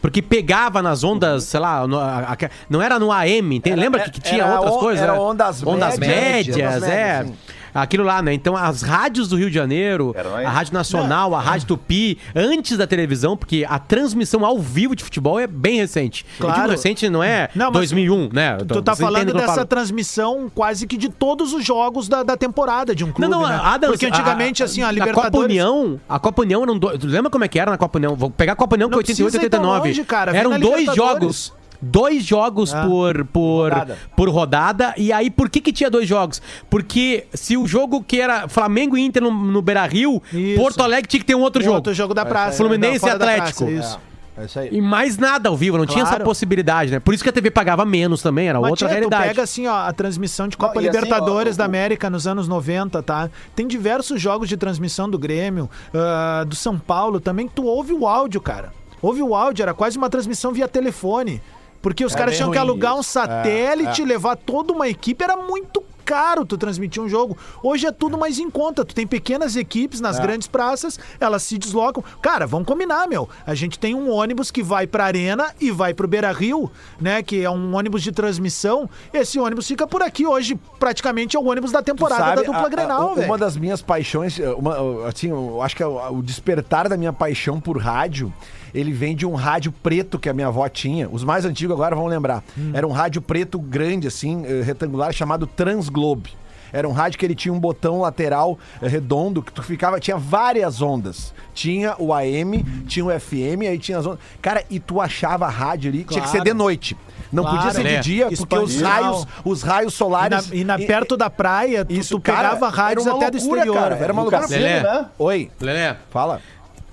Porque 0.00 0.22
pegava 0.22 0.80
nas 0.80 1.04
ondas, 1.04 1.44
sei 1.44 1.60
lá, 1.60 1.86
no- 1.86 1.98
a- 1.98 2.32
a- 2.32 2.50
não 2.68 2.80
era 2.80 2.98
no 2.98 3.12
AM, 3.12 3.60
tem, 3.60 3.74
lembra 3.74 4.00
que, 4.04 4.12
que 4.12 4.20
tinha 4.20 4.46
outras 4.46 4.74
on- 4.74 4.78
coisas? 4.78 5.02
era 5.02 5.14
ondas 5.20 5.62
ondas 5.66 5.98
médias, 5.98 6.56
médias, 6.56 6.76
ondas 6.76 6.82
é. 6.88 7.18
médias, 7.18 7.26
sim. 7.26 7.34
Aquilo 7.74 8.04
lá, 8.04 8.20
né? 8.22 8.32
Então, 8.32 8.56
as 8.56 8.82
rádios 8.82 9.28
do 9.28 9.36
Rio 9.36 9.48
de 9.48 9.54
Janeiro, 9.54 10.14
a? 10.44 10.48
Rádio 10.48 10.74
Nacional, 10.74 11.34
a 11.34 11.40
Rádio 11.40 11.68
Tupi, 11.68 12.18
antes 12.34 12.76
da 12.76 12.86
televisão, 12.86 13.36
porque 13.36 13.66
a 13.68 13.78
transmissão 13.78 14.44
ao 14.44 14.58
vivo 14.58 14.94
de 14.96 15.04
futebol 15.04 15.38
é 15.38 15.46
bem 15.46 15.76
recente. 15.76 16.24
Eu 16.38 16.46
Claro. 16.46 16.60
digo 16.62 16.70
recente 16.72 17.08
não 17.08 17.22
é 17.22 17.48
Não, 17.54 17.66
mas 17.66 17.74
2001, 17.74 18.28
né? 18.32 18.56
Eu 18.60 18.66
tô- 18.66 18.74
Tu 18.74 18.82
tá 18.82 18.94
você 18.94 19.02
falando 19.02 19.28
eu 19.28 19.34
dessa 19.34 19.54
falo. 19.54 19.66
transmissão 19.66 20.50
quase 20.54 20.86
que 20.86 20.96
de 20.96 21.08
todos 21.08 21.52
os 21.52 21.64
jogos 21.64 22.08
da, 22.08 22.22
da 22.22 22.36
temporada 22.36 22.94
de 22.94 23.04
um 23.04 23.12
clube, 23.12 23.30
Não, 23.30 23.40
não, 23.42 23.48
né? 23.48 23.60
Adams, 23.62 23.92
Porque 23.92 24.06
antigamente, 24.06 24.62
a- 24.62 24.66
assim, 24.66 24.82
a 24.82 24.90
Libertadores... 24.90 25.30
Copa 25.32 25.44
União, 25.44 26.00
a 26.08 26.18
Copa 26.18 26.42
União 26.42 26.62
eram 26.62 26.78
dois. 26.78 26.98
Tu 26.98 27.06
lembra 27.06 27.30
como 27.30 27.44
é 27.44 27.48
que 27.48 27.58
era 27.58 27.70
na 27.70 27.78
Copa 27.78 27.98
União? 27.98 28.14
Vou 28.16 28.30
pegar 28.30 28.52
a 28.52 28.56
Copa 28.56 28.74
União 28.76 28.88
que 28.88 28.94
é 28.94 28.96
Não 28.96 28.98
88 28.98 29.30
precisa 29.32 29.46
ir 29.46 29.50
tão 29.50 29.60
89. 29.60 29.88
longe, 29.88 30.04
cara. 30.04 30.36
Eram 30.36 30.58
dois 30.58 30.94
jogos. 30.94 31.52
Dois 31.82 32.24
jogos 32.24 32.74
Ah. 32.74 32.84
por, 32.86 33.24
por, 33.26 33.70
Rodada. 33.72 33.98
por 34.16 34.28
rodada. 34.28 34.94
E 34.96 35.12
aí, 35.12 35.30
por 35.30 35.48
que 35.48 35.60
que 35.60 35.72
tinha 35.72 35.88
dois 35.90 36.06
jogos? 36.08 36.42
Porque 36.68 37.26
se 37.32 37.56
o 37.56 37.66
jogo 37.66 38.02
que 38.02 38.20
era 38.20 38.48
Flamengo 38.48 38.96
e 38.96 39.00
Inter 39.04 39.22
no, 39.22 39.30
no 39.30 39.62
Beira-Rio, 39.62 40.22
Isso. 40.32 40.60
Porto 40.60 40.82
Alegre 40.82 41.08
tinha 41.08 41.20
que 41.20 41.26
ter 41.26 41.34
um 41.34 41.40
outro 41.40 41.60
Um 41.62 41.64
jogo. 41.64 41.76
Outro 41.76 41.94
jogo 41.94 42.12
da 42.14 42.24
praça. 42.26 42.58
Fluminense 42.58 43.06
e 43.06 43.08
Atlético. 43.10 43.64
praça, 43.64 43.70
isso. 43.70 44.00
É 44.38 44.44
isso 44.44 44.58
aí. 44.58 44.68
E 44.72 44.80
mais 44.80 45.18
nada 45.18 45.48
ao 45.48 45.56
vivo, 45.56 45.76
não 45.76 45.84
tinha 45.84 46.02
essa 46.02 46.10
Claro. 46.12 46.24
possibilidade, 46.24 46.92
né? 46.92 47.00
Por 47.00 47.12
isso 47.12 47.22
que 47.22 47.28
a 47.28 47.32
TV 47.32 47.50
pagava 47.50 47.84
menos 47.84 48.22
também, 48.22 48.48
era 48.48 48.60
Mas, 48.60 48.70
outra 48.70 48.86
tia, 48.88 48.94
realidade. 48.96 49.24
Tu 49.24 49.28
pega 49.28 49.42
assim, 49.42 49.66
ó, 49.66 49.74
a 49.76 49.92
transmissão 49.92 50.48
de 50.48 50.56
Copa 50.56 50.74
Não, 50.74 50.80
assim, 50.88 50.96
Libertadores 50.98 51.56
ó, 51.56 51.58
da 51.58 51.64
o- 51.64 51.66
América 51.66 52.08
nos 52.08 52.26
anos 52.26 52.46
90, 52.48 53.02
tá? 53.02 53.28
Tem 53.56 53.66
diversos 53.66 54.20
jogos 54.20 54.48
de 54.48 54.56
transmissão 54.56 55.10
do 55.10 55.18
Grêmio, 55.18 55.68
ah, 55.94 56.44
do 56.46 56.54
São 56.54 56.78
Paulo 56.78 57.20
também, 57.20 57.48
que 57.48 57.54
tu 57.54 57.64
ouve 57.64 57.92
o 57.92 58.06
áudio, 58.06 58.40
cara. 58.40 58.72
Ouve 59.02 59.22
o 59.22 59.34
áudio, 59.34 59.62
era 59.62 59.74
quase 59.74 59.98
uma 59.98 60.08
transmissão 60.08 60.52
via 60.52 60.68
telefone. 60.68 61.42
Porque 61.82 62.04
os 62.04 62.14
É 62.14 62.18
caras 62.18 62.36
tinham 62.36 62.50
que 62.50 62.58
alugar 62.58 62.94
um 62.96 63.00
isso. 63.00 63.10
satélite, 63.12 64.00
É, 64.02 64.04
é. 64.04 64.06
levar 64.06 64.36
toda 64.36 64.72
uma 64.72 64.88
equipe, 64.88 65.22
era 65.24 65.36
muito 65.36 65.82
caro 66.04 66.44
tu 66.44 66.58
transmitir 66.58 67.00
um 67.00 67.08
jogo. 67.08 67.38
Hoje 67.62 67.86
é 67.86 67.92
tudo 67.92 68.18
mais 68.18 68.36
em 68.40 68.50
conta. 68.50 68.84
Tu 68.84 68.92
tem 68.96 69.06
pequenas 69.06 69.54
equipes 69.54 70.00
nas 70.00 70.18
É. 70.18 70.22
grandes 70.22 70.48
praças, 70.48 70.98
elas 71.20 71.40
se 71.44 71.56
deslocam. 71.56 72.02
Cara, 72.20 72.48
vamos 72.48 72.66
combinar, 72.66 73.06
meu. 73.06 73.28
A 73.46 73.54
gente 73.54 73.78
tem 73.78 73.94
um 73.94 74.10
ônibus 74.10 74.50
que 74.50 74.60
vai 74.60 74.88
pra 74.88 75.04
Arena 75.04 75.54
e 75.60 75.70
vai 75.70 75.94
pro 75.94 76.08
Beira 76.08 76.32
Rio, 76.32 76.68
né? 77.00 77.22
Que 77.22 77.44
é 77.44 77.48
um 77.50 77.76
ônibus 77.76 78.02
de 78.02 78.10
transmissão. 78.10 78.90
Esse 79.14 79.38
ônibus 79.38 79.68
fica 79.68 79.86
por 79.86 80.02
aqui. 80.02 80.26
Hoje, 80.26 80.58
praticamente, 80.80 81.36
é 81.36 81.38
o 81.40 81.44
ônibus 81.44 81.70
da 81.70 81.80
temporada 81.80 82.24
sabe, 82.24 82.36
da 82.36 82.42
dupla 82.42 82.62
a- 82.62 82.66
a- 82.66 82.68
Grenal, 82.68 83.06
Uma 83.08 83.14
velho. 83.14 83.36
das 83.38 83.56
minhas 83.56 83.80
paixões, 83.80 84.36
uma- 84.58 85.06
assim, 85.06 85.28
eu 85.30 85.62
acho 85.62 85.76
que 85.76 85.82
é 85.82 85.86
o 85.86 86.20
despertar 86.22 86.88
da 86.88 86.96
minha 86.96 87.12
paixão 87.12 87.60
por 87.60 87.78
rádio, 87.78 88.32
ele 88.74 88.92
vem 88.92 89.14
de 89.16 89.26
um 89.26 89.34
rádio 89.34 89.72
preto 89.72 90.18
que 90.18 90.28
a 90.28 90.32
minha 90.32 90.46
avó 90.48 90.68
tinha. 90.68 91.08
Os 91.10 91.24
mais 91.24 91.44
antigos 91.44 91.74
agora 91.74 91.94
vão 91.96 92.06
lembrar. 92.06 92.42
Hum. 92.56 92.70
Era 92.74 92.86
um 92.86 92.92
rádio 92.92 93.20
preto 93.22 93.58
grande, 93.58 94.06
assim, 94.08 94.44
eh, 94.46 94.62
retangular, 94.62 95.12
chamado 95.12 95.46
Transglobe. 95.46 96.38
Era 96.72 96.88
um 96.88 96.92
rádio 96.92 97.18
que 97.18 97.26
ele 97.26 97.34
tinha 97.34 97.52
um 97.52 97.58
botão 97.58 98.00
lateral 98.00 98.56
eh, 98.80 98.86
redondo 98.86 99.42
que 99.42 99.52
tu 99.52 99.60
ficava, 99.60 99.98
tinha 99.98 100.16
várias 100.16 100.80
ondas. 100.80 101.34
Tinha 101.52 101.96
o 101.98 102.14
AM, 102.14 102.62
tinha 102.86 103.04
o 103.04 103.10
FM, 103.20 103.62
aí 103.68 103.76
tinha 103.76 103.98
as 103.98 104.06
ondas. 104.06 104.20
Cara, 104.40 104.62
e 104.70 104.78
tu 104.78 105.00
achava 105.00 105.46
a 105.46 105.50
rádio 105.50 105.90
ali, 105.90 106.04
tinha 106.04 106.20
que 106.20 106.28
ser 106.28 106.36
Claro. 106.38 106.50
de 106.50 106.54
noite. 106.54 106.96
Não 107.32 107.42
Claro. 107.42 107.58
podia 107.58 107.72
ser 107.74 107.82
de 107.82 107.94
É. 107.96 108.00
dia, 108.00 108.28
porque 108.36 108.56
os 108.58 108.80
raios, 108.80 109.26
os 109.44 109.62
raios 109.62 109.94
E 109.94 109.96
solares. 109.96 110.48
na, 110.48 110.54
e 110.54 110.64
na- 110.64 110.78
perto 110.78 111.16
da 111.16 111.28
praia, 111.28 111.84
tu, 111.84 111.92
Isso, 111.92 112.14
tu 112.16 112.20
pegava 112.20 112.58
cara, 112.70 112.72
rádios 112.72 113.06
até 113.06 113.30
do 113.30 113.36
loucura, 113.38 113.60
exterior. 113.60 113.74
cara, 113.74 113.96
era 113.96 114.12
uma 114.12 114.22
loucura. 114.22 114.46
Lelé. 114.46 114.82
né? 114.82 115.06
Oi, 115.18 115.50
Lelé, 115.60 115.96
fala. 116.10 116.40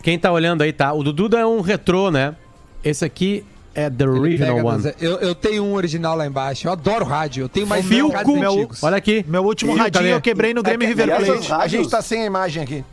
Quem 0.08 0.18
tá 0.18 0.32
olhando 0.32 0.62
aí, 0.62 0.72
tá? 0.72 0.94
O 0.94 1.04
do 1.04 1.12
Duda 1.12 1.38
é 1.38 1.46
um 1.46 1.60
retrô, 1.60 2.10
né? 2.10 2.34
Esse 2.82 3.04
aqui 3.04 3.44
é 3.76 3.90
The 3.90 4.06
Ele 4.06 4.12
Original 4.20 4.56
pega 4.56 4.68
One. 4.70 4.94
Eu, 5.02 5.18
eu 5.18 5.36
tenho 5.36 5.66
um 5.66 5.74
original 5.74 6.16
lá 6.16 6.26
embaixo. 6.26 6.66
Eu 6.66 6.72
adoro 6.72 7.04
rádio. 7.04 7.44
Eu 7.44 7.50
tenho 7.50 7.68
mais 7.68 7.86
Filco, 7.86 8.38
meu-. 8.40 8.70
Olha 8.82 8.96
aqui. 8.96 9.26
Meu 9.28 9.44
último 9.44 9.74
Ih, 9.74 9.78
radinho 9.80 10.04
cadê? 10.06 10.14
eu 10.14 10.22
quebrei 10.22 10.54
no 10.54 10.64
Grêmio 10.64 10.86
É 10.86 10.88
River 10.88 11.08
Plate. 11.14 11.52
A 11.52 11.68
gente 11.68 11.90
tá 11.90 12.02
sem 12.02 12.22
a 12.24 12.26
imagem 12.26 12.64
aqui. 12.64 12.86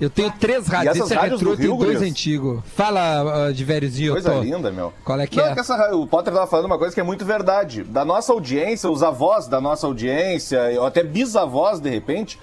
Eu 0.00 0.10
tenho 0.10 0.32
três 0.32 0.66
rádios. 0.66 0.96
Esse 0.96 1.14
é 1.14 1.20
retrô, 1.20 1.38
do 1.38 1.50
eu 1.52 1.56
tenho 1.56 1.76
Rio, 1.76 1.84
dois 1.84 2.02
antigos. 2.02 2.60
Fala, 2.74 3.50
uh, 3.50 3.54
de 3.54 3.64
velhozinho, 3.64 4.14
Coisa 4.14 4.32
tô. 4.32 4.40
linda, 4.40 4.72
meu. 4.72 4.92
Qual 5.04 5.20
é 5.20 5.28
que 5.28 5.36
Não, 5.36 5.46
é? 5.46 5.54
que 5.54 5.60
essa- 5.60 5.94
o 5.94 6.08
Potter 6.08 6.34
tava 6.34 6.48
falando 6.48 6.66
uma 6.66 6.78
coisa 6.78 6.92
que 6.92 6.98
é 7.00 7.04
muito 7.04 7.24
verdade. 7.24 7.84
Da 7.84 8.04
nossa 8.04 8.32
audiência, 8.32 8.90
os 8.90 9.00
avós 9.04 9.46
da 9.46 9.60
nossa 9.60 9.86
audiência, 9.86 10.60
ou 10.76 10.86
até 10.86 11.04
bisavós, 11.04 11.78
de 11.78 11.88
repente, 11.88 12.36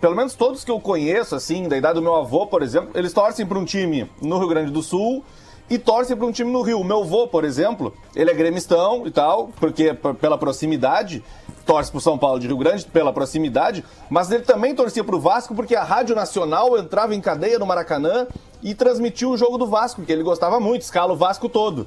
pelo 0.00 0.14
menos 0.14 0.34
todos 0.34 0.64
que 0.64 0.70
eu 0.70 0.80
conheço, 0.80 1.34
assim, 1.34 1.68
da 1.68 1.76
idade 1.76 1.94
do 1.94 2.02
meu 2.02 2.14
avô, 2.14 2.46
por 2.46 2.62
exemplo, 2.62 2.90
eles 2.94 3.12
torcem 3.12 3.46
para 3.46 3.58
um 3.58 3.64
time 3.64 4.10
no 4.20 4.38
Rio 4.38 4.48
Grande 4.48 4.70
do 4.70 4.82
Sul 4.82 5.24
e 5.68 5.78
torcem 5.78 6.16
para 6.16 6.26
um 6.26 6.32
time 6.32 6.50
no 6.52 6.62
Rio. 6.62 6.80
O 6.80 6.84
meu 6.84 7.00
avô, 7.00 7.26
por 7.26 7.44
exemplo, 7.44 7.92
ele 8.14 8.30
é 8.30 8.34
gremistão 8.34 9.06
e 9.06 9.10
tal, 9.10 9.48
porque 9.58 9.94
pela 10.20 10.38
proximidade, 10.38 11.24
torce 11.64 11.90
pro 11.90 12.00
São 12.00 12.18
Paulo 12.18 12.38
de 12.38 12.46
Rio 12.46 12.58
Grande 12.58 12.84
pela 12.84 13.12
proximidade, 13.12 13.84
mas 14.10 14.30
ele 14.30 14.44
também 14.44 14.74
torcia 14.74 15.02
pro 15.02 15.18
Vasco 15.18 15.54
porque 15.54 15.74
a 15.74 15.82
Rádio 15.82 16.14
Nacional 16.14 16.76
entrava 16.78 17.14
em 17.14 17.20
cadeia 17.20 17.58
no 17.58 17.66
Maracanã 17.66 18.26
e 18.62 18.74
transmitia 18.74 19.28
o 19.28 19.36
jogo 19.36 19.58
do 19.58 19.66
Vasco, 19.66 20.02
que 20.02 20.12
ele 20.12 20.22
gostava 20.22 20.60
muito, 20.60 20.82
escala 20.82 21.12
o 21.12 21.16
Vasco 21.16 21.48
todo. 21.48 21.86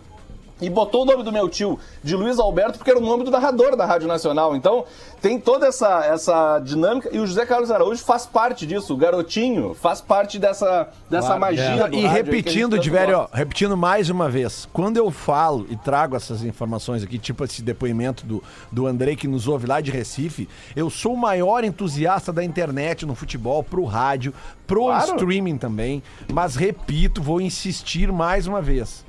E 0.59 0.69
botou 0.71 1.03
o 1.03 1.05
nome 1.05 1.21
do 1.23 1.31
meu 1.31 1.47
tio 1.47 1.79
de 2.03 2.15
Luiz 2.15 2.39
Alberto 2.39 2.79
porque 2.79 2.89
era 2.89 2.99
o 2.99 3.03
nome 3.05 3.23
do 3.23 3.29
narrador 3.29 3.75
da 3.75 3.85
Rádio 3.85 4.07
Nacional. 4.07 4.55
Então 4.55 4.85
tem 5.21 5.39
toda 5.39 5.67
essa, 5.67 6.03
essa 6.05 6.59
dinâmica 6.59 7.09
e 7.15 7.19
o 7.19 7.27
José 7.27 7.45
Carlos 7.45 7.69
Araújo 7.69 8.03
faz 8.03 8.25
parte 8.25 8.65
disso. 8.65 8.93
O 8.93 8.97
garotinho 8.97 9.75
faz 9.75 10.01
parte 10.01 10.39
dessa, 10.39 10.89
dessa 11.09 11.27
Claro, 11.27 11.41
magia. 11.41 11.87
é. 11.91 11.95
E 11.95 12.07
repetindo, 12.07 12.79
de 12.79 12.89
velho, 12.89 13.19
ó, 13.19 13.27
repetindo 13.31 13.77
mais 13.77 14.09
uma 14.09 14.29
vez, 14.29 14.67
quando 14.73 14.97
eu 14.97 15.11
falo 15.11 15.67
e 15.69 15.75
trago 15.75 16.15
essas 16.15 16.43
informações 16.43 17.03
aqui, 17.03 17.19
tipo 17.19 17.43
esse 17.43 17.61
depoimento 17.61 18.25
do, 18.25 18.43
do 18.71 18.87
Andrei 18.87 19.15
que 19.15 19.27
nos 19.27 19.47
ouve 19.47 19.67
lá 19.67 19.79
de 19.79 19.91
Recife, 19.91 20.49
eu 20.75 20.89
sou 20.89 21.13
o 21.13 21.17
maior 21.17 21.63
entusiasta 21.63 22.33
da 22.33 22.43
internet 22.43 23.05
no 23.05 23.13
futebol, 23.13 23.63
pro 23.63 23.83
rádio, 23.85 24.33
pro 24.65 24.85
Claro. 24.85 25.11
streaming 25.15 25.57
também, 25.57 26.01
mas 26.33 26.55
repito, 26.55 27.21
vou 27.21 27.39
insistir 27.39 28.11
mais 28.11 28.47
uma 28.47 28.61
vez. 28.61 29.05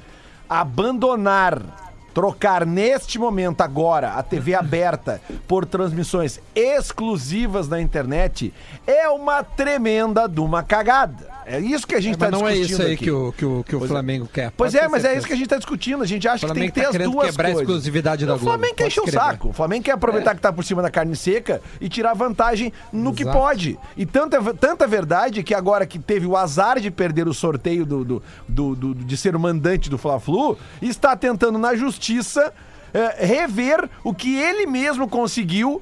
Abandonar 0.48 1.62
trocar 2.14 2.66
neste 2.66 3.18
momento 3.18 3.60
agora 3.60 4.14
a 4.14 4.22
TV 4.22 4.54
aberta 4.54 5.20
por 5.46 5.64
transmissões 5.64 6.40
exclusivas 6.54 7.68
na 7.68 7.80
internet 7.80 8.52
é 8.86 9.08
uma 9.08 9.44
tremenda 9.44 10.28
de 10.28 10.40
uma 10.40 10.62
cagada. 10.62 11.37
É 11.50 11.58
isso 11.60 11.86
que 11.86 11.94
a 11.94 12.00
gente 12.00 12.12
É, 12.12 12.14
está 12.14 12.30
mas 12.30 12.40
não 12.40 12.46
é 12.48 12.52
discutindo 12.52 12.74
isso 12.78 12.82
aí 12.86 12.94
aqui. 12.94 13.04
que 13.04 13.10
o, 13.10 13.32
que 13.32 13.44
o, 13.44 13.64
que 13.64 13.76
o 13.76 13.80
Flamengo 13.86 14.28
quer. 14.32 14.50
Pois 14.56 14.72
Pode 14.72 14.84
é, 14.84 14.88
mas 14.88 14.98
é 14.98 15.08
certeza. 15.08 15.18
isso 15.18 15.26
que 15.26 15.32
a 15.32 15.36
gente 15.36 15.48
tá 15.48 15.56
discutindo. 15.56 16.02
A 16.02 16.06
gente 16.06 16.28
acha 16.28 16.46
que 16.46 16.52
tem 16.54 16.68
que 16.68 16.72
ter 16.72 16.82
tá 16.82 16.88
as 16.90 16.98
duas 16.98 17.30
quebrar 17.30 17.48
a 17.48 17.52
coisas. 17.52 17.62
exclusividade 17.68 18.26
da 18.26 18.34
o 18.34 18.38
Flamengo 18.38 18.74
quer 18.74 18.86
encher 18.88 19.00
o 19.02 19.10
saco. 19.10 19.48
O 19.48 19.52
Flamengo 19.52 19.84
quer 19.84 19.92
aproveitar 19.92 20.34
que 20.34 20.40
tá 20.40 20.52
por 20.52 20.64
cima 20.64 20.82
da 20.82 20.90
carne 20.90 21.16
seca 21.16 21.60
e 21.80 21.88
tirar 21.88 22.14
vantagem 22.14 22.72
no 22.92 23.14
que 23.14 23.22
Exato. 23.22 23.38
pode. 23.38 23.78
E 23.96 24.04
tanta, 24.04 24.42
tanta 24.54 24.86
verdade 24.86 25.42
que 25.42 25.54
agora 25.54 25.86
que 25.86 25.98
teve 25.98 26.26
o 26.26 26.36
azar 26.36 26.78
de 26.80 26.90
perder 26.90 27.26
o 27.26 27.32
sorteio 27.34 27.86
do, 27.86 28.04
do, 28.04 28.22
do- 28.48 28.74
do- 28.76 28.94
de 28.94 29.16
ser 29.16 29.34
o 29.34 29.40
mandante 29.40 29.88
do 29.88 29.96
Fla-Flu, 29.96 30.58
está 30.82 31.16
tentando 31.16 31.58
na 31.58 31.74
justiça 31.74 32.52
eh, 32.92 33.24
rever 33.26 33.88
o 34.04 34.12
que 34.14 34.36
ele 34.36 34.66
mesmo 34.66 35.08
conseguiu 35.08 35.80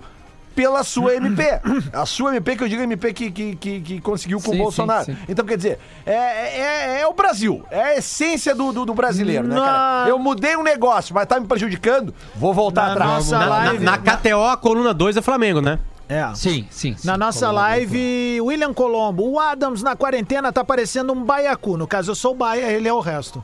pela 0.56 0.82
sua 0.82 1.14
MP. 1.14 1.44
A 1.92 2.04
sua 2.06 2.34
MP, 2.34 2.56
que 2.56 2.64
eu 2.64 2.68
digo 2.68 2.82
MP 2.82 3.12
que, 3.12 3.30
que, 3.30 3.54
que, 3.56 3.80
que 3.80 4.00
conseguiu 4.00 4.38
com 4.40 4.50
Sim, 4.50 4.58
o 4.58 4.62
Bolsonaro. 4.62 5.04
sim, 5.04 5.12
sim. 5.14 5.18
Então, 5.28 5.44
quer 5.44 5.56
dizer, 5.58 5.78
é, 6.04 6.12
é, 6.12 7.00
é 7.02 7.06
o 7.06 7.12
Brasil. 7.12 7.62
É 7.70 7.80
a 7.82 7.96
essência 7.98 8.54
do, 8.54 8.72
do, 8.72 8.86
do 8.86 8.94
brasileiro, 8.94 9.46
né, 9.46 9.54
cara? 9.54 9.72
Na- 10.04 10.04
Eu 10.08 10.18
mudei 10.18 10.56
um 10.56 10.62
negócio, 10.62 11.14
mas 11.14 11.26
tá 11.26 11.38
me 11.38 11.46
prejudicando, 11.46 12.12
vou 12.34 12.52
voltar 12.54 12.86
Na 12.86 12.92
atrás. 12.92 13.10
nossa 13.12 13.38
Na, 13.38 13.46
na, 13.46 13.56
live. 13.56 13.84
na 13.84 13.98
KTO, 13.98 14.42
a 14.44 14.56
coluna 14.56 14.92
2 14.94 15.18
é 15.18 15.22
Flamengo, 15.22 15.60
né? 15.60 15.78
É. 16.08 16.24
Sim, 16.34 16.66
sim. 16.70 16.94
sim. 16.96 17.06
Na 17.06 17.18
nossa 17.18 17.46
Coluna 17.46 17.60
live, 17.62 18.40
William 18.40 18.72
Colombo, 18.72 19.28
o 19.28 19.38
Adams 19.40 19.82
na 19.82 19.94
quarentena 19.96 20.52
tá 20.52 20.64
parecendo 20.64 21.12
um 21.12 21.22
baiacu. 21.24 21.76
No 21.76 21.86
caso, 21.86 22.12
eu 22.12 22.14
sou 22.14 22.32
o 22.32 22.34
baia, 22.36 22.70
ele 22.72 22.88
é 22.88 22.92
o 22.92 23.00
resto. 23.00 23.42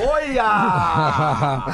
Olha! 0.00 1.64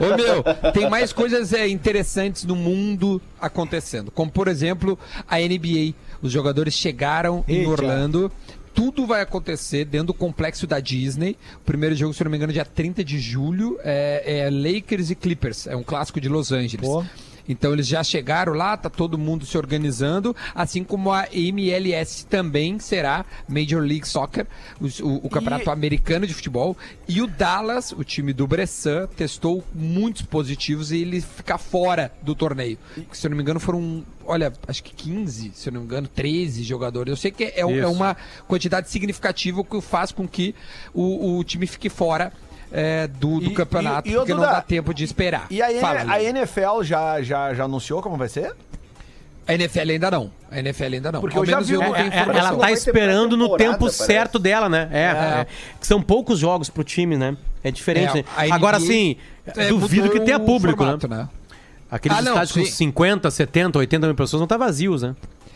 Ô 0.00 0.16
meu, 0.16 0.72
tem 0.72 0.88
mais 0.88 1.12
coisas 1.12 1.52
é, 1.52 1.68
interessantes 1.68 2.44
no 2.44 2.56
mundo 2.56 3.20
acontecendo. 3.40 4.10
Como, 4.10 4.30
por 4.30 4.48
exemplo, 4.48 4.98
a 5.28 5.38
NBA. 5.38 5.94
Os 6.22 6.32
jogadores 6.32 6.74
chegaram 6.74 7.44
em 7.46 7.58
Eita. 7.58 7.70
Orlando. 7.70 8.32
Tudo 8.74 9.06
vai 9.06 9.20
acontecer 9.20 9.84
dentro 9.84 10.08
do 10.08 10.14
complexo 10.14 10.66
da 10.66 10.80
Disney. 10.80 11.36
O 11.56 11.64
primeiro 11.64 11.94
jogo, 11.94 12.12
se 12.12 12.24
não 12.24 12.30
me 12.30 12.36
engano, 12.36 12.52
dia 12.52 12.64
30 12.64 13.04
de 13.04 13.20
julho. 13.20 13.78
É, 13.84 14.46
é 14.46 14.50
Lakers 14.50 15.10
e 15.10 15.14
Clippers. 15.14 15.66
É 15.66 15.76
um 15.76 15.84
clássico 15.84 16.20
de 16.20 16.28
Los 16.28 16.50
Angeles. 16.50 16.86
Pô. 16.86 17.04
Então 17.48 17.72
eles 17.72 17.86
já 17.86 18.02
chegaram 18.02 18.52
lá, 18.52 18.76
tá 18.76 18.88
todo 18.88 19.18
mundo 19.18 19.44
se 19.44 19.56
organizando, 19.56 20.34
assim 20.54 20.82
como 20.82 21.12
a 21.12 21.26
MLS 21.32 22.26
também 22.26 22.78
será 22.78 23.24
Major 23.48 23.82
League 23.82 24.08
Soccer, 24.08 24.46
o, 24.80 25.26
o 25.26 25.30
campeonato 25.30 25.70
americano 25.70 26.26
de 26.26 26.34
futebol. 26.34 26.76
E 27.06 27.20
o 27.20 27.26
Dallas, 27.26 27.92
o 27.92 28.02
time 28.02 28.32
do 28.32 28.46
Bressan, 28.46 29.06
testou 29.08 29.64
muitos 29.74 30.22
positivos 30.22 30.90
e 30.90 30.98
ele 30.98 31.20
fica 31.20 31.58
fora 31.58 32.12
do 32.22 32.34
torneio. 32.34 32.78
Se 33.12 33.26
eu 33.26 33.30
não 33.30 33.36
me 33.36 33.42
engano, 33.42 33.60
foram, 33.60 34.04
olha, 34.24 34.52
acho 34.66 34.82
que 34.82 34.94
15, 34.94 35.52
se 35.54 35.68
eu 35.68 35.72
não 35.72 35.80
me 35.80 35.86
engano, 35.86 36.08
13 36.08 36.62
jogadores. 36.62 37.10
Eu 37.10 37.16
sei 37.16 37.30
que 37.30 37.44
é, 37.44 37.60
é 37.60 37.86
uma 37.86 38.16
quantidade 38.48 38.90
significativa 38.90 39.62
que 39.62 39.80
faz 39.80 40.12
com 40.12 40.26
que 40.26 40.54
o, 40.92 41.38
o 41.38 41.44
time 41.44 41.66
fique 41.66 41.88
fora. 41.88 42.32
É, 42.72 43.06
do, 43.06 43.40
do 43.40 43.50
E- 43.50 43.54
campeonato, 43.54 44.08
e- 44.08 44.12
e, 44.12 44.14
porque 44.16 44.32
não 44.32 44.40
Duda, 44.40 44.52
dá 44.52 44.60
tempo 44.60 44.92
de 44.94 45.04
esperar. 45.04 45.46
E 45.50 45.60
a, 45.62 45.80
Fala, 45.80 46.04
a. 46.12 46.22
NFL 46.22 46.82
já, 46.82 47.22
já, 47.22 47.54
já 47.54 47.64
anunciou 47.64 48.00
como 48.02 48.16
vai 48.16 48.28
ser? 48.28 48.54
A 49.46 49.52
NFL 49.54 49.90
ainda 49.90 50.10
não. 50.10 50.30
A 50.50 50.58
NFL 50.58 50.84
ainda 50.84 51.12
não. 51.12 51.20
Porque 51.20 51.36
Ao 51.36 51.44
eu 51.44 51.50
já 51.50 51.60
vi 51.60 51.74
eu 51.74 51.80
não 51.80 51.94
É, 51.94 52.06
é, 52.08 52.18
ela 52.38 52.50
não 52.52 52.58
tá 52.58 52.72
esperando 52.72 53.36
no 53.36 53.56
tempo 53.58 53.78
parece. 53.80 54.04
certo 54.06 54.38
dela, 54.38 54.68
né? 54.70 54.88
É, 54.90 55.00
é. 55.02 55.46
Que 55.78 55.86
São 55.86 56.00
poucos 56.00 56.38
jogos 56.38 56.70
pro 56.70 56.82
time, 56.82 57.16
né? 57.16 57.36
É 57.62 57.70
diferente, 57.70 58.18
É, 58.18 58.22
né? 58.22 58.52
Agora 58.52 58.80
sim, 58.80 59.16
É, 59.46 59.68
duvido 59.68 60.08
que 60.10 60.20
tenha 60.20 60.40
público, 60.40 60.78
formato, 60.82 61.06
né? 61.08 61.16
né? 61.18 61.28
Aqueles 61.90 62.16
Ah, 62.18 62.22
não, 62.22 62.32
estádios 62.32 62.52
com 62.52 62.64
sim. 62.64 62.70
50, 62.72 63.30
70, 63.30 63.78
80 63.78 64.06
mil 64.06 64.16
pessoas 64.16 64.40
não 64.40 64.46
tá 64.46 64.56
vazios, 64.56 65.02
né? 65.02 65.14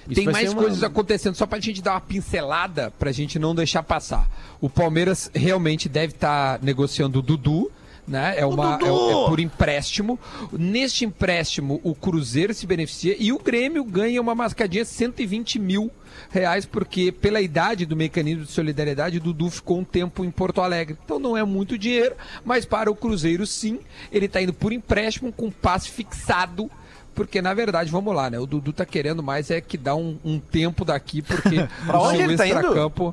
Isso 0.09 0.15
Tem 0.15 0.25
mais 0.33 0.53
uma- 0.53 0.63
coisas 0.63 0.83
acontecendo, 0.83 1.35
só 1.35 1.47
pra 1.47 1.61
gente 1.61 1.83
dar 1.83 1.93
uma 1.93 2.01
pincelada, 2.01 2.91
pra 2.99 3.13
gente 3.13 3.39
não 3.39 3.55
deixar 3.55 3.83
passar. 3.83 4.29
O 4.61 4.71
Palmeiras 4.71 5.31
realmente 5.35 5.89
deve 5.89 6.15
estar 6.15 6.59
negociando 6.63 7.19
o 7.19 7.23
Dudu, 7.23 7.71
né? 8.09 8.35
É, 8.39 8.47
uma, 8.47 8.79
é, 8.83 8.87
é 8.87 9.29
por 9.29 9.39
empréstimo. 9.39 10.19
Neste 10.53 11.05
empréstimo, 11.05 11.81
o 11.85 11.95
Cruzeiro 11.95 12.55
se 12.55 12.67
beneficia 12.67 13.15
e 13.19 13.33
o 13.33 13.39
Grêmio 13.39 13.85
ganha 13.85 14.21
uma 14.21 14.35
mascadinha 14.35 14.85
120 14.85 15.59
mil 15.59 15.91
reais, 16.31 16.67
porque 16.67 17.13
pela 17.13 17.41
idade 17.41 17.87
do 17.87 17.95
mecanismo 17.95 18.45
de 18.45 18.51
solidariedade, 18.51 19.19
o 19.19 19.21
Dudu 19.21 19.51
ficou 19.51 19.79
um 19.79 19.85
tempo 19.85 20.25
em 20.25 20.31
Porto 20.31 20.61
Alegre. 20.61 20.97
Então 21.05 21.19
não 21.19 21.37
é 21.37 21.45
muito 21.45 21.79
dinheiro, 21.79 22.17
mas 22.45 22.65
para 22.65 22.91
o 22.91 22.97
Cruzeiro 22.97 23.47
sim, 23.47 23.79
ele 24.11 24.27
está 24.27 24.41
indo 24.41 24.53
por 24.53 24.73
empréstimo 24.73 25.33
com 25.33 25.51
passe 25.51 25.91
fixado 25.91 26.71
porque 27.15 27.43
na 27.43 27.53
verdade, 27.53 27.91
vamos 27.91 28.15
lá, 28.15 28.31
né? 28.31 28.39
O 28.39 28.47
Dudu 28.47 28.73
tá 28.73 28.87
querendo 28.87 29.25
mais 29.25 29.51
é 29.51 29.61
que 29.61 29.77
dá 29.77 29.93
um, 29.97 30.17
um 30.25 30.39
tempo 30.39 30.85
daqui, 30.85 31.21
porque 31.21 31.67
pra 31.85 32.01
onde 32.01 32.23
ele 32.23 32.37
tá 32.37 32.47
indo? 32.47 32.73
campo 32.73 33.13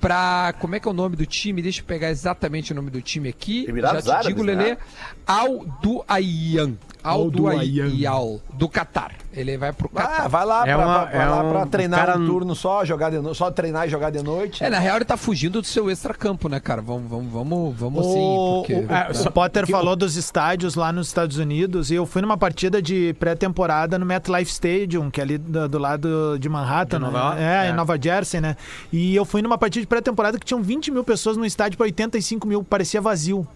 pra. 0.00 0.54
Como 0.58 0.74
é 0.74 0.80
que 0.80 0.88
é 0.88 0.90
o 0.90 0.94
nome 0.94 1.16
do 1.16 1.26
time? 1.26 1.62
Deixa 1.62 1.80
eu 1.80 1.84
pegar 1.84 2.10
exatamente 2.10 2.72
o 2.72 2.74
nome 2.74 2.90
do 2.90 3.02
time 3.02 3.28
aqui. 3.28 3.66
Emirados 3.68 4.04
Já 4.04 4.10
te 4.10 4.10
Árabes, 4.10 4.28
digo, 4.28 4.44
né? 4.44 4.54
Lelê. 4.54 4.70
Ayan. 4.70 4.78
Al 5.26 5.64
Duayan. 5.82 6.78
Ayan. 7.02 8.38
Do 8.54 8.68
Qatar. 8.68 9.12
Ele 9.32 9.56
vai 9.56 9.72
pro 9.72 9.88
Qatar. 9.88 10.22
Ah, 10.24 10.28
vai 10.28 10.44
lá, 10.44 10.68
É 10.68 10.74
pra, 10.74 10.84
uma- 10.86 11.04
vai 11.04 11.14
é 11.22 11.26
lá 11.26 11.42
um 11.42 11.50
pra 11.50 11.66
treinar 11.66 12.00
cara- 12.06 12.18
um 12.18 12.26
turno 12.26 12.54
só, 12.54 12.84
jogar 12.84 13.10
de 13.10 13.20
no... 13.20 13.32
só 13.34 13.48
treinar 13.50 13.86
e 13.86 13.90
jogar 13.90 14.10
de 14.10 14.22
noite. 14.22 14.62
É, 14.64 14.68
na 14.68 14.78
real 14.80 14.96
ele 14.96 15.04
tá 15.04 15.16
fugindo 15.16 15.60
do 15.60 15.66
seu 15.66 15.88
extracampo, 15.90 16.48
né, 16.48 16.58
cara? 16.58 16.82
Vamos, 16.82 17.08
vamos, 17.08 17.32
vamos, 17.32 17.76
vamos 17.76 18.06
O, 18.06 18.10
assim, 18.10 18.74
porque... 18.74 18.74
o- 18.74 18.94
Ah, 18.94 19.08
o 19.28 19.32
Potter 19.32 19.66
falou 19.68 19.94
dos 19.94 20.16
estádios 20.16 20.74
lá 20.74 20.92
nos 20.92 21.06
Estados 21.06 21.38
Unidos 21.38 21.90
e 21.90 21.94
eu 21.94 22.04
fui 22.06 22.20
numa 22.22 22.36
partida 22.36 22.82
de 22.82 23.14
pré-temporada 23.20 23.98
no 23.98 24.04
MetLife 24.04 24.50
Stadium, 24.50 25.10
que 25.10 25.20
é 25.20 25.24
ali 25.24 25.38
do, 25.38 25.68
do 25.68 25.78
lado 25.78 26.36
de 26.38 26.48
Manhattan, 26.48 26.98
De 26.98 27.04
né? 27.04 27.10
Nova- 27.12 27.40
é, 27.40 27.66
é. 27.66 27.70
em 27.70 27.72
Nova 27.72 27.96
Jersey, 28.02 28.40
né? 28.40 28.56
E 28.92 29.14
eu 29.14 29.24
fui 29.24 29.42
numa 29.42 29.56
partida 29.56 29.82
de 29.82 29.86
pré-temporada 29.86 30.38
que 30.38 30.44
tinham 30.44 30.60
20 30.62 30.90
mil 30.90 31.04
pessoas 31.04 31.36
no 31.36 31.46
estádio 31.46 31.78
para 31.78 31.84
85 31.84 32.46
mil, 32.48 32.64
parecia 32.64 33.00
vazio. 33.00 33.46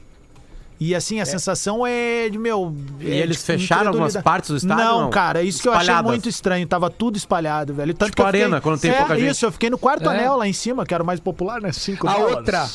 E 0.80 0.94
assim, 0.94 1.20
a 1.20 1.24
sensação 1.26 1.86
é 1.86 2.28
de, 2.28 2.36
meu. 2.36 2.74
E 3.00 3.10
é 3.10 3.16
eles 3.16 3.38
de 3.38 3.42
fecharam 3.44 3.88
algumas 3.88 4.16
partes 4.16 4.50
do 4.50 4.56
estádio, 4.56 4.84
Não, 4.84 5.00
não? 5.02 5.10
cara, 5.10 5.42
isso 5.42 5.62
que 5.62 5.68
eu 5.68 5.72
achei 5.72 5.82
Espalhadas. 5.84 6.10
muito 6.10 6.28
estranho. 6.28 6.66
Tava 6.66 6.90
tudo 6.90 7.16
espalhado, 7.16 7.72
velho. 7.74 7.94
Tanto 7.94 8.10
Tipo 8.10 8.16
que 8.16 8.22
eu 8.22 8.26
fiquei- 8.26 8.42
arena, 8.42 8.60
quando 8.60 8.80
tem 8.80 8.90
é, 8.90 8.94
pouca 8.98 9.16
gente. 9.18 9.30
Isso, 9.30 9.46
eu 9.46 9.52
fiquei 9.52 9.70
no 9.70 9.78
quarto 9.78 10.10
É. 10.10 10.14
anel 10.14 10.36
lá 10.36 10.48
em 10.48 10.52
cima, 10.52 10.84
que 10.84 10.92
era 10.92 11.02
o 11.02 11.06
mais 11.06 11.20
popular, 11.20 11.60
né? 11.60 11.70
5 11.72 12.06
A 12.08 12.12
dólares. 12.14 12.36
outra, 12.36 12.68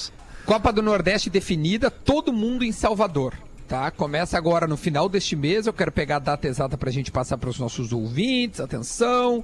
Copa 0.45 0.71
do 0.73 0.81
Nordeste 0.81 1.29
definida, 1.29 1.91
todo 1.91 2.33
mundo 2.33 2.63
em 2.63 2.71
Salvador. 2.71 3.33
Tá? 3.67 3.91
Começa 3.91 4.35
agora 4.35 4.65
no 4.65 4.75
final 4.75 5.07
deste 5.07 5.35
mês. 5.35 5.67
Eu 5.67 5.73
quero 5.73 5.91
pegar 5.91 6.15
a 6.15 6.19
data 6.19 6.47
exata 6.47 6.75
pra 6.75 6.89
gente 6.89 7.11
passar 7.11 7.37
para 7.37 7.51
os 7.51 7.59
nossos 7.59 7.93
ouvintes. 7.93 8.59
Atenção. 8.59 9.43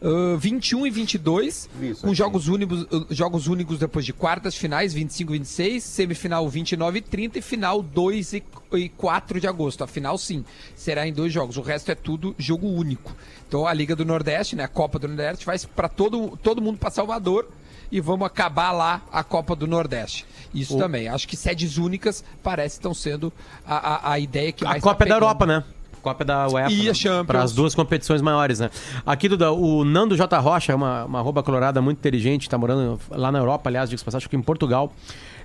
Uh, 0.00 0.36
21 0.38 0.86
e 0.86 0.90
22, 0.90 1.68
Isso, 1.80 2.00
com 2.02 2.08
aqui. 2.08 2.16
jogos 2.16 2.48
únicos, 2.48 2.82
uh, 2.82 3.06
jogos 3.10 3.46
únicos 3.46 3.78
depois 3.78 4.04
de 4.04 4.12
quartas, 4.12 4.54
finais 4.54 4.92
25 4.92 5.34
e 5.34 5.38
26, 5.38 5.82
semifinal 5.82 6.48
29 6.48 6.98
e 6.98 7.02
30 7.02 7.38
e 7.38 7.42
final 7.42 7.82
2 7.82 8.32
e, 8.34 8.42
e 8.74 8.88
4 8.88 9.40
de 9.40 9.46
agosto. 9.46 9.84
A 9.84 9.86
final 9.86 10.18
sim, 10.18 10.44
será 10.74 11.06
em 11.06 11.12
dois 11.12 11.32
jogos. 11.32 11.56
O 11.56 11.62
resto 11.62 11.90
é 11.90 11.94
tudo 11.94 12.34
jogo 12.38 12.66
único. 12.66 13.14
Então 13.48 13.66
a 13.66 13.72
Liga 13.72 13.94
do 13.94 14.04
Nordeste, 14.04 14.56
né, 14.56 14.64
a 14.64 14.68
Copa 14.68 14.98
do 14.98 15.08
Nordeste, 15.08 15.46
vai 15.46 15.58
para 15.74 15.88
todo, 15.88 16.36
todo 16.42 16.60
mundo 16.60 16.78
para 16.78 16.90
Salvador 16.90 17.48
e 17.90 18.00
vamos 18.00 18.26
acabar 18.26 18.72
lá 18.72 19.02
a 19.12 19.22
Copa 19.22 19.54
do 19.54 19.66
Nordeste. 19.66 20.26
Isso 20.52 20.76
também. 20.76 21.08
Acho 21.08 21.28
que 21.28 21.36
sedes 21.36 21.76
únicas 21.76 22.24
parece 22.42 22.76
estão 22.76 22.94
sendo 22.94 23.32
a, 23.66 23.76
a, 23.76 24.12
a 24.12 24.18
ideia 24.18 24.52
que 24.52 24.64
A 24.64 24.70
mais 24.70 24.82
Copa 24.82 24.98
tá 24.98 25.04
é 25.04 25.08
da. 25.08 25.14
Europa, 25.14 25.46
né? 25.46 25.64
Copa 26.04 26.22
é 26.22 26.26
da 26.26 26.46
UEFA. 26.48 26.70
E 26.70 26.82
a 26.82 26.84
né? 26.88 26.94
Champions. 26.94 27.26
Para 27.26 27.42
as 27.42 27.52
duas 27.52 27.74
competições 27.74 28.20
maiores, 28.22 28.60
né? 28.60 28.70
Aqui, 29.04 29.28
Duda, 29.28 29.50
o 29.50 29.84
Nando 29.84 30.16
J. 30.16 30.38
Rocha, 30.38 30.70
é 30.72 30.74
uma, 30.74 31.04
uma 31.06 31.18
arroba 31.18 31.42
colorada 31.42 31.80
muito 31.82 31.98
inteligente, 31.98 32.48
tá 32.48 32.56
morando 32.58 33.00
lá 33.10 33.32
na 33.32 33.38
Europa, 33.38 33.68
aliás, 33.70 33.88
diga 33.90 34.02
passagem, 34.04 34.22
acho 34.24 34.28
que 34.30 34.36
em 34.36 34.42
Portugal. 34.42 34.92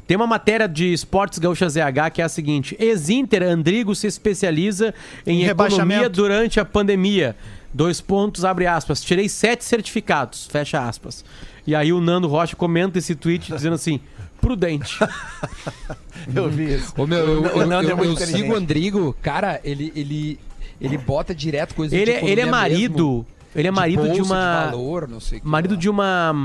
Tem 0.05 0.18
uma 0.18 0.26
matéria 0.28 0.68
de 0.68 0.91
Esportes 0.91 1.38
Gaúcha 1.39 1.70
ZH 1.70 2.10
que 2.14 2.22
é 2.22 2.26
a 2.26 2.30
seguinte: 2.30 2.76
Ex-Inter 2.80 3.43
Andrigo 3.43 3.93
se 3.95 4.07
especializa 4.07 4.93
em, 5.26 5.41
Em 5.43 5.45
economia 5.45 5.47
rebaixamento. 5.47 6.10
durante 6.10 6.60
a 6.60 6.66
pandemia. 6.66 7.36
Dois 7.72 8.01
pontos, 8.01 8.43
abre 8.43 8.66
aspas. 8.66 9.01
Tirei 9.03 9.30
sete 9.30 9.64
certificados, 9.64 10.47
fecha 10.51 10.80
aspas. 10.88 11.24
E 11.68 11.76
aí 11.76 11.93
o 11.93 12.01
Nando 12.01 12.28
Rocha 12.28 12.55
comenta 12.55 12.97
esse 12.97 13.14
tweet 13.14 13.51
dizendo 13.53 13.76
assim: 13.76 13.99
prudente. 14.41 14.97
Eu 16.36 16.49
vi 16.49 16.74
isso. 16.76 16.93
Ô, 16.97 17.05
meu, 17.07 17.20
eu, 17.20 17.41
O 17.41 17.62
eu, 17.62 17.68
Nando 17.68 17.89
é 17.89 17.93
eu- 17.93 18.03
eu 18.03 18.18
sigo 18.18 18.53
o 18.53 18.55
Andrigo, 18.55 19.16
cara, 19.22 19.60
ele, 19.64 19.91
ele, 19.95 20.39
ele 20.82 20.98
bota 20.98 21.34
direto 21.36 21.76
coisas 21.76 21.98
ele, 21.98 22.12
de 22.12 22.18
é- 22.18 22.26
ele 22.30 22.42
é 22.42 22.46
marido. 22.46 23.08
mesmo, 23.08 23.26
Ele 23.56 23.68
é 23.68 23.72
marido 23.72 24.04
de, 24.04 24.18
bolsa, 24.20 24.24
uma. 24.34 24.66
valor, 24.66 25.08
não 25.08 25.20
sei 25.20 25.42
marido 25.44 25.74
lá. 25.74 25.80
de 25.80 25.90
uma. 25.90 26.36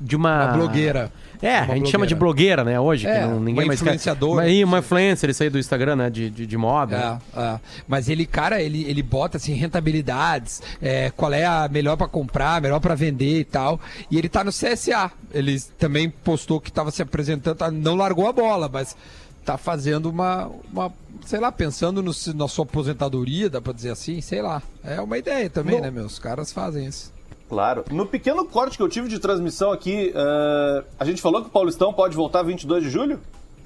De 0.00 0.16
uma. 0.16 0.44
Uma 0.46 0.52
blogueira. 0.56 1.12
É, 1.42 1.60
Uma 1.60 1.74
a 1.74 1.76
gente 1.76 1.90
chama 1.90 2.06
de 2.06 2.14
blogueira, 2.14 2.64
né, 2.64 2.80
hoje. 2.80 3.06
É, 3.06 3.20
que 3.20 3.26
não, 3.26 3.38
ninguém 3.38 3.64
uma 3.64 3.66
mais 3.66 3.78
quer- 3.82 3.88
influenciadora. 3.88 4.48
E 4.48 4.64
uma 4.64 4.78
influencer, 4.78 5.28
isso 5.28 5.42
aí 5.42 5.50
do 5.50 5.58
Instagram, 5.58 5.94
né, 5.96 6.08
de, 6.08 6.30
de, 6.30 6.46
de 6.46 6.56
moda. 6.56 7.20
É, 7.36 7.38
é. 7.40 7.60
Mas 7.86 8.08
ele, 8.08 8.24
cara, 8.24 8.62
ele, 8.62 8.82
ele 8.88 9.02
bota 9.02 9.36
assim, 9.36 9.52
rentabilidades, 9.52 10.62
é, 10.80 11.10
qual 11.14 11.34
é 11.34 11.44
a 11.44 11.68
melhor 11.70 11.98
pra 11.98 12.08
comprar, 12.08 12.62
melhor 12.62 12.80
pra 12.80 12.94
vender 12.94 13.40
e 13.40 13.44
tal. 13.44 13.78
E 14.10 14.16
ele 14.16 14.28
tá 14.30 14.42
no 14.42 14.50
CSA. 14.50 15.10
Ele 15.34 15.60
também 15.78 16.08
postou 16.08 16.58
que 16.60 16.72
tava 16.72 16.90
se 16.90 17.02
apresentando, 17.02 17.56
tá- 17.56 17.70
não 17.70 17.94
largou 17.94 18.26
a 18.26 18.32
bola, 18.32 18.70
mas 18.72 18.96
tá 19.44 19.58
fazendo 19.58 20.06
uma, 20.06 20.50
uma 20.72 20.92
sei 21.24 21.40
lá, 21.40 21.52
pensando 21.52 22.02
no, 22.02 22.12
na 22.34 22.48
sua 22.48 22.64
aposentadoria, 22.64 23.48
dá 23.50 23.60
pra 23.60 23.72
dizer 23.72 23.90
assim, 23.90 24.20
sei 24.20 24.42
lá. 24.42 24.62
É 24.82 25.00
uma 25.00 25.18
ideia 25.18 25.48
também, 25.50 25.76
Bom. 25.76 25.82
né, 25.82 25.90
meus? 25.90 26.14
Os 26.14 26.18
caras 26.18 26.52
fazem 26.52 26.86
isso. 26.86 27.12
Claro. 27.48 27.84
No 27.90 28.06
pequeno 28.06 28.44
corte 28.46 28.76
que 28.76 28.82
eu 28.82 28.88
tive 28.88 29.08
de 29.08 29.18
transmissão 29.18 29.70
aqui, 29.70 30.12
eh, 30.14 30.84
a 30.98 31.04
gente 31.04 31.20
falou 31.20 31.42
que 31.42 31.48
o 31.48 31.50
Paulistão 31.50 31.92
pode 31.92 32.16
voltar 32.16 32.42
22 32.42 32.82
de 32.84 32.90
julho? 32.90 33.20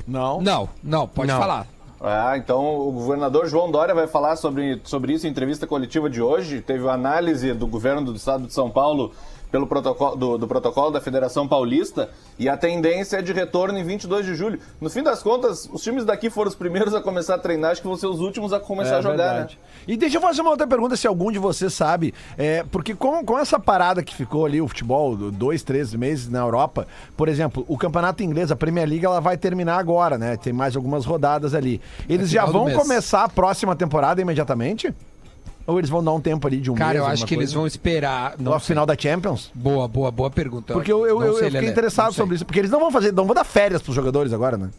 Não. 0.07 0.41
Não, 0.41 0.69
não, 0.83 1.07
pode 1.07 1.31
Não. 1.31 1.39
falar. 1.39 1.67
Ah, 2.01 2.37
então 2.37 2.65
o 2.65 2.93
governador 2.93 3.49
João 3.49 3.71
Dória 3.71 3.95
vai 3.95 4.07
falar 4.07 4.37
sobre, 4.37 4.81
sobre 4.85 5.13
isso 5.13 5.27
em 5.27 5.31
entrevista 5.31 5.67
coletiva 5.67 6.09
de 6.09 6.23
hoje. 6.23 6.61
Teve 6.61 6.85
uma 6.85 6.93
análise 6.93 7.53
do 7.55 7.67
governo 7.67 8.05
do 8.05 8.15
estado 8.17 8.47
de 8.47 8.53
São 8.53 8.71
Paulo 8.71 9.13
pelo 9.51 9.67
protocolo, 9.67 10.17
do, 10.17 10.39
do 10.39 10.47
protocolo 10.47 10.91
da 10.91 11.01
Federação 11.01 11.47
Paulista 11.49 12.11
e 12.39 12.49
a 12.49 12.57
tendência 12.57 13.17
é 13.17 13.23
de 13.23 13.33
retorno 13.33 13.79
em 13.79 13.85
22 13.85 14.27
de 14.27 14.35
julho. 14.35 14.59
No 14.81 14.91
fim 14.91 15.03
das 15.03 15.23
contas, 15.23 15.69
os 15.73 15.83
times 15.83 16.05
daqui 16.05 16.29
foram 16.31 16.49
os 16.49 16.55
primeiros 16.55 16.95
a 16.95 17.01
começar 17.01 17.37
a 17.37 17.39
treinar, 17.39 17.71
acho 17.73 17.81
que 17.81 17.87
vão 17.89 17.97
ser 17.97 18.07
os 18.07 18.21
últimos 18.21 18.53
a 18.53 18.61
começar 18.61 18.97
É 18.97 18.99
a 18.99 19.01
jogar, 19.03 19.17
verdade. 19.17 19.59
né? 19.63 19.69
E 19.87 19.97
deixa 19.97 20.19
eu 20.19 20.21
fazer 20.21 20.43
uma 20.43 20.51
outra 20.51 20.67
pergunta, 20.67 20.97
se 20.97 21.07
algum 21.07 21.33
de 21.33 21.39
vocês 21.39 21.73
sabe. 21.73 22.13
É, 22.37 22.63
porque 22.71 22.95
com, 22.95 23.25
com 23.25 23.39
essa 23.39 23.59
parada 23.59 24.03
que 24.03 24.15
ficou 24.15 24.45
ali, 24.45 24.61
o 24.61 24.69
futebol, 24.69 25.17
do- 25.17 25.31
dois, 25.33 25.63
três 25.63 25.95
meses 25.95 26.29
na 26.29 26.41
Europa, 26.41 26.87
por 27.17 27.29
exemplo, 27.29 27.65
o 27.69 27.79
campeonato 27.79 28.23
inglês, 28.23 28.51
a 28.53 28.57
Premier 28.57 28.87
League, 28.89 29.05
ela 29.07 29.21
vai 29.21 29.37
terminar 29.39 29.79
agora, 29.79 30.19
né? 30.19 30.37
Tem 30.37 30.53
mais 30.53 30.77
algumas 30.77 31.05
rodadas 31.07 31.55
ali. 31.55 31.81
Eles 32.09 32.29
É 32.29 32.35
já 32.35 32.45
vão 32.45 32.71
começar 32.73 33.25
a 33.25 33.29
próxima 33.29 33.75
temporada 33.75 34.21
imediatamente? 34.21 34.95
Ou 35.69 35.79
eles 35.79 35.91
vão 35.91 36.03
dar 36.03 36.13
um 36.13 36.21
tempo 36.21 36.47
ali 36.47 36.63
de 36.63 36.71
um 36.71 36.75
Cara, 36.75 36.95
mês? 36.95 37.05
eu 37.05 37.07
acho 37.07 37.27
que 37.27 37.35
eles 37.35 37.49
coisa? 37.51 37.59
vão 37.59 37.67
esperar. 37.67 38.37
Não 38.39 38.53
sei. 38.53 38.69
final 38.69 38.87
da 38.87 38.97
Champions? 38.97 39.51
Boa, 39.55 39.87
boa, 39.87 40.11
boa 40.11 40.31
pergunta. 40.31 40.73
Porque 40.73 40.91
eu, 40.91 41.07
eu, 41.07 41.23
eu, 41.23 41.35
sei, 41.35 41.49
eu 41.49 41.53
fiquei 41.53 41.69
interessado 41.69 42.07
não 42.07 42.13
sei. 42.13 42.23
sobre 42.23 42.37
isso. 42.37 42.47
Porque 42.47 42.59
eles 42.59 42.71
não 42.71 42.81
vão 42.81 42.91
fazer, 42.91 43.13
não 43.13 43.27
vão 43.27 43.35
dar 43.35 43.45
férias 43.45 43.83
pros 43.83 43.95
jogadores 43.95 44.33
agora, 44.33 44.57
né? 44.57 44.71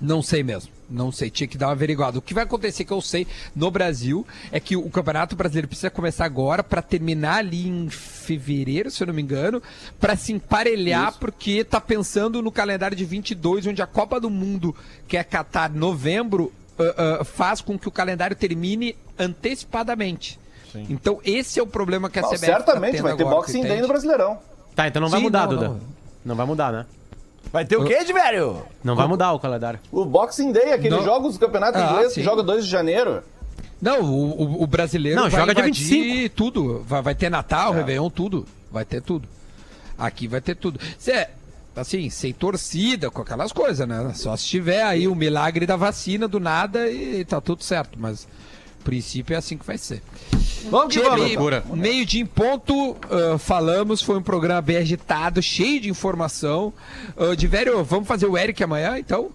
Não 0.00 0.20
sei 0.20 0.42
mesmo. 0.42 0.72
Não 0.90 1.12
sei, 1.12 1.30
tinha 1.30 1.46
que 1.46 1.56
dar 1.56 1.68
uma 1.68 1.72
averiguada. 1.72 2.18
O 2.18 2.22
que 2.22 2.34
vai 2.34 2.42
acontecer 2.42 2.84
que 2.84 2.92
eu 2.92 3.00
sei 3.00 3.28
no 3.54 3.70
Brasil 3.70 4.26
é 4.50 4.58
que 4.58 4.76
o 4.76 4.90
Campeonato 4.90 5.36
Brasileiro 5.36 5.68
precisa 5.68 5.88
começar 5.88 6.24
agora 6.24 6.64
para 6.64 6.82
terminar 6.82 7.36
ali 7.36 7.68
em 7.68 7.88
fevereiro, 7.88 8.90
se 8.90 9.00
eu 9.04 9.06
não 9.06 9.14
me 9.14 9.22
engano, 9.22 9.62
para 10.00 10.16
se 10.16 10.32
emparelhar, 10.32 11.16
porque 11.20 11.62
tá 11.62 11.80
pensando 11.80 12.42
no 12.42 12.50
calendário 12.50 12.96
de 12.96 13.04
22, 13.04 13.68
onde 13.68 13.80
a 13.80 13.86
Copa 13.86 14.18
do 14.18 14.28
Mundo, 14.28 14.74
que 15.06 15.16
é 15.16 15.22
Qatar 15.22 15.72
novembro, 15.72 16.52
ah, 16.78 17.24
faz 17.24 17.60
com 17.60 17.78
que 17.78 17.88
o 17.88 17.90
calendário 17.90 18.34
termine 18.36 18.96
antecipadamente. 19.18 20.38
Então 20.88 21.20
esse 21.22 21.60
é 21.60 21.62
o 21.62 21.66
problema 21.66 22.08
que 22.08 22.18
a 22.18 22.22
CBF 22.22 22.38
certamente 22.38 22.96
tá 22.96 23.02
vai 23.02 23.14
ter 23.16 23.22
agora, 23.24 23.36
Boxing 23.36 23.62
Day 23.62 23.80
no? 23.82 23.88
Brasileirão. 23.88 24.38
Tá, 24.74 24.88
então 24.88 25.02
não 25.02 25.08
vai 25.10 25.18
Sim, 25.20 25.24
mudar, 25.24 25.40
não, 25.42 25.48
Duda. 25.48 25.68
não. 25.68 25.80
Não. 26.24 26.34
vai 26.34 26.46
mudar, 26.46 26.72
né? 26.72 26.86
Vai 27.52 27.64
ter 27.66 27.76
o 27.76 27.84
quê, 27.84 28.02
de 28.04 28.12
velho? 28.12 28.62
Não 28.82 28.96
vai 28.96 29.06
mudar 29.06 29.32
o 29.32 29.38
calendário. 29.38 29.78
O 29.90 30.04
Boxing 30.06 30.50
Day, 30.52 30.72
aqueles 30.72 30.96
Não. 30.96 31.04
jogos 31.04 31.34
do 31.34 31.40
Campeonato 31.44 31.76
Ah, 31.76 31.90
Inglês 31.90 32.08
que 32.08 32.14
sim. 32.14 32.22
joga 32.22 32.42
2 32.42 32.64
de 32.64 32.70
janeiro. 32.70 33.22
Não, 33.82 34.00
o, 34.00 34.42
o- 34.42 34.62
o 34.62 34.66
brasileiro 34.66 35.16
Não, 35.20 35.28
vai 35.28 35.40
joga 35.40 35.54
dia 35.54 35.64
invadir 35.64 35.84
25. 35.84 36.34
tudo. 36.36 36.82
Vai, 36.86 37.02
vai 37.02 37.14
ter 37.14 37.28
Natal, 37.28 37.72
Réveillon, 37.72 38.08
tudo. 38.08 38.46
Vai 38.70 38.84
ter 38.86 39.02
tudo. 39.02 39.28
Aqui 39.98 40.26
vai 40.26 40.40
ter 40.40 40.54
tudo. 40.54 40.80
Cê, 40.98 41.28
assim, 41.74 42.10
sem 42.10 42.32
torcida, 42.32 43.10
com 43.10 43.22
aquelas 43.22 43.52
coisas, 43.52 43.86
né? 43.86 44.12
Só 44.14 44.36
se 44.36 44.46
tiver 44.46 44.82
aí 44.82 45.08
o 45.08 45.14
milagre 45.14 45.66
da 45.66 45.76
vacina 45.76 46.28
do 46.28 46.38
nada 46.38 46.90
e 46.90 47.24
tá 47.24 47.40
tudo 47.40 47.62
certo. 47.64 47.98
Mas, 47.98 48.26
princípio, 48.84 49.34
é 49.34 49.36
assim 49.38 49.56
que 49.56 49.66
vai 49.66 49.78
ser. 49.78 50.02
Vamos 50.70 50.94
que 50.94 51.02
vamos. 51.02 51.20
meio, 51.20 51.38
loucura. 51.38 51.64
meio 51.72 52.06
dia 52.06 52.22
em 52.22 52.26
ponto, 52.26 52.96
ah, 53.10 53.38
falamos, 53.38 54.02
foi 54.02 54.16
um 54.18 54.22
programa 54.22 54.62
bem 54.62 54.76
agitado, 54.76 55.42
cheio 55.42 55.80
de 55.80 55.90
informação. 55.90 56.72
Uh, 57.16 57.34
de 57.34 57.46
velho, 57.46 57.82
vamos 57.82 58.06
fazer 58.06 58.26
o 58.26 58.36
Eric 58.38 58.62
amanhã, 58.62 58.98
então? 58.98 59.30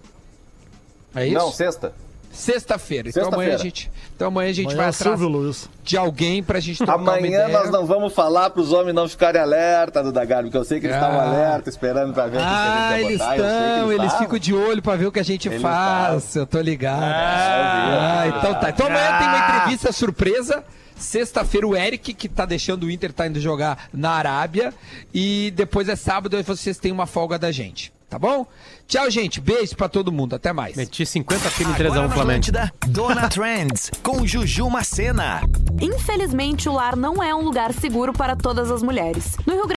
É 1.14 1.26
isso? 1.26 1.34
Não, 1.34 1.52
sexta. 1.52 1.92
Sexta-feira. 2.30 3.08
Então 3.08 3.24
Sexta-feira. 3.24 3.52
amanhã 3.52 3.60
a 3.60 3.64
gente, 3.64 3.90
então 4.14 4.28
amanhã 4.28 4.50
a 4.50 4.52
gente 4.52 4.66
Amanhã 4.66 4.76
vai 4.76 4.86
é 4.86 4.90
atrás 4.90 5.20
Luiz. 5.20 5.68
de 5.82 5.96
alguém 5.96 6.42
pra 6.42 6.60
gente 6.60 6.78
trocar 6.78 6.96
uma 6.96 7.16
Amanhã 7.16 7.44
ideia. 7.44 7.48
nós 7.48 7.70
não 7.70 7.84
vamos 7.86 8.12
falar 8.14 8.50
pros 8.50 8.72
homens 8.72 8.94
não 8.94 9.08
ficarem 9.08 9.40
alerta 9.40 10.02
do 10.02 10.12
Dagar, 10.12 10.42
porque 10.42 10.56
eu 10.56 10.64
sei 10.64 10.78
que 10.78 10.86
eles 10.86 10.96
Ah. 10.96 11.00
estavam 11.00 11.20
alerta, 11.20 11.68
esperando 11.68 12.12
pra 12.14 12.26
ver 12.26 12.36
o 12.36 12.40
que 12.40 12.46
que 12.46 12.52
Ah, 12.52 12.88
a 12.88 12.98
gente 12.98 13.00
ia 13.02 13.06
eles 13.10 13.20
estão, 13.20 13.92
eles 13.92 14.04
estavam. 14.06 14.18
ficam 14.26 14.38
de 14.38 14.54
olho 14.54 14.82
pra 14.82 14.96
ver 14.96 15.06
o 15.06 15.12
que 15.12 15.20
a 15.20 15.24
gente 15.24 15.48
Eles 15.48 15.62
faz. 15.62 16.36
Eu 16.36 16.46
tô 16.46 16.60
ligado. 16.60 17.02
Ah, 17.02 18.20
Ah, 18.22 18.28
então 18.28 18.54
tá. 18.54 18.70
Então 18.70 18.86
amanhã 18.86 19.18
tem 19.18 19.26
uma 19.28 19.38
entrevista 19.48 19.90
surpresa. 19.92 20.62
Sexta-feira 20.96 21.64
o 21.66 21.76
Eric, 21.76 22.12
que 22.12 22.28
tá 22.28 22.44
deixando 22.44 22.84
o 22.84 22.90
Inter, 22.90 23.12
tá 23.12 23.26
indo 23.28 23.38
jogar 23.40 23.88
na 23.92 24.10
Arábia. 24.10 24.74
E 25.14 25.52
depois 25.54 25.88
é 25.88 25.94
sábado 25.96 26.36
e 26.36 26.42
vocês 26.42 26.76
têm 26.78 26.90
uma 26.90 27.06
folga 27.06 27.38
da 27.38 27.52
gente. 27.52 27.92
Tá 28.10 28.18
bom? 28.18 28.46
Tchau, 28.88 29.10
gente. 29.10 29.38
Beijo 29.38 29.76
pra 29.76 29.86
todo 29.86 30.10
mundo. 30.10 30.34
Até 30.34 30.50
mais. 30.50 30.74
Meti 30.74 31.04
50 31.04 31.50
pila 31.50 31.70
em 31.72 31.74
Agora 31.74 31.90
3x1 31.90 31.94
na 31.94 32.08
Flamengo. 32.08 32.22
Atlântida, 32.22 32.72
Dona 32.86 33.28
Trends, 33.28 33.90
com 34.02 34.26
Juju 34.26 34.70
Macena. 34.70 35.42
Infelizmente, 35.78 36.70
o 36.70 36.72
lar 36.72 36.96
não 36.96 37.22
é 37.22 37.34
um 37.34 37.42
lugar 37.42 37.74
seguro 37.74 38.14
para 38.14 38.34
todas 38.34 38.70
as 38.70 38.82
mulheres. 38.82 39.36
No 39.46 39.52
Rio 39.52 39.66
Grande 39.66 39.76